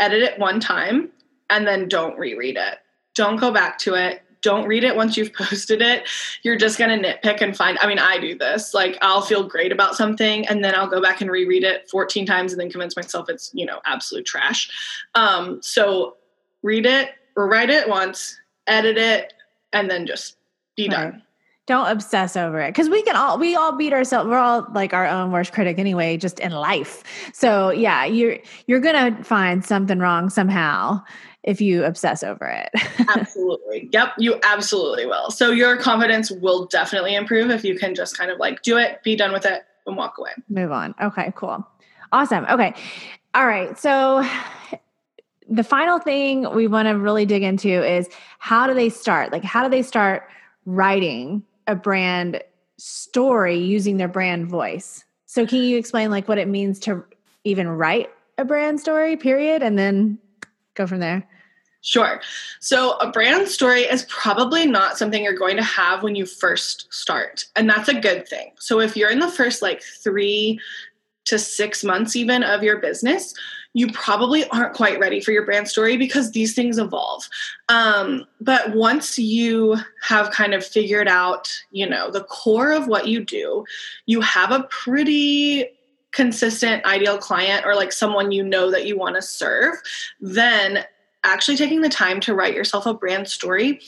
edit 0.00 0.22
it 0.22 0.40
one 0.40 0.58
time 0.58 1.08
and 1.50 1.68
then 1.68 1.88
don't 1.88 2.18
reread 2.18 2.56
it. 2.56 2.78
Don't 3.14 3.36
go 3.36 3.52
back 3.52 3.78
to 3.78 3.94
it. 3.94 4.22
Don't 4.44 4.68
read 4.68 4.84
it 4.84 4.94
once 4.94 5.16
you've 5.16 5.32
posted 5.34 5.82
it. 5.82 6.06
You're 6.42 6.56
just 6.56 6.78
going 6.78 7.02
to 7.02 7.08
nitpick 7.08 7.40
and 7.40 7.56
find. 7.56 7.78
I 7.80 7.88
mean, 7.88 7.98
I 7.98 8.18
do 8.18 8.36
this. 8.38 8.74
Like, 8.74 8.96
I'll 9.02 9.22
feel 9.22 9.42
great 9.48 9.72
about 9.72 9.96
something 9.96 10.46
and 10.46 10.62
then 10.62 10.74
I'll 10.74 10.86
go 10.86 11.00
back 11.02 11.20
and 11.20 11.30
reread 11.30 11.64
it 11.64 11.88
14 11.90 12.26
times 12.26 12.52
and 12.52 12.60
then 12.60 12.70
convince 12.70 12.94
myself 12.94 13.28
it's, 13.28 13.50
you 13.54 13.66
know, 13.66 13.80
absolute 13.86 14.26
trash. 14.26 14.70
Um, 15.14 15.60
so 15.62 16.16
read 16.62 16.86
it 16.86 17.10
or 17.36 17.48
write 17.48 17.70
it 17.70 17.88
once, 17.88 18.38
edit 18.66 18.98
it, 18.98 19.32
and 19.72 19.90
then 19.90 20.06
just 20.06 20.36
be 20.76 20.84
Right. 20.88 21.10
done. 21.10 21.22
Don't 21.66 21.88
obsess 21.90 22.36
over 22.36 22.60
it 22.60 22.68
because 22.68 22.90
we 22.90 23.02
can 23.02 23.16
all 23.16 23.38
we 23.38 23.56
all 23.56 23.74
beat 23.74 23.94
ourselves. 23.94 24.28
We're 24.28 24.36
all 24.36 24.66
like 24.74 24.92
our 24.92 25.06
own 25.06 25.32
worst 25.32 25.54
critic 25.54 25.78
anyway, 25.78 26.18
just 26.18 26.38
in 26.38 26.52
life. 26.52 27.02
So 27.32 27.70
yeah, 27.70 28.04
you're 28.04 28.36
you're 28.66 28.80
gonna 28.80 29.24
find 29.24 29.64
something 29.64 29.98
wrong 29.98 30.28
somehow 30.28 31.02
if 31.44 31.60
you 31.60 31.84
obsess 31.84 32.22
over 32.22 32.46
it. 32.46 32.70
absolutely. 33.16 33.88
Yep, 33.92 34.14
you 34.18 34.40
absolutely 34.42 35.06
will. 35.06 35.30
So 35.30 35.50
your 35.50 35.76
confidence 35.76 36.30
will 36.30 36.66
definitely 36.66 37.14
improve 37.14 37.50
if 37.50 37.64
you 37.64 37.78
can 37.78 37.94
just 37.94 38.16
kind 38.16 38.30
of 38.30 38.38
like 38.38 38.62
do 38.62 38.78
it, 38.78 39.02
be 39.02 39.14
done 39.14 39.32
with 39.32 39.44
it, 39.44 39.62
and 39.86 39.96
walk 39.96 40.16
away. 40.18 40.30
Move 40.48 40.72
on. 40.72 40.94
Okay, 41.00 41.32
cool. 41.36 41.66
Awesome. 42.12 42.46
Okay. 42.46 42.74
All 43.34 43.46
right. 43.46 43.78
So 43.78 44.26
the 45.48 45.64
final 45.64 45.98
thing 45.98 46.52
we 46.54 46.66
want 46.66 46.88
to 46.88 46.98
really 46.98 47.26
dig 47.26 47.42
into 47.42 47.68
is 47.68 48.08
how 48.38 48.66
do 48.66 48.72
they 48.72 48.88
start? 48.88 49.30
Like 49.30 49.44
how 49.44 49.62
do 49.62 49.68
they 49.68 49.82
start 49.82 50.28
writing 50.64 51.42
a 51.66 51.74
brand 51.74 52.42
story 52.78 53.58
using 53.58 53.98
their 53.98 54.08
brand 54.08 54.46
voice? 54.46 55.04
So 55.26 55.46
can 55.46 55.58
you 55.58 55.76
explain 55.76 56.10
like 56.10 56.26
what 56.26 56.38
it 56.38 56.48
means 56.48 56.78
to 56.80 57.04
even 57.44 57.68
write 57.68 58.10
a 58.38 58.44
brand 58.46 58.80
story, 58.80 59.16
period, 59.16 59.62
and 59.62 59.78
then 59.78 60.18
go 60.74 60.86
from 60.86 61.00
there? 61.00 61.28
Sure. 61.84 62.22
So, 62.60 62.96
a 62.96 63.10
brand 63.10 63.46
story 63.46 63.82
is 63.82 64.06
probably 64.08 64.66
not 64.66 64.96
something 64.96 65.22
you're 65.22 65.34
going 65.34 65.58
to 65.58 65.62
have 65.62 66.02
when 66.02 66.14
you 66.14 66.24
first 66.24 66.92
start. 66.92 67.44
And 67.56 67.68
that's 67.68 67.90
a 67.90 68.00
good 68.00 68.26
thing. 68.26 68.52
So, 68.58 68.80
if 68.80 68.96
you're 68.96 69.10
in 69.10 69.18
the 69.18 69.30
first 69.30 69.60
like 69.60 69.82
three 69.82 70.58
to 71.26 71.38
six 71.38 71.84
months, 71.84 72.16
even 72.16 72.42
of 72.42 72.62
your 72.62 72.78
business, 72.78 73.34
you 73.74 73.92
probably 73.92 74.48
aren't 74.48 74.72
quite 74.72 74.98
ready 74.98 75.20
for 75.20 75.32
your 75.32 75.44
brand 75.44 75.68
story 75.68 75.98
because 75.98 76.30
these 76.30 76.54
things 76.54 76.78
evolve. 76.78 77.28
Um, 77.68 78.24
but 78.40 78.74
once 78.74 79.18
you 79.18 79.76
have 80.00 80.30
kind 80.30 80.54
of 80.54 80.64
figured 80.64 81.08
out, 81.08 81.52
you 81.70 81.86
know, 81.86 82.10
the 82.10 82.24
core 82.24 82.72
of 82.72 82.86
what 82.86 83.08
you 83.08 83.22
do, 83.22 83.66
you 84.06 84.22
have 84.22 84.52
a 84.52 84.62
pretty 84.70 85.66
consistent 86.12 86.84
ideal 86.86 87.18
client 87.18 87.66
or 87.66 87.74
like 87.74 87.92
someone 87.92 88.30
you 88.30 88.42
know 88.42 88.70
that 88.70 88.86
you 88.86 88.96
want 88.96 89.16
to 89.16 89.22
serve, 89.22 89.74
then 90.20 90.84
actually 91.24 91.56
taking 91.56 91.80
the 91.80 91.88
time 91.88 92.20
to 92.20 92.34
write 92.34 92.54
yourself 92.54 92.86
a 92.86 92.94
brand 92.94 93.28
story 93.28 93.80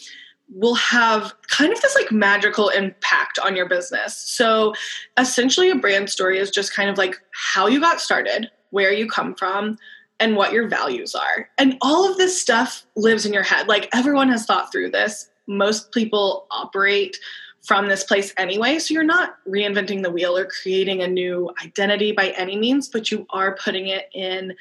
will 0.49 0.75
have 0.75 1.35
kind 1.49 1.73
of 1.73 1.81
this 1.81 1.95
like 1.95 2.13
magical 2.13 2.69
impact 2.69 3.39
on 3.39 3.57
your 3.57 3.69
business. 3.69 4.17
So 4.17 4.75
essentially, 5.19 5.71
a 5.71 5.77
brand 5.77 6.09
story 6.11 6.39
is 6.39 6.51
just 6.51 6.75
kind 6.75 6.89
of 6.89 6.99
like 6.99 7.17
how 7.33 7.67
you 7.67 7.81
got 7.81 8.01
started, 8.01 8.51
where 8.71 8.93
you 8.93 9.09
come 9.09 9.35
from, 9.35 9.77
and 10.21 10.37
what 10.37 10.53
your 10.53 10.69
values 10.69 11.15
are. 11.15 11.49
And 11.59 11.77
all 11.83 12.11
of 12.11 12.17
this 12.17 12.41
stuff 12.41 12.87
lives 12.97 13.27
in 13.27 13.33
your 13.33 13.43
head. 13.43 13.69
Like 13.69 13.89
everyone 13.93 14.29
has 14.29 14.47
thought 14.47 14.73
through 14.73 14.91
this. 14.91 15.29
Most 15.47 15.93
people 15.93 16.47
operate 16.51 17.19
from 17.63 17.89
this 17.89 18.05
place 18.05 18.33
anyway. 18.37 18.79
So 18.79 18.95
you're 18.95 19.03
not 19.03 19.37
reinventing 19.47 20.03
the 20.03 20.11
wheel 20.11 20.37
or 20.37 20.47
creating 20.47 21.03
a 21.03 21.09
new 21.09 21.51
identity 21.65 22.13
by 22.13 22.29
any 22.31 22.57
means, 22.57 22.89
but 22.89 23.11
you 23.11 23.27
are 23.31 23.57
putting 23.57 23.89
it 23.89 24.09
in 24.15 24.55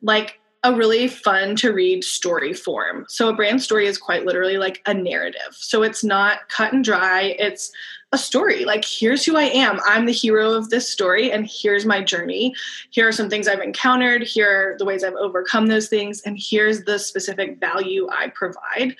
like 0.00 0.38
a 0.64 0.74
really 0.74 1.08
fun 1.08 1.56
to 1.56 1.72
read 1.72 2.04
story 2.04 2.52
form. 2.52 3.04
So 3.08 3.28
a 3.28 3.34
brand 3.34 3.62
story 3.62 3.86
is 3.86 3.98
quite 3.98 4.24
literally 4.24 4.58
like 4.58 4.80
a 4.86 4.94
narrative. 4.94 5.52
So 5.52 5.82
it's 5.82 6.04
not 6.04 6.48
cut 6.48 6.72
and 6.72 6.84
dry, 6.84 7.34
it's 7.38 7.72
a 8.12 8.18
story. 8.18 8.64
Like 8.64 8.84
here's 8.84 9.24
who 9.24 9.36
I 9.36 9.44
am. 9.44 9.80
I'm 9.86 10.06
the 10.06 10.12
hero 10.12 10.52
of 10.52 10.70
this 10.70 10.88
story 10.88 11.32
and 11.32 11.48
here's 11.50 11.86
my 11.86 12.02
journey. 12.02 12.54
Here 12.90 13.08
are 13.08 13.12
some 13.12 13.30
things 13.30 13.48
I've 13.48 13.60
encountered, 13.60 14.22
here 14.22 14.74
are 14.74 14.78
the 14.78 14.84
ways 14.84 15.02
I've 15.02 15.14
overcome 15.14 15.66
those 15.66 15.88
things 15.88 16.20
and 16.22 16.38
here's 16.38 16.84
the 16.84 16.98
specific 16.98 17.58
value 17.58 18.08
I 18.10 18.28
provide. 18.28 18.96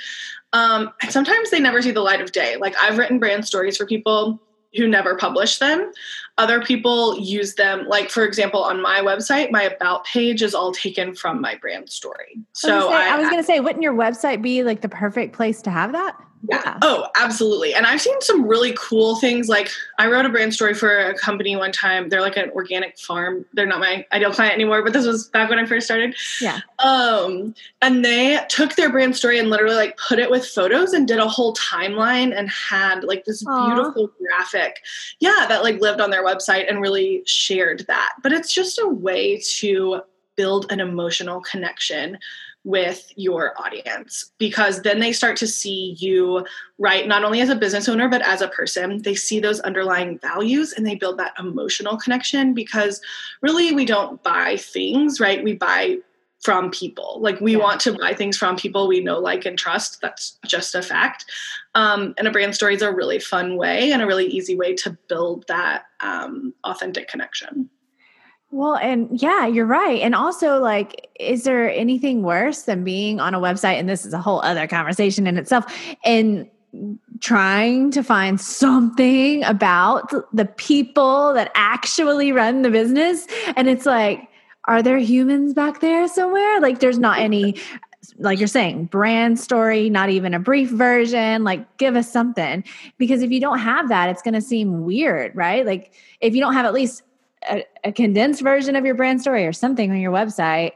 Um, 0.54 0.92
and 1.00 1.12
sometimes 1.12 1.50
they 1.50 1.60
never 1.60 1.80
see 1.80 1.92
the 1.92 2.00
light 2.00 2.20
of 2.20 2.32
day. 2.32 2.56
Like 2.56 2.74
I've 2.80 2.98
written 2.98 3.18
brand 3.18 3.46
stories 3.46 3.76
for 3.76 3.86
people 3.86 4.40
who 4.74 4.88
never 4.88 5.16
publish 5.16 5.58
them. 5.58 5.92
Other 6.38 6.62
people 6.62 7.18
use 7.18 7.54
them, 7.54 7.86
like 7.86 8.08
for 8.08 8.24
example, 8.24 8.62
on 8.62 8.80
my 8.80 9.00
website, 9.00 9.50
my 9.50 9.64
about 9.64 10.06
page 10.06 10.42
is 10.42 10.54
all 10.54 10.72
taken 10.72 11.14
from 11.14 11.40
my 11.40 11.56
brand 11.56 11.90
story. 11.90 12.40
So 12.52 12.90
I 12.90 13.16
was 13.18 13.28
going 13.28 13.42
to 13.42 13.46
say, 13.46 13.60
wouldn't 13.60 13.82
your 13.82 13.94
website 13.94 14.40
be 14.40 14.62
like 14.62 14.80
the 14.80 14.88
perfect 14.88 15.34
place 15.34 15.60
to 15.62 15.70
have 15.70 15.92
that? 15.92 16.16
Yeah. 16.48 16.78
Oh, 16.82 17.06
absolutely. 17.16 17.72
And 17.74 17.86
I've 17.86 18.00
seen 18.00 18.20
some 18.20 18.46
really 18.46 18.74
cool 18.76 19.16
things. 19.16 19.48
Like 19.48 19.70
I 19.98 20.08
wrote 20.08 20.26
a 20.26 20.28
brand 20.28 20.52
story 20.52 20.74
for 20.74 20.98
a 20.98 21.14
company 21.14 21.54
one 21.54 21.70
time. 21.70 22.08
They're 22.08 22.20
like 22.20 22.36
an 22.36 22.50
organic 22.50 22.98
farm. 22.98 23.44
They're 23.52 23.66
not 23.66 23.78
my 23.78 24.04
ideal 24.12 24.32
client 24.32 24.54
anymore, 24.54 24.82
but 24.82 24.92
this 24.92 25.06
was 25.06 25.28
back 25.28 25.50
when 25.50 25.58
I 25.58 25.66
first 25.66 25.86
started. 25.86 26.16
Yeah. 26.40 26.60
Um, 26.80 27.54
and 27.80 28.04
they 28.04 28.40
took 28.48 28.74
their 28.74 28.90
brand 28.90 29.16
story 29.16 29.38
and 29.38 29.50
literally 29.50 29.76
like 29.76 29.96
put 29.98 30.18
it 30.18 30.30
with 30.30 30.44
photos 30.44 30.92
and 30.92 31.06
did 31.06 31.18
a 31.18 31.28
whole 31.28 31.54
timeline 31.54 32.36
and 32.36 32.50
had 32.50 33.04
like 33.04 33.24
this 33.24 33.44
Aww. 33.44 33.74
beautiful 33.74 34.10
graphic. 34.18 34.80
Yeah, 35.20 35.46
that 35.48 35.62
like 35.62 35.80
lived 35.80 36.00
on 36.00 36.10
their 36.10 36.24
website 36.24 36.68
and 36.68 36.80
really 36.80 37.22
shared 37.24 37.84
that. 37.86 38.14
But 38.22 38.32
it's 38.32 38.52
just 38.52 38.80
a 38.80 38.88
way 38.88 39.40
to 39.58 40.02
build 40.34 40.72
an 40.72 40.80
emotional 40.80 41.40
connection 41.40 42.18
with 42.64 43.12
your 43.16 43.60
audience 43.60 44.30
because 44.38 44.82
then 44.82 45.00
they 45.00 45.12
start 45.12 45.36
to 45.36 45.46
see 45.46 45.96
you 45.98 46.46
right 46.78 47.08
not 47.08 47.24
only 47.24 47.40
as 47.40 47.48
a 47.48 47.56
business 47.56 47.88
owner 47.88 48.08
but 48.08 48.22
as 48.22 48.40
a 48.40 48.48
person. 48.48 49.02
They 49.02 49.14
see 49.14 49.40
those 49.40 49.60
underlying 49.60 50.18
values 50.18 50.72
and 50.72 50.86
they 50.86 50.94
build 50.94 51.18
that 51.18 51.34
emotional 51.38 51.96
connection 51.96 52.54
because 52.54 53.00
really 53.40 53.72
we 53.72 53.84
don't 53.84 54.22
buy 54.22 54.56
things 54.56 55.18
right? 55.18 55.42
We 55.42 55.54
buy 55.54 55.98
from 56.42 56.70
people. 56.70 57.18
Like 57.20 57.40
we 57.40 57.52
yeah. 57.52 57.58
want 57.58 57.80
to 57.82 57.96
buy 57.96 58.14
things 58.14 58.36
from 58.36 58.56
people 58.56 58.88
we 58.88 59.00
know 59.00 59.18
like 59.18 59.46
and 59.46 59.56
trust. 59.56 60.00
That's 60.00 60.38
just 60.44 60.74
a 60.74 60.82
fact. 60.82 61.24
Um, 61.74 62.14
and 62.18 62.26
a 62.26 62.32
brand 62.32 62.54
story 62.54 62.74
is 62.74 62.82
a 62.82 62.92
really 62.92 63.20
fun 63.20 63.56
way 63.56 63.92
and 63.92 64.02
a 64.02 64.06
really 64.06 64.26
easy 64.26 64.56
way 64.56 64.74
to 64.74 64.98
build 65.08 65.46
that 65.48 65.84
um, 66.00 66.52
authentic 66.64 67.08
connection 67.08 67.70
well, 68.52 68.76
and 68.76 69.08
yeah, 69.20 69.46
you're 69.46 69.66
right. 69.66 70.00
And 70.02 70.14
also, 70.14 70.60
like, 70.60 71.08
is 71.18 71.44
there 71.44 71.70
anything 71.70 72.22
worse 72.22 72.62
than 72.62 72.84
being 72.84 73.18
on 73.18 73.34
a 73.34 73.40
website? 73.40 73.80
And 73.80 73.88
this 73.88 74.04
is 74.04 74.12
a 74.12 74.20
whole 74.20 74.42
other 74.42 74.66
conversation 74.68 75.26
in 75.26 75.38
itself. 75.38 75.64
And 76.04 76.48
trying 77.20 77.90
to 77.92 78.02
find 78.02 78.40
something 78.40 79.42
about 79.44 80.12
the 80.34 80.44
people 80.44 81.32
that 81.32 81.50
actually 81.54 82.30
run 82.32 82.62
the 82.62 82.70
business. 82.70 83.26
And 83.56 83.68
it's 83.68 83.86
like, 83.86 84.28
are 84.66 84.82
there 84.82 84.98
humans 84.98 85.54
back 85.54 85.80
there 85.80 86.06
somewhere? 86.06 86.60
Like, 86.60 86.80
there's 86.80 86.98
not 86.98 87.18
any, 87.18 87.56
like 88.18 88.38
you're 88.38 88.48
saying, 88.48 88.86
brand 88.86 89.40
story, 89.40 89.88
not 89.88 90.10
even 90.10 90.34
a 90.34 90.38
brief 90.38 90.70
version. 90.70 91.42
Like, 91.42 91.78
give 91.78 91.96
us 91.96 92.10
something. 92.10 92.64
Because 92.98 93.22
if 93.22 93.30
you 93.30 93.40
don't 93.40 93.58
have 93.58 93.88
that, 93.88 94.10
it's 94.10 94.22
going 94.22 94.34
to 94.34 94.42
seem 94.42 94.84
weird, 94.84 95.34
right? 95.34 95.64
Like, 95.64 95.92
if 96.20 96.34
you 96.34 96.40
don't 96.40 96.54
have 96.54 96.66
at 96.66 96.74
least 96.74 97.02
a, 97.48 97.64
a 97.84 97.92
condensed 97.92 98.42
version 98.42 98.76
of 98.76 98.84
your 98.84 98.94
brand 98.94 99.20
story 99.20 99.46
or 99.46 99.52
something 99.52 99.90
on 99.90 99.98
your 99.98 100.12
website, 100.12 100.72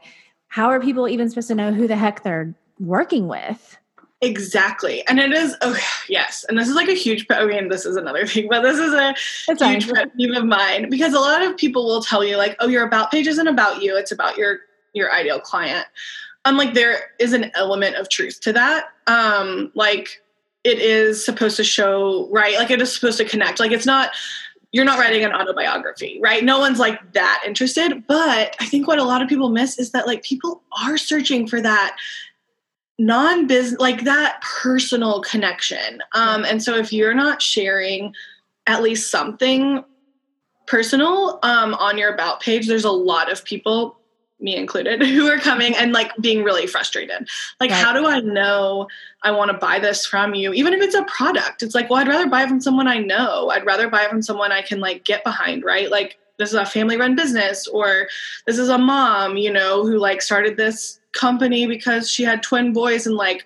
how 0.47 0.67
are 0.67 0.79
people 0.79 1.07
even 1.07 1.29
supposed 1.29 1.47
to 1.49 1.55
know 1.55 1.71
who 1.71 1.87
the 1.87 1.95
heck 1.95 2.23
they're 2.23 2.55
working 2.79 3.27
with? 3.27 3.77
Exactly. 4.21 5.07
And 5.07 5.19
it 5.19 5.31
is, 5.31 5.55
oh, 5.61 5.77
yes. 6.09 6.43
And 6.49 6.57
this 6.57 6.67
is 6.67 6.75
like 6.75 6.87
a 6.87 6.93
huge, 6.93 7.27
I 7.29 7.45
mean, 7.45 7.69
this 7.69 7.85
is 7.85 7.95
another 7.95 8.25
thing, 8.25 8.47
but 8.49 8.61
this 8.61 8.79
is 8.79 8.91
a 8.91 9.13
That's 9.47 9.61
huge 9.61 9.93
pet 9.93 10.15
peeve 10.17 10.35
of 10.35 10.45
mine 10.45 10.89
because 10.89 11.13
a 11.13 11.19
lot 11.19 11.43
of 11.43 11.55
people 11.55 11.85
will 11.85 12.01
tell 12.01 12.23
you, 12.23 12.35
like, 12.37 12.55
oh, 12.59 12.67
your 12.67 12.83
about 12.83 13.11
page 13.11 13.27
isn't 13.27 13.47
about 13.47 13.83
you, 13.83 13.95
it's 13.95 14.11
about 14.11 14.37
your 14.37 14.59
your 14.93 15.13
ideal 15.13 15.39
client. 15.39 15.85
I'm 16.45 16.57
like, 16.57 16.73
there 16.73 17.11
is 17.19 17.33
an 17.33 17.51
element 17.53 17.97
of 17.97 18.09
truth 18.09 18.41
to 18.41 18.53
that. 18.53 18.85
Um, 19.05 19.71
like, 19.75 20.23
it 20.63 20.79
is 20.79 21.23
supposed 21.23 21.57
to 21.57 21.63
show, 21.63 22.27
right? 22.31 22.55
Like, 22.55 22.71
it 22.71 22.81
is 22.81 22.91
supposed 22.91 23.19
to 23.19 23.25
connect. 23.25 23.59
Like, 23.59 23.71
it's 23.71 23.85
not, 23.85 24.11
you're 24.71 24.85
not 24.85 24.99
writing 24.99 25.23
an 25.23 25.33
autobiography, 25.33 26.19
right? 26.21 26.43
No 26.43 26.59
one's 26.59 26.79
like 26.79 27.13
that 27.13 27.41
interested. 27.45 28.05
But 28.07 28.55
I 28.59 28.65
think 28.65 28.87
what 28.87 28.99
a 28.99 29.03
lot 29.03 29.21
of 29.21 29.29
people 29.29 29.49
miss 29.49 29.79
is 29.79 29.91
that 29.91 30.07
like 30.07 30.23
people 30.23 30.61
are 30.85 30.97
searching 30.97 31.47
for 31.47 31.61
that 31.61 31.95
non-business 32.99 33.79
like 33.79 34.03
that 34.03 34.41
personal 34.41 35.21
connection. 35.21 36.01
Um, 36.13 36.43
and 36.45 36.61
so 36.61 36.75
if 36.75 36.91
you're 36.91 37.13
not 37.13 37.41
sharing 37.41 38.13
at 38.65 38.81
least 38.81 39.11
something 39.11 39.83
personal 40.65 41.39
um, 41.43 41.73
on 41.75 41.97
your 41.97 42.13
about 42.13 42.41
page, 42.41 42.67
there's 42.67 42.83
a 42.83 42.91
lot 42.91 43.31
of 43.31 43.45
people 43.45 43.96
me 44.39 44.55
included, 44.55 45.01
who 45.05 45.27
are 45.27 45.39
coming 45.39 45.75
and 45.75 45.91
like 45.91 46.15
being 46.17 46.43
really 46.43 46.67
frustrated. 46.67 47.27
Like, 47.59 47.71
right. 47.71 47.83
how 47.83 47.93
do 47.93 48.05
I 48.05 48.19
know 48.19 48.87
I 49.23 49.31
want 49.31 49.51
to 49.51 49.57
buy 49.57 49.79
this 49.79 50.05
from 50.05 50.35
you? 50.35 50.53
Even 50.53 50.73
if 50.73 50.81
it's 50.81 50.95
a 50.95 51.03
product, 51.03 51.63
it's 51.63 51.75
like, 51.75 51.89
well, 51.89 51.99
I'd 51.99 52.07
rather 52.07 52.29
buy 52.29 52.45
from 52.47 52.61
someone 52.61 52.87
I 52.87 52.99
know. 52.99 53.49
I'd 53.49 53.65
rather 53.65 53.89
buy 53.89 54.07
from 54.07 54.21
someone 54.21 54.51
I 54.51 54.61
can 54.61 54.79
like 54.79 55.03
get 55.03 55.23
behind, 55.23 55.63
right? 55.63 55.89
Like, 55.89 56.17
this 56.37 56.49
is 56.49 56.55
a 56.55 56.65
family 56.65 56.97
run 56.97 57.15
business, 57.15 57.67
or 57.67 58.07
this 58.45 58.59
is 58.59 58.69
a 58.69 58.77
mom, 58.77 59.37
you 59.37 59.51
know, 59.51 59.83
who 59.83 59.97
like 59.97 60.21
started 60.21 60.55
this 60.55 60.99
company 61.11 61.65
because 61.65 62.11
she 62.11 62.23
had 62.23 62.43
twin 62.43 62.73
boys 62.73 63.07
and 63.07 63.15
like 63.15 63.43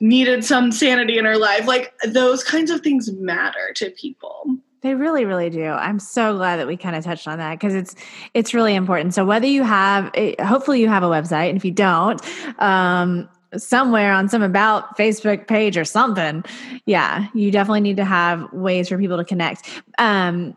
needed 0.00 0.42
some 0.42 0.72
sanity 0.72 1.18
in 1.18 1.26
her 1.26 1.36
life. 1.36 1.66
Like, 1.66 1.92
those 2.08 2.42
kinds 2.42 2.70
of 2.70 2.80
things 2.80 3.12
matter 3.12 3.72
to 3.76 3.90
people. 3.90 4.46
They 4.82 4.94
really, 4.94 5.24
really 5.24 5.48
do. 5.48 5.66
I'm 5.66 6.00
so 6.00 6.36
glad 6.36 6.56
that 6.56 6.66
we 6.66 6.76
kind 6.76 6.96
of 6.96 7.04
touched 7.04 7.28
on 7.28 7.38
that 7.38 7.58
because 7.58 7.74
it's 7.74 7.94
it's 8.34 8.52
really 8.52 8.74
important. 8.74 9.14
So 9.14 9.24
whether 9.24 9.46
you 9.46 9.62
have, 9.62 10.10
hopefully 10.40 10.80
you 10.80 10.88
have 10.88 11.04
a 11.04 11.08
website, 11.08 11.48
and 11.48 11.56
if 11.56 11.64
you 11.64 11.70
don't, 11.70 12.20
um, 12.60 13.28
somewhere 13.56 14.12
on 14.12 14.28
some 14.28 14.42
about 14.42 14.98
Facebook 14.98 15.46
page 15.46 15.76
or 15.76 15.84
something, 15.84 16.44
yeah, 16.84 17.28
you 17.32 17.52
definitely 17.52 17.82
need 17.82 17.96
to 17.96 18.04
have 18.04 18.52
ways 18.52 18.88
for 18.88 18.98
people 18.98 19.16
to 19.16 19.24
connect 19.24 19.68
um, 19.98 20.56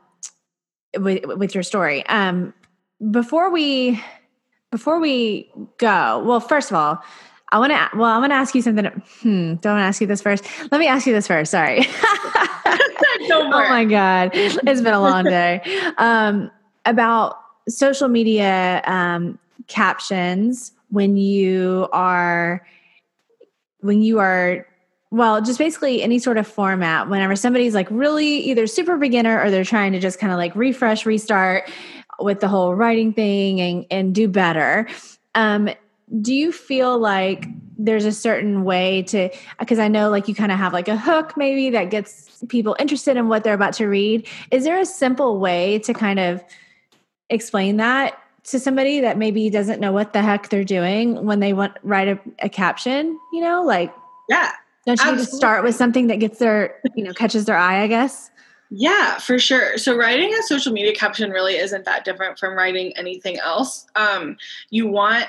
with 0.98 1.24
with 1.26 1.54
your 1.54 1.64
story. 1.64 2.06
Um, 2.08 2.52
before 3.12 3.52
we 3.52 4.02
before 4.72 5.00
we 5.00 5.52
go, 5.78 6.24
well, 6.26 6.40
first 6.40 6.72
of 6.72 6.78
all, 6.78 7.04
I 7.52 7.60
want 7.60 7.72
to. 7.74 7.98
Well, 7.98 8.10
I 8.10 8.18
want 8.18 8.32
to 8.32 8.36
ask 8.36 8.56
you 8.56 8.62
something. 8.64 8.86
Hmm. 9.22 9.56
Don't 9.56 9.78
ask 9.78 10.02
you 10.02 10.08
this 10.08 10.22
first. 10.22 10.44
Let 10.72 10.80
me 10.80 10.88
ask 10.88 11.06
you 11.06 11.14
this 11.14 11.28
first. 11.28 11.52
Sorry. 11.52 11.86
oh 13.44 13.50
my 13.50 13.86
god, 13.86 14.32
it's 14.34 14.82
been 14.82 14.94
a 14.94 15.02
long 15.02 15.24
day. 15.26 15.62
Um, 15.98 16.52
about 16.86 17.38
social 17.68 18.08
media 18.08 18.82
um, 18.86 19.40
captions 19.68 20.72
when 20.90 21.18
you 21.18 21.88
are 21.92 22.66
when 23.80 24.02
you 24.02 24.20
are 24.20 24.68
well 25.12 25.42
just 25.42 25.60
basically 25.60 26.02
any 26.02 26.20
sort 26.20 26.38
of 26.38 26.48
format. 26.48 27.10
Whenever 27.10 27.36
somebody's 27.36 27.74
like 27.74 27.88
really 27.90 28.38
either 28.38 28.68
super 28.68 28.98
beginner 28.98 29.42
or 29.42 29.52
they're 29.52 29.64
trying 29.64 29.92
to 29.94 30.00
just 30.00 30.20
kind 30.20 30.32
of 30.32 30.38
like 30.38 30.56
refresh 30.56 31.06
restart 31.06 31.70
with 32.20 32.40
the 32.40 32.48
whole 32.48 32.76
writing 32.76 33.14
thing 33.14 33.60
and 33.60 33.86
and 33.92 34.16
do 34.16 34.28
better 34.28 34.88
um 35.36 35.70
do 36.22 36.34
you 36.34 36.52
feel 36.52 36.98
like 36.98 37.48
there's 37.78 38.06
a 38.06 38.12
certain 38.12 38.64
way 38.64 39.02
to 39.04 39.30
because 39.60 39.80
i 39.80 39.88
know 39.88 40.10
like 40.10 40.28
you 40.28 40.36
kind 40.36 40.52
of 40.52 40.58
have 40.58 40.74
like 40.74 40.88
a 40.88 40.98
hook 40.98 41.34
maybe 41.36 41.70
that 41.70 41.90
gets 41.90 42.44
people 42.50 42.76
interested 42.80 43.18
in 43.18 43.28
what 43.28 43.44
they're 43.44 43.54
about 43.54 43.74
to 43.74 43.88
read 43.88 44.28
is 44.52 44.64
there 44.64 44.80
a 44.80 44.86
simple 44.86 45.40
way 45.40 45.80
to 45.80 45.94
kind 45.94 46.20
of 46.20 46.44
explain 47.30 47.78
that 47.78 48.20
to 48.44 48.60
somebody 48.60 49.00
that 49.00 49.18
maybe 49.18 49.50
doesn't 49.50 49.80
know 49.80 49.92
what 49.92 50.14
the 50.14 50.22
heck 50.22 50.50
they're 50.50 50.64
doing 50.64 51.26
when 51.26 51.40
they 51.40 51.54
want 51.54 51.74
write 51.84 52.08
a, 52.08 52.20
a 52.40 52.50
caption 52.50 53.18
you 53.34 53.42
know 53.42 53.64
like 53.64 53.94
yeah 54.30 54.52
don't 54.86 55.04
you 55.04 55.16
just 55.18 55.34
start 55.34 55.64
with 55.64 55.76
something 55.76 56.08
that 56.08 56.20
gets 56.20 56.40
their 56.40 56.80
you 56.96 57.04
know 57.04 57.14
catches 57.14 57.46
their 57.46 57.58
eye 57.58 57.82
i 57.82 57.88
guess 57.88 58.32
yeah, 58.72 59.20
for 59.20 59.38
sure. 59.38 59.78
So 59.78 59.96
writing 59.96 60.34
a 60.34 60.42
social 60.44 60.74
media 60.74 60.94
caption 60.94 61.30
really 61.30 61.56
isn't 61.56 61.86
that 61.86 62.04
different 62.04 62.40
from 62.40 62.56
writing 62.56 62.94
anything 62.98 63.38
else. 63.40 63.86
Um, 63.96 64.38
you 64.70 64.88
want 64.88 65.28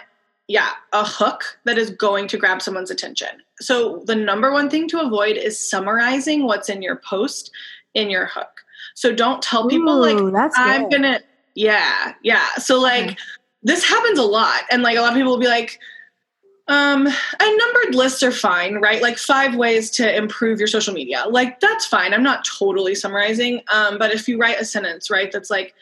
yeah, 0.48 0.70
a 0.92 1.04
hook 1.04 1.58
that 1.64 1.76
is 1.76 1.90
going 1.90 2.28
to 2.28 2.36
grab 2.36 2.62
someone's 2.62 2.90
attention. 2.90 3.42
So 3.60 4.02
the 4.06 4.14
number 4.14 4.52
one 4.52 4.70
thing 4.70 4.86
to 4.88 5.00
avoid 5.00 5.36
is 5.36 5.58
summarizing 5.58 6.44
what's 6.44 6.68
in 6.68 6.82
your 6.82 6.96
post 6.96 7.50
in 7.94 8.10
your 8.10 8.26
hook. 8.26 8.64
So 8.94 9.12
don't 9.14 9.42
tell 9.42 9.68
people 9.68 10.04
Ooh, 10.04 10.14
like 10.24 10.32
that's 10.32 10.56
I'm 10.58 10.82
good. 10.82 10.92
gonna 10.92 11.20
yeah, 11.54 12.14
yeah. 12.22 12.46
So 12.56 12.78
like 12.80 13.04
Okay. 13.06 13.16
this 13.62 13.84
happens 13.84 14.18
a 14.18 14.22
lot. 14.24 14.62
And 14.70 14.82
like 14.82 14.96
a 14.96 15.00
lot 15.00 15.10
of 15.10 15.16
people 15.16 15.32
will 15.32 15.40
be 15.40 15.48
like, 15.48 15.80
um, 16.68 17.06
and 17.06 17.58
numbered 17.58 17.94
lists 17.94 18.22
are 18.22 18.32
fine, 18.32 18.76
right? 18.76 19.00
Like 19.00 19.18
five 19.18 19.56
ways 19.56 19.90
to 19.92 20.16
improve 20.16 20.58
your 20.58 20.68
social 20.68 20.92
media. 20.92 21.24
Like 21.28 21.60
that's 21.60 21.86
fine. 21.86 22.12
I'm 22.12 22.22
not 22.22 22.44
totally 22.44 22.94
summarizing. 22.94 23.62
Um, 23.72 23.98
but 23.98 24.12
if 24.12 24.28
you 24.28 24.38
write 24.38 24.60
a 24.60 24.64
sentence, 24.64 25.10
right, 25.10 25.30
that's 25.32 25.50
like, 25.50 25.74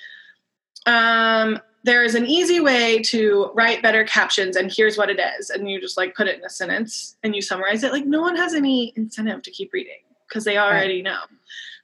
um, 0.86 1.58
there 1.84 2.02
is 2.02 2.14
an 2.14 2.26
easy 2.26 2.60
way 2.60 3.00
to 3.02 3.50
write 3.54 3.82
better 3.82 4.04
captions, 4.04 4.56
and 4.56 4.72
here's 4.74 4.96
what 4.98 5.10
it 5.10 5.20
is, 5.38 5.50
and 5.50 5.68
you 5.70 5.80
just 5.80 5.96
like 5.96 6.14
put 6.16 6.26
it 6.26 6.38
in 6.38 6.44
a 6.44 6.48
sentence 6.50 7.16
and 7.22 7.36
you 7.36 7.42
summarize 7.42 7.82
it. 7.84 7.92
Like 7.92 8.06
no 8.06 8.20
one 8.22 8.36
has 8.36 8.54
any 8.54 8.92
incentive 8.96 9.42
to 9.42 9.50
keep 9.50 9.72
reading 9.72 10.00
because 10.26 10.44
they 10.44 10.56
already 10.58 11.02
know. 11.02 11.20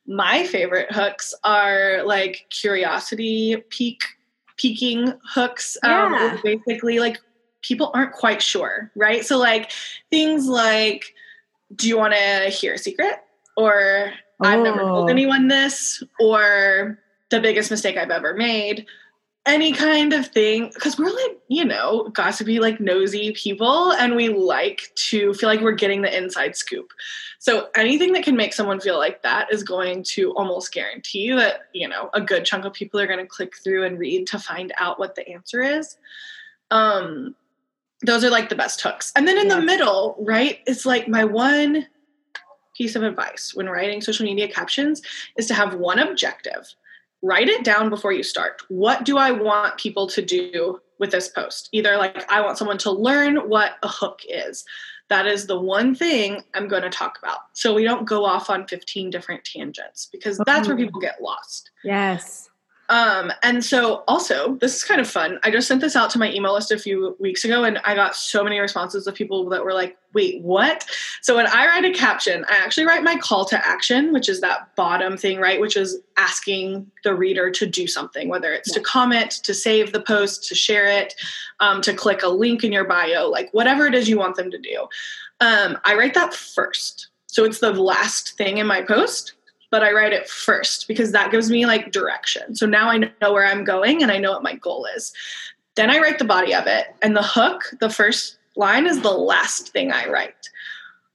My 0.07 0.44
favorite 0.46 0.90
hooks 0.90 1.34
are 1.44 2.03
like 2.05 2.46
curiosity 2.51 3.57
peak 3.68 4.01
peaking 4.57 5.12
hooks. 5.24 5.76
Um, 5.82 5.90
Yeah. 6.12 6.32
which 6.42 6.42
basically 6.66 6.98
like 6.98 7.18
people 7.62 7.90
aren't 7.94 8.12
quite 8.12 8.42
sure, 8.42 8.90
right? 8.96 9.24
So 9.24 9.38
like 9.38 9.70
things 10.11 10.46
like, 10.48 11.14
do 11.76 11.86
you 11.88 11.96
want 11.98 12.14
to 12.14 12.48
hear 12.51 12.74
a 12.74 12.78
secret? 12.78 13.16
Or 13.57 14.12
I've 14.42 14.62
never 14.62 14.78
told 14.80 15.05
Oh. 15.05 15.12
anyone 15.12 15.48
this, 15.48 16.03
or 16.18 16.98
the 17.30 17.40
biggest 17.40 17.70
mistake 17.70 17.96
I've 17.98 18.11
ever 18.11 18.32
made. 18.34 18.86
Any 19.47 19.72
kind 19.72 20.12
of 20.12 20.26
thing, 20.26 20.70
because 20.74 20.99
we're 20.99 21.11
like, 21.11 21.38
you 21.49 21.64
know, 21.64 22.11
gossipy, 22.12 22.61
like 22.61 22.78
nosy 22.78 23.32
people, 23.32 23.93
and 23.93 24.14
we 24.14 24.28
like 24.28 24.93
to 24.97 25.32
feel 25.32 25.49
like 25.49 25.62
we're 25.62 25.72
getting 25.72 26.03
the 26.03 26.14
inside 26.14 26.57
scoop. 26.57 26.93
So 27.38 27.68
anything 27.74 28.12
that 28.12 28.22
can 28.22 28.36
make 28.36 28.53
someone 28.53 28.80
feel 28.80 28.99
like 28.99 29.22
that 29.22 29.51
is 29.51 29.62
going 29.62 30.03
to 30.09 30.32
almost 30.32 30.72
guarantee 30.72 31.32
that, 31.32 31.62
you 31.72 31.88
know, 31.88 32.11
a 32.12 32.20
good 32.20 32.45
chunk 32.45 32.66
of 32.66 32.74
people 32.74 33.01
are 33.01 33.07
going 33.07 33.18
to 33.18 33.26
click 33.26 33.57
through 33.57 33.86
and 33.86 33.99
read 33.99 34.26
to 34.26 34.38
find 34.38 34.74
out 34.76 34.99
what 34.99 35.14
the 35.14 35.26
answer 35.26 35.62
is. 35.62 35.97
Um, 36.70 37.34
those 38.05 38.22
are 38.24 38.30
like 38.30 38.51
the 38.51 38.57
best 38.57 38.82
hooks. 38.82 39.11
And 39.16 39.26
then 39.26 39.38
in 39.38 39.49
the 39.49 39.61
middle, 39.61 40.16
right, 40.20 40.59
it's 40.66 40.84
like 40.84 41.09
my 41.09 41.24
one 41.24 41.86
piece 42.76 42.95
of 42.95 43.03
advice 43.03 43.53
when 43.55 43.70
writing 43.70 44.01
social 44.03 44.26
media 44.26 44.49
captions 44.49 45.01
is 45.36 45.47
to 45.47 45.55
have 45.55 45.74
one 45.74 45.99
objective. 45.99 46.74
Write 47.22 47.48
it 47.48 47.64
down 47.64 47.90
before 47.90 48.12
you 48.12 48.22
start. 48.22 48.62
What 48.68 49.04
do 49.04 49.18
I 49.18 49.30
want 49.30 49.78
people 49.78 50.06
to 50.08 50.22
do 50.22 50.80
with 50.98 51.10
this 51.10 51.28
post? 51.28 51.68
Either 51.72 51.96
like 51.96 52.30
I 52.30 52.40
want 52.40 52.58
someone 52.58 52.78
to 52.78 52.90
learn 52.90 53.36
what 53.48 53.72
a 53.82 53.88
hook 53.88 54.20
is. 54.28 54.64
That 55.08 55.26
is 55.26 55.46
the 55.46 55.58
one 55.60 55.94
thing 55.94 56.42
I'm 56.54 56.68
going 56.68 56.82
to 56.82 56.90
talk 56.90 57.18
about. 57.22 57.38
So 57.54 57.74
we 57.74 57.84
don't 57.84 58.04
go 58.04 58.24
off 58.24 58.48
on 58.48 58.66
15 58.68 59.10
different 59.10 59.44
tangents 59.44 60.08
because 60.12 60.38
that's 60.46 60.68
where 60.68 60.76
Mhm. 60.76 60.80
people 60.86 61.00
get 61.00 61.20
lost. 61.22 61.70
Yes. 61.82 62.49
Um, 62.91 63.32
and 63.45 63.64
so 63.64 64.03
also, 64.09 64.57
this 64.57 64.74
is 64.74 64.82
kind 64.82 65.01
of 65.01 65.09
fun. 65.09 65.38
I 65.45 65.53
just 65.53 65.68
sent 65.68 65.80
this 65.80 65.95
out 65.95 66.11
to 66.11 66.18
my 66.18 66.32
email 66.32 66.55
list 66.55 66.72
a 66.72 66.78
few 66.78 67.16
weeks 67.20 67.45
ago 67.45 67.62
and 67.62 67.78
I 67.84 67.95
got 67.95 68.16
so 68.16 68.43
many 68.43 68.59
responses 68.59 69.07
of 69.07 69.14
people 69.14 69.49
that 69.51 69.64
were 69.64 69.72
like, 69.72 69.97
wait, 70.12 70.43
what? 70.43 70.84
So 71.22 71.36
when 71.36 71.47
I 71.47 71.68
write 71.68 71.84
a 71.84 71.93
caption, 71.93 72.45
I 72.49 72.57
actually 72.57 72.86
write 72.86 73.05
my 73.05 73.16
call 73.16 73.45
to 73.45 73.66
action, 73.66 74.12
which 74.12 74.28
is 74.28 74.41
that 74.41 74.74
bottom 74.74 75.16
thing, 75.16 75.38
right? 75.38 75.61
Which 75.61 75.76
is 75.76 76.01
asking 76.16 76.91
the 77.05 77.14
reader 77.14 77.49
to 77.53 77.64
do 77.64 77.86
something, 77.86 78.28
whether 78.28 78.53
it's 78.53 78.72
to 78.72 78.80
comment, 78.80 79.30
to 79.45 79.55
save 79.55 79.93
the 79.93 80.03
post, 80.03 80.49
to 80.49 80.57
share 80.57 80.86
it, 80.86 81.14
um, 81.61 81.82
to 81.82 81.95
click 81.95 82.24
a 82.24 82.28
link 82.28 82.64
in 82.64 82.72
your 82.72 82.84
bio, 82.84 83.28
like 83.28 83.51
whatever 83.53 83.86
it 83.86 83.95
is 83.95 84.09
you 84.09 84.18
want 84.18 84.34
them 84.34 84.51
to 84.51 84.59
do. 84.59 84.88
Um, 85.38 85.78
I 85.84 85.95
write 85.95 86.14
that 86.14 86.34
first. 86.34 87.07
So 87.28 87.45
it's 87.45 87.61
the 87.61 87.72
last 87.72 88.36
thing 88.36 88.59
in 88.59 88.66
my 88.66 88.82
post 88.82 89.34
but 89.70 89.82
I 89.82 89.92
write 89.92 90.12
it 90.12 90.28
first 90.28 90.88
because 90.88 91.12
that 91.12 91.30
gives 91.30 91.50
me 91.50 91.66
like 91.66 91.92
direction. 91.92 92.54
So 92.54 92.66
now 92.66 92.88
I 92.88 92.98
know 92.98 93.32
where 93.32 93.46
I'm 93.46 93.64
going 93.64 94.02
and 94.02 94.10
I 94.10 94.18
know 94.18 94.32
what 94.32 94.42
my 94.42 94.54
goal 94.56 94.86
is. 94.96 95.12
Then 95.76 95.90
I 95.90 95.98
write 95.98 96.18
the 96.18 96.24
body 96.24 96.52
of 96.54 96.66
it, 96.66 96.94
and 97.00 97.16
the 97.16 97.22
hook, 97.22 97.62
the 97.80 97.88
first 97.88 98.38
line, 98.56 98.86
is 98.86 99.00
the 99.00 99.10
last 99.10 99.68
thing 99.68 99.92
I 99.92 100.08
write 100.08 100.50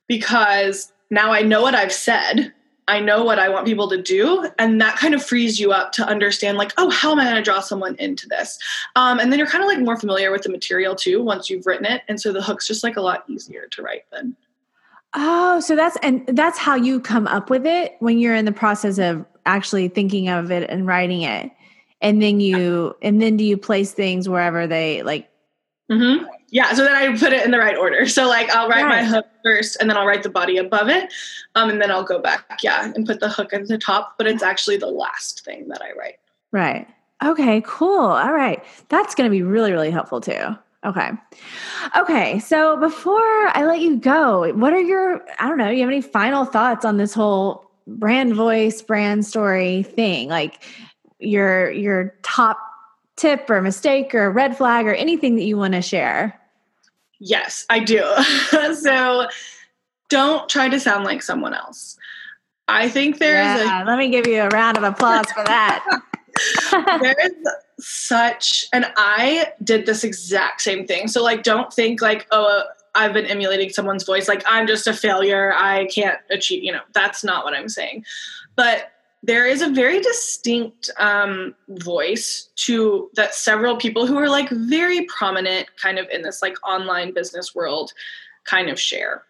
because 0.07 0.91
now 1.09 1.31
I 1.31 1.41
know 1.41 1.61
what 1.61 1.75
I've 1.75 1.93
said. 1.93 2.53
I 2.87 2.99
know 2.99 3.23
what 3.23 3.39
I 3.39 3.49
want 3.49 3.65
people 3.65 3.89
to 3.89 4.01
do, 4.01 4.47
and 4.59 4.79
that 4.79 4.95
kind 4.97 5.15
of 5.15 5.23
frees 5.23 5.59
you 5.59 5.71
up 5.71 5.91
to 5.93 6.05
understand, 6.05 6.57
like, 6.57 6.71
oh, 6.77 6.91
how 6.91 7.11
am 7.11 7.19
I 7.19 7.23
going 7.23 7.35
to 7.35 7.41
draw 7.41 7.59
someone 7.59 7.95
into 7.97 8.27
this? 8.27 8.59
Um, 8.95 9.19
and 9.19 9.31
then 9.31 9.39
you're 9.39 9.47
kind 9.47 9.63
of 9.63 9.67
like 9.67 9.79
more 9.79 9.97
familiar 9.97 10.31
with 10.31 10.43
the 10.43 10.51
material 10.51 10.95
too 10.95 11.21
once 11.21 11.49
you've 11.49 11.65
written 11.65 11.85
it, 11.85 12.03
and 12.07 12.21
so 12.21 12.31
the 12.31 12.43
hook's 12.43 12.67
just 12.67 12.83
like 12.83 12.95
a 12.95 13.01
lot 13.01 13.23
easier 13.27 13.67
to 13.71 13.81
write 13.81 14.03
then. 14.11 14.35
Oh, 15.15 15.59
so 15.59 15.75
that's 15.75 15.97
and 16.03 16.25
that's 16.27 16.57
how 16.57 16.75
you 16.75 16.99
come 16.99 17.27
up 17.27 17.49
with 17.49 17.65
it 17.65 17.95
when 17.99 18.19
you're 18.19 18.35
in 18.35 18.45
the 18.45 18.51
process 18.51 18.97
of 18.97 19.25
actually 19.45 19.87
thinking 19.87 20.29
of 20.29 20.51
it 20.51 20.69
and 20.69 20.85
writing 20.85 21.21
it. 21.21 21.51
And 22.01 22.21
then 22.21 22.39
you 22.39 22.95
and 23.01 23.21
then 23.21 23.37
do 23.37 23.43
you 23.43 23.57
place 23.57 23.93
things 23.93 24.27
wherever 24.27 24.67
they 24.67 25.03
like 25.03 25.29
Mm-hmm. 25.91 26.25
Yeah, 26.49 26.73
so 26.73 26.83
then 26.83 26.95
I 26.95 27.15
put 27.17 27.33
it 27.33 27.45
in 27.45 27.51
the 27.51 27.59
right 27.59 27.77
order. 27.77 28.07
So 28.07 28.27
like 28.27 28.49
I'll 28.49 28.67
write 28.67 28.87
my 28.87 29.03
hook 29.03 29.25
first, 29.43 29.77
and 29.79 29.89
then 29.89 29.97
I'll 29.97 30.05
write 30.05 30.23
the 30.23 30.29
body 30.29 30.57
above 30.57 30.89
it, 30.89 31.13
um, 31.53 31.69
and 31.69 31.81
then 31.81 31.91
I'll 31.91 32.03
go 32.03 32.19
back, 32.19 32.59
yeah, 32.63 32.91
and 32.95 33.05
put 33.05 33.19
the 33.19 33.29
hook 33.29 33.53
at 33.53 33.67
the 33.67 33.77
top. 33.77 34.15
But 34.17 34.27
it's 34.27 34.41
actually 34.41 34.77
the 34.77 34.87
last 34.87 35.43
thing 35.45 35.67
that 35.67 35.81
I 35.81 35.91
write. 35.97 36.15
Right. 36.51 36.87
Okay, 37.23 37.61
cool. 37.65 37.99
All 37.99 38.33
right. 38.33 38.63
That's 38.89 39.15
going 39.15 39.29
to 39.29 39.31
be 39.31 39.43
really, 39.43 39.71
really 39.71 39.91
helpful 39.91 40.21
too. 40.21 40.57
Okay. 40.85 41.11
Okay. 41.97 42.39
So 42.39 42.77
before 42.77 43.21
I 43.21 43.65
let 43.65 43.81
you 43.81 43.97
go, 43.97 44.53
what 44.53 44.71
are 44.73 44.79
your, 44.79 45.25
I 45.39 45.49
don't 45.49 45.57
know, 45.57 45.69
you 45.69 45.79
have 45.81 45.89
any 45.89 46.01
final 46.01 46.45
thoughts 46.45 46.85
on 46.85 46.97
this 46.97 47.13
whole 47.13 47.69
brand 47.87 48.35
voice, 48.35 48.81
brand 48.81 49.25
story 49.25 49.83
thing? 49.83 50.29
Like 50.29 50.63
your, 51.19 51.71
your 51.71 52.15
top 52.21 52.59
tip 53.15 53.49
or 53.49 53.61
mistake 53.61 54.13
or 54.13 54.31
red 54.31 54.55
flag 54.57 54.85
or 54.85 54.93
anything 54.93 55.35
that 55.35 55.43
you 55.43 55.57
want 55.57 55.73
to 55.73 55.81
share? 55.81 56.39
Yes, 57.19 57.65
I 57.69 57.79
do. 57.79 58.03
so 58.75 59.27
don't 60.09 60.47
try 60.49 60.69
to 60.69 60.79
sound 60.79 61.03
like 61.05 61.23
someone 61.23 61.53
else. 61.53 61.97
I 62.67 62.89
think 62.89 63.19
there's 63.19 63.63
yeah, 63.63 63.83
let 63.85 63.97
me 63.97 64.09
give 64.09 64.27
you 64.27 64.41
a 64.41 64.49
round 64.49 64.77
of 64.77 64.83
applause 64.83 65.25
for 65.31 65.43
that. 65.45 66.01
a 66.73 66.99
there 67.01 67.15
is 67.21 67.33
such 67.79 68.67
and 68.73 68.85
I 68.97 69.51
did 69.63 69.85
this 69.85 70.03
exact 70.03 70.61
same 70.61 70.85
thing. 70.85 71.07
So 71.07 71.23
like 71.23 71.43
don't 71.43 71.71
think 71.71 72.01
like 72.01 72.27
oh 72.31 72.63
I've 72.93 73.13
been 73.13 73.25
emulating 73.25 73.69
someone's 73.69 74.03
voice 74.03 74.27
like 74.27 74.43
I'm 74.47 74.67
just 74.67 74.87
a 74.87 74.93
failure. 74.93 75.53
I 75.53 75.85
can't 75.87 76.19
achieve, 76.29 76.63
you 76.63 76.71
know, 76.71 76.81
that's 76.93 77.23
not 77.23 77.43
what 77.43 77.53
I'm 77.53 77.69
saying. 77.69 78.05
But 78.55 78.91
there 79.25 79.47
is 79.47 79.61
a 79.61 79.69
very 79.69 79.99
distinct 80.01 80.91
um, 80.99 81.55
voice 81.69 82.49
to 82.55 83.09
that 83.15 83.33
several 83.33 83.75
people 83.75 84.05
who 84.05 84.17
are 84.17 84.29
like 84.29 84.49
very 84.51 85.05
prominent 85.05 85.75
kind 85.77 85.97
of 85.97 86.07
in 86.09 86.21
this 86.21 86.41
like 86.41 86.55
online 86.67 87.11
business 87.11 87.55
world 87.55 87.91
kind 88.43 88.69
of 88.69 88.79
share. 88.79 89.23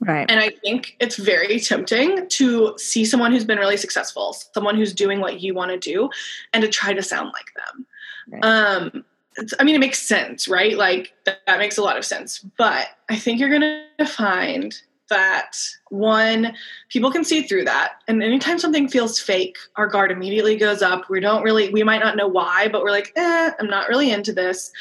Right. 0.00 0.30
And 0.30 0.40
I 0.40 0.50
think 0.50 0.96
it's 1.00 1.16
very 1.16 1.60
tempting 1.60 2.28
to 2.28 2.74
see 2.78 3.04
someone 3.04 3.32
who's 3.32 3.44
been 3.44 3.58
really 3.58 3.76
successful, 3.76 4.34
someone 4.54 4.76
who's 4.76 4.92
doing 4.92 5.20
what 5.20 5.40
you 5.40 5.54
want 5.54 5.70
to 5.70 5.78
do, 5.78 6.10
and 6.52 6.62
to 6.62 6.68
try 6.68 6.92
to 6.92 7.02
sound 7.02 7.32
like 7.32 7.52
them. 7.54 7.86
Right. 8.28 8.44
Um, 8.44 9.04
it's, 9.36 9.54
I 9.58 9.64
mean, 9.64 9.74
it 9.74 9.80
makes 9.80 10.00
sense, 10.00 10.48
right? 10.48 10.76
Like 10.76 11.12
that, 11.24 11.38
that 11.46 11.58
makes 11.58 11.78
a 11.78 11.82
lot 11.82 11.96
of 11.96 12.04
sense. 12.04 12.38
But 12.58 12.88
I 13.08 13.16
think 13.16 13.40
you're 13.40 13.48
going 13.48 13.82
to 13.98 14.06
find 14.06 14.80
that 15.08 15.56
one, 15.88 16.54
people 16.88 17.10
can 17.10 17.24
see 17.24 17.42
through 17.42 17.64
that. 17.64 17.94
And 18.08 18.22
anytime 18.22 18.58
something 18.58 18.88
feels 18.88 19.18
fake, 19.18 19.58
our 19.76 19.86
guard 19.86 20.10
immediately 20.10 20.56
goes 20.56 20.82
up. 20.82 21.10
We 21.10 21.20
don't 21.20 21.42
really, 21.42 21.68
we 21.70 21.82
might 21.82 22.00
not 22.00 22.16
know 22.16 22.28
why, 22.28 22.68
but 22.68 22.82
we're 22.82 22.90
like, 22.92 23.12
eh, 23.16 23.50
I'm 23.58 23.68
not 23.68 23.88
really 23.88 24.10
into 24.10 24.32
this. 24.32 24.72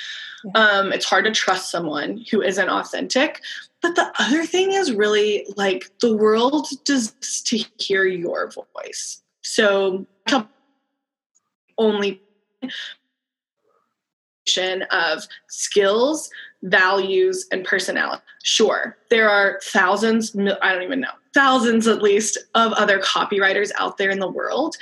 Um, 0.55 0.91
it's 0.93 1.05
hard 1.05 1.25
to 1.25 1.31
trust 1.31 1.71
someone 1.71 2.23
who 2.31 2.41
isn't 2.41 2.69
authentic. 2.69 3.41
But 3.81 3.95
the 3.95 4.11
other 4.19 4.45
thing 4.45 4.73
is 4.73 4.91
really 4.91 5.45
like 5.55 5.89
the 6.01 6.15
world 6.15 6.67
deserves 6.83 7.41
to 7.43 7.63
hear 7.77 8.05
your 8.05 8.51
voice. 8.51 9.21
So 9.41 10.05
only 11.77 12.21
of 14.91 15.27
skills, 15.47 16.29
values, 16.63 17.45
and 17.51 17.63
personality. 17.63 18.23
Sure, 18.43 18.97
there 19.11 19.29
are 19.29 19.59
thousands, 19.63 20.35
I 20.35 20.73
don't 20.73 20.81
even 20.81 20.99
know, 20.99 21.11
thousands 21.35 21.87
at 21.87 22.01
least 22.01 22.37
of 22.55 22.73
other 22.73 22.99
copywriters 22.99 23.71
out 23.77 23.97
there 23.97 24.09
in 24.09 24.19
the 24.19 24.27
world. 24.27 24.75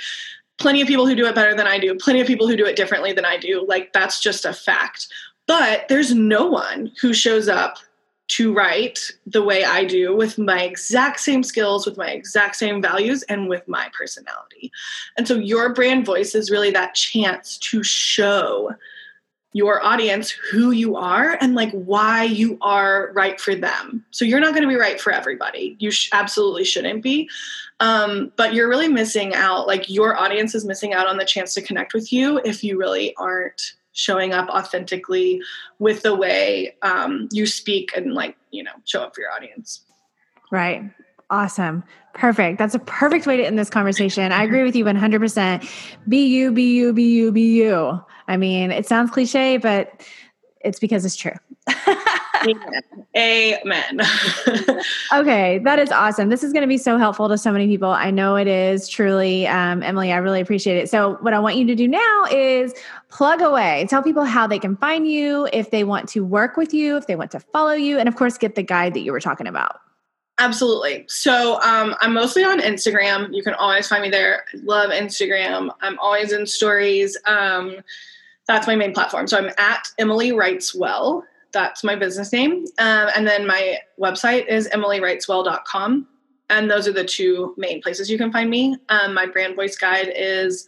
Plenty 0.58 0.80
of 0.80 0.88
people 0.88 1.06
who 1.06 1.14
do 1.14 1.26
it 1.26 1.34
better 1.34 1.54
than 1.54 1.66
I 1.66 1.78
do, 1.78 1.94
plenty 1.94 2.20
of 2.20 2.26
people 2.26 2.48
who 2.48 2.56
do 2.56 2.64
it 2.64 2.76
differently 2.76 3.12
than 3.12 3.26
I 3.26 3.36
do. 3.36 3.64
Like, 3.68 3.92
that's 3.92 4.20
just 4.20 4.46
a 4.46 4.54
fact. 4.54 5.08
But 5.48 5.88
there's 5.88 6.14
no 6.14 6.46
one 6.46 6.92
who 7.00 7.12
shows 7.12 7.48
up 7.48 7.78
to 8.28 8.52
write 8.52 9.10
the 9.26 9.42
way 9.42 9.64
I 9.64 9.84
do 9.84 10.14
with 10.14 10.38
my 10.38 10.62
exact 10.62 11.20
same 11.20 11.42
skills, 11.42 11.86
with 11.86 11.96
my 11.96 12.10
exact 12.10 12.56
same 12.56 12.82
values, 12.82 13.22
and 13.24 13.48
with 13.48 13.66
my 13.66 13.88
personality. 13.96 14.70
And 15.16 15.26
so 15.26 15.34
your 15.34 15.72
brand 15.72 16.04
voice 16.04 16.34
is 16.34 16.50
really 16.50 16.70
that 16.72 16.94
chance 16.94 17.56
to 17.58 17.82
show 17.82 18.74
your 19.54 19.82
audience 19.82 20.30
who 20.30 20.72
you 20.72 20.96
are 20.96 21.38
and 21.40 21.54
like 21.54 21.72
why 21.72 22.24
you 22.24 22.58
are 22.60 23.10
right 23.14 23.40
for 23.40 23.54
them. 23.54 24.04
So 24.10 24.26
you're 24.26 24.40
not 24.40 24.50
going 24.50 24.62
to 24.62 24.68
be 24.68 24.76
right 24.76 25.00
for 25.00 25.10
everybody. 25.10 25.74
You 25.78 25.90
sh- 25.90 26.10
absolutely 26.12 26.64
shouldn't 26.64 27.02
be. 27.02 27.30
Um, 27.80 28.30
but 28.36 28.52
you're 28.52 28.68
really 28.68 28.88
missing 28.88 29.34
out. 29.34 29.66
Like 29.66 29.88
your 29.88 30.18
audience 30.18 30.54
is 30.54 30.66
missing 30.66 30.92
out 30.92 31.06
on 31.06 31.16
the 31.16 31.24
chance 31.24 31.54
to 31.54 31.62
connect 31.62 31.94
with 31.94 32.12
you 32.12 32.38
if 32.44 32.62
you 32.62 32.78
really 32.78 33.16
aren't 33.16 33.72
showing 33.98 34.32
up 34.32 34.48
authentically 34.48 35.42
with 35.80 36.02
the 36.02 36.14
way 36.14 36.76
um, 36.82 37.28
you 37.32 37.46
speak 37.46 37.90
and 37.96 38.14
like 38.14 38.36
you 38.52 38.62
know 38.62 38.70
show 38.84 39.02
up 39.02 39.14
for 39.14 39.20
your 39.20 39.32
audience. 39.32 39.80
Right. 40.50 40.84
Awesome. 41.30 41.84
Perfect. 42.14 42.58
That's 42.58 42.74
a 42.74 42.78
perfect 42.78 43.26
way 43.26 43.36
to 43.36 43.44
end 43.44 43.58
this 43.58 43.68
conversation. 43.68 44.32
I 44.32 44.44
agree 44.44 44.62
with 44.62 44.74
you 44.74 44.84
100%. 44.84 45.68
Be 46.08 46.26
you, 46.26 46.52
be 46.52 46.74
you, 46.74 46.94
be 46.94 47.02
you, 47.02 47.30
be 47.32 47.42
you. 47.42 48.00
I 48.28 48.38
mean, 48.38 48.70
it 48.70 48.86
sounds 48.86 49.10
cliche, 49.10 49.58
but 49.58 50.06
it's 50.62 50.78
because 50.78 51.04
it's 51.04 51.16
true. 51.16 51.32
Amen. 52.46 52.82
Amen. 53.16 54.00
okay, 55.14 55.58
that 55.58 55.78
is 55.78 55.90
awesome. 55.90 56.28
This 56.28 56.42
is 56.42 56.52
going 56.52 56.62
to 56.62 56.68
be 56.68 56.78
so 56.78 56.98
helpful 56.98 57.28
to 57.28 57.38
so 57.38 57.52
many 57.52 57.66
people. 57.66 57.90
I 57.90 58.10
know 58.10 58.36
it 58.36 58.46
is 58.46 58.88
truly, 58.88 59.46
um, 59.46 59.82
Emily. 59.82 60.12
I 60.12 60.18
really 60.18 60.40
appreciate 60.40 60.76
it. 60.76 60.88
So, 60.88 61.16
what 61.20 61.34
I 61.34 61.38
want 61.38 61.56
you 61.56 61.66
to 61.66 61.74
do 61.74 61.88
now 61.88 62.24
is 62.30 62.74
plug 63.08 63.40
away. 63.40 63.86
Tell 63.88 64.02
people 64.02 64.24
how 64.24 64.46
they 64.46 64.58
can 64.58 64.76
find 64.76 65.06
you, 65.06 65.48
if 65.52 65.70
they 65.70 65.84
want 65.84 66.08
to 66.10 66.24
work 66.24 66.56
with 66.56 66.74
you, 66.74 66.96
if 66.96 67.06
they 67.06 67.16
want 67.16 67.30
to 67.32 67.40
follow 67.40 67.72
you, 67.72 67.98
and 67.98 68.08
of 68.08 68.16
course, 68.16 68.38
get 68.38 68.54
the 68.54 68.62
guide 68.62 68.94
that 68.94 69.00
you 69.00 69.12
were 69.12 69.20
talking 69.20 69.46
about. 69.46 69.80
Absolutely. 70.38 71.04
So 71.08 71.60
um, 71.62 71.96
I'm 72.00 72.14
mostly 72.14 72.44
on 72.44 72.60
Instagram. 72.60 73.34
You 73.34 73.42
can 73.42 73.54
always 73.54 73.88
find 73.88 74.02
me 74.02 74.10
there. 74.10 74.44
I 74.54 74.58
love 74.62 74.90
Instagram. 74.90 75.70
I'm 75.80 75.98
always 75.98 76.32
in 76.32 76.46
stories. 76.46 77.18
Um, 77.26 77.78
that's 78.46 78.66
my 78.66 78.76
main 78.76 78.94
platform. 78.94 79.26
So 79.26 79.36
I'm 79.36 79.50
at 79.58 79.88
Emily 79.98 80.32
Writes 80.32 80.74
Well. 80.74 81.24
That's 81.52 81.82
my 81.82 81.96
business 81.96 82.32
name. 82.32 82.66
Um, 82.78 83.08
and 83.16 83.26
then 83.26 83.46
my 83.46 83.78
website 83.98 84.46
is 84.48 84.68
emilywriteswell.com. 84.68 86.06
And 86.50 86.70
those 86.70 86.88
are 86.88 86.92
the 86.92 87.04
two 87.04 87.54
main 87.56 87.82
places 87.82 88.10
you 88.10 88.18
can 88.18 88.32
find 88.32 88.48
me. 88.48 88.76
Um, 88.88 89.14
my 89.14 89.26
brand 89.26 89.54
voice 89.56 89.76
guide 89.76 90.12
is 90.14 90.66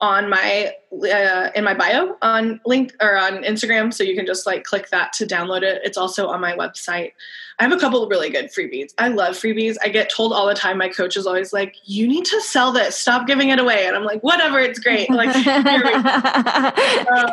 on 0.00 0.30
my 0.30 0.72
uh, 0.92 1.50
in 1.54 1.64
my 1.64 1.74
bio 1.74 2.16
on 2.22 2.60
link 2.64 2.94
or 3.00 3.16
on 3.16 3.42
Instagram, 3.42 3.92
so 3.92 4.04
you 4.04 4.14
can 4.14 4.26
just 4.26 4.46
like 4.46 4.64
click 4.64 4.90
that 4.90 5.12
to 5.14 5.26
download 5.26 5.62
it. 5.62 5.80
It's 5.84 5.98
also 5.98 6.28
on 6.28 6.40
my 6.40 6.54
website. 6.54 7.12
I 7.58 7.64
have 7.64 7.72
a 7.72 7.78
couple 7.78 8.02
of 8.04 8.08
really 8.08 8.30
good 8.30 8.46
freebies. 8.46 8.94
I 8.98 9.08
love 9.08 9.34
freebies. 9.34 9.76
I 9.82 9.88
get 9.88 10.08
told 10.08 10.32
all 10.32 10.46
the 10.46 10.54
time. 10.54 10.78
My 10.78 10.88
coach 10.88 11.16
is 11.16 11.26
always 11.26 11.52
like, 11.52 11.74
"You 11.84 12.06
need 12.06 12.24
to 12.26 12.40
sell 12.40 12.70
this. 12.70 12.94
Stop 12.94 13.26
giving 13.26 13.48
it 13.48 13.58
away." 13.58 13.86
And 13.86 13.96
I'm 13.96 14.04
like, 14.04 14.22
"Whatever, 14.22 14.60
it's 14.60 14.78
great." 14.78 15.08
Like, 15.18 15.34
uh, 15.34 16.72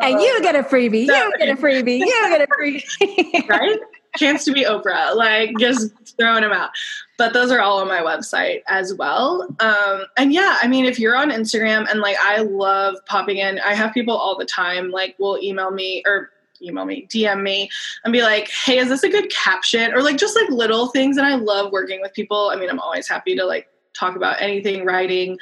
and 0.01 0.20
you 0.20 0.41
get 0.41 0.55
a 0.55 0.63
freebie. 0.63 1.05
You 1.05 1.34
get 1.38 1.49
a 1.49 1.55
freebie. 1.55 1.99
You 1.99 2.05
get 2.30 2.41
a 2.41 2.47
freebie. 2.47 3.47
right? 3.47 3.78
Chance 4.18 4.45
to 4.45 4.53
be 4.53 4.63
Oprah. 4.63 5.16
Like, 5.16 5.51
just 5.59 5.91
throwing 6.18 6.41
them 6.41 6.51
out 6.51 6.72
but 7.18 7.34
those 7.34 7.51
are 7.51 7.61
all 7.61 7.80
on 7.80 7.88
my 7.88 7.99
website 7.99 8.61
as 8.68 8.93
well. 8.93 9.47
Um, 9.59 10.03
and 10.18 10.34
yeah, 10.34 10.57
I 10.61 10.68
mean, 10.68 10.86
if 10.86 10.99
you're 10.99 11.16
on 11.16 11.32
Instagram 11.32 11.89
and 11.89 12.01
like 12.01 12.18
I 12.20 12.39
love 12.39 12.95
popping 13.05 13.38
in, 13.38 13.59
I 13.59 13.74
have 13.74 13.93
people 13.93 14.16
all 14.16 14.38
the 14.38 14.45
time 14.45 14.91
like 14.91 15.16
will 15.18 15.39
email 15.41 15.72
me 15.72 16.03
or 16.05 16.32
email 16.61 16.86
me, 16.86 17.07
DM 17.09 17.41
me, 17.41 17.70
and 18.03 18.11
be 18.11 18.22
like, 18.22 18.49
hey, 18.49 18.78
is 18.78 18.89
this 18.89 19.03
a 19.03 19.09
good 19.09 19.30
caption? 19.30 19.93
Or 19.93 20.01
like 20.01 20.18
just 20.18 20.36
like 20.36 20.49
little 20.49 20.88
things. 20.88 21.18
And 21.18 21.26
I 21.26 21.36
love 21.36 21.72
working 21.72 22.01
with 22.01 22.13
people. 22.13 22.49
I 22.51 22.55
mean, 22.55 22.70
I'm 22.70 22.80
always 22.80 23.07
happy 23.07 23.36
to 23.36 23.45
like 23.45 23.68
talk 23.93 24.16
about 24.16 24.41
anything 24.41 24.86
writing. 24.86 25.38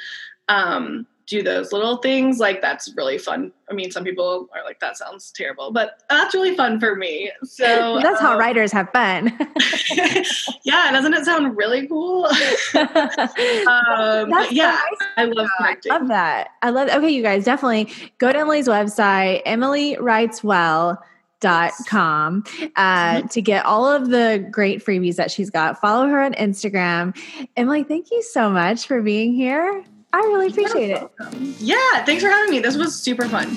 Um, 0.48 1.06
do 1.26 1.42
those 1.42 1.72
little 1.72 1.98
things 1.98 2.38
like 2.38 2.60
that's 2.60 2.92
really 2.96 3.18
fun. 3.18 3.52
I 3.70 3.74
mean 3.74 3.90
some 3.90 4.04
people 4.04 4.48
are 4.54 4.64
like 4.64 4.80
that 4.80 4.96
sounds 4.96 5.32
terrible 5.32 5.70
but 5.70 6.02
that's 6.10 6.34
really 6.34 6.54
fun 6.54 6.78
for 6.78 6.96
me. 6.96 7.30
So 7.42 7.64
that's 8.02 8.20
um, 8.20 8.26
how 8.26 8.38
writers 8.38 8.72
have 8.72 8.90
fun. 8.90 9.36
Yeah 10.64 10.90
doesn't 10.92 11.14
it 11.14 11.24
sound 11.24 11.56
really 11.56 11.86
cool? 11.86 12.26
Um, 12.26 12.34
yeah 14.50 14.80
i 15.16 15.24
love 15.24 15.48
i 15.60 15.76
love 15.88 16.08
that. 16.08 16.48
I 16.62 16.70
love 16.70 16.88
okay 16.88 17.10
you 17.10 17.22
guys 17.22 17.44
definitely 17.44 17.92
go 18.18 18.32
to 18.32 18.38
emily's 18.38 18.66
website 18.66 19.42
emily 19.44 19.96
writes 20.00 20.42
well 20.42 21.02
dot 21.40 21.72
com 21.86 22.42
uh, 22.76 23.16
mm-hmm. 23.16 23.26
to 23.26 23.42
get 23.42 23.66
all 23.66 23.86
of 23.86 24.08
the 24.08 24.46
great 24.50 24.82
freebies 24.82 25.16
that 25.16 25.30
she's 25.30 25.50
got. 25.50 25.78
Follow 25.78 26.08
her 26.08 26.22
on 26.22 26.32
instagram. 26.34 27.14
Emily 27.56 27.84
thank 27.84 28.10
you 28.10 28.22
so 28.22 28.48
much 28.48 28.86
for 28.86 29.02
being 29.02 29.34
here 29.34 29.84
I 30.14 30.18
really 30.28 30.46
appreciate 30.46 30.90
it. 30.90 31.10
Yeah, 31.58 32.04
thanks 32.04 32.22
for 32.22 32.28
having 32.28 32.52
me. 32.52 32.60
This 32.60 32.76
was 32.76 32.94
super 32.94 33.28
fun. 33.28 33.56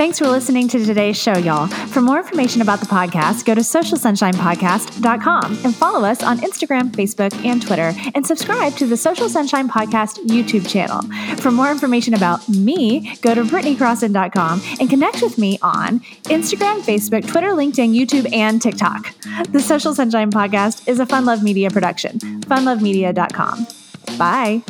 Thanks 0.00 0.18
for 0.18 0.26
listening 0.26 0.66
to 0.68 0.84
today's 0.84 1.16
show, 1.16 1.36
y'all. 1.36 1.68
For 1.68 2.00
more 2.00 2.18
information 2.18 2.62
about 2.62 2.80
the 2.80 2.86
podcast, 2.86 3.44
go 3.44 3.54
to 3.54 3.60
socialsunshinepodcast.com 3.60 5.58
and 5.62 5.76
follow 5.76 6.08
us 6.08 6.24
on 6.24 6.38
Instagram, 6.38 6.90
Facebook, 6.90 7.32
and 7.44 7.62
Twitter, 7.62 7.92
and 8.14 8.26
subscribe 8.26 8.74
to 8.76 8.86
the 8.86 8.96
Social 8.96 9.28
Sunshine 9.28 9.68
Podcast 9.68 10.24
YouTube 10.24 10.68
channel. 10.68 11.02
For 11.36 11.52
more 11.52 11.70
information 11.70 12.14
about 12.14 12.48
me, 12.48 13.14
go 13.20 13.32
to 13.34 13.44
BritneyCrosson.com 13.44 14.62
and 14.80 14.90
connect 14.90 15.22
with 15.22 15.38
me 15.38 15.60
on 15.62 16.00
Instagram, 16.24 16.80
Facebook, 16.80 17.28
Twitter, 17.28 17.50
LinkedIn, 17.50 17.94
YouTube, 17.94 18.32
and 18.32 18.60
TikTok. 18.60 19.14
The 19.50 19.60
Social 19.60 19.94
Sunshine 19.94 20.32
Podcast 20.32 20.88
is 20.88 20.98
a 20.98 21.06
Fun 21.06 21.24
Love 21.24 21.44
Media 21.44 21.70
production. 21.70 22.18
FunLoveMedia.com. 22.18 23.66
Bye. 24.18 24.62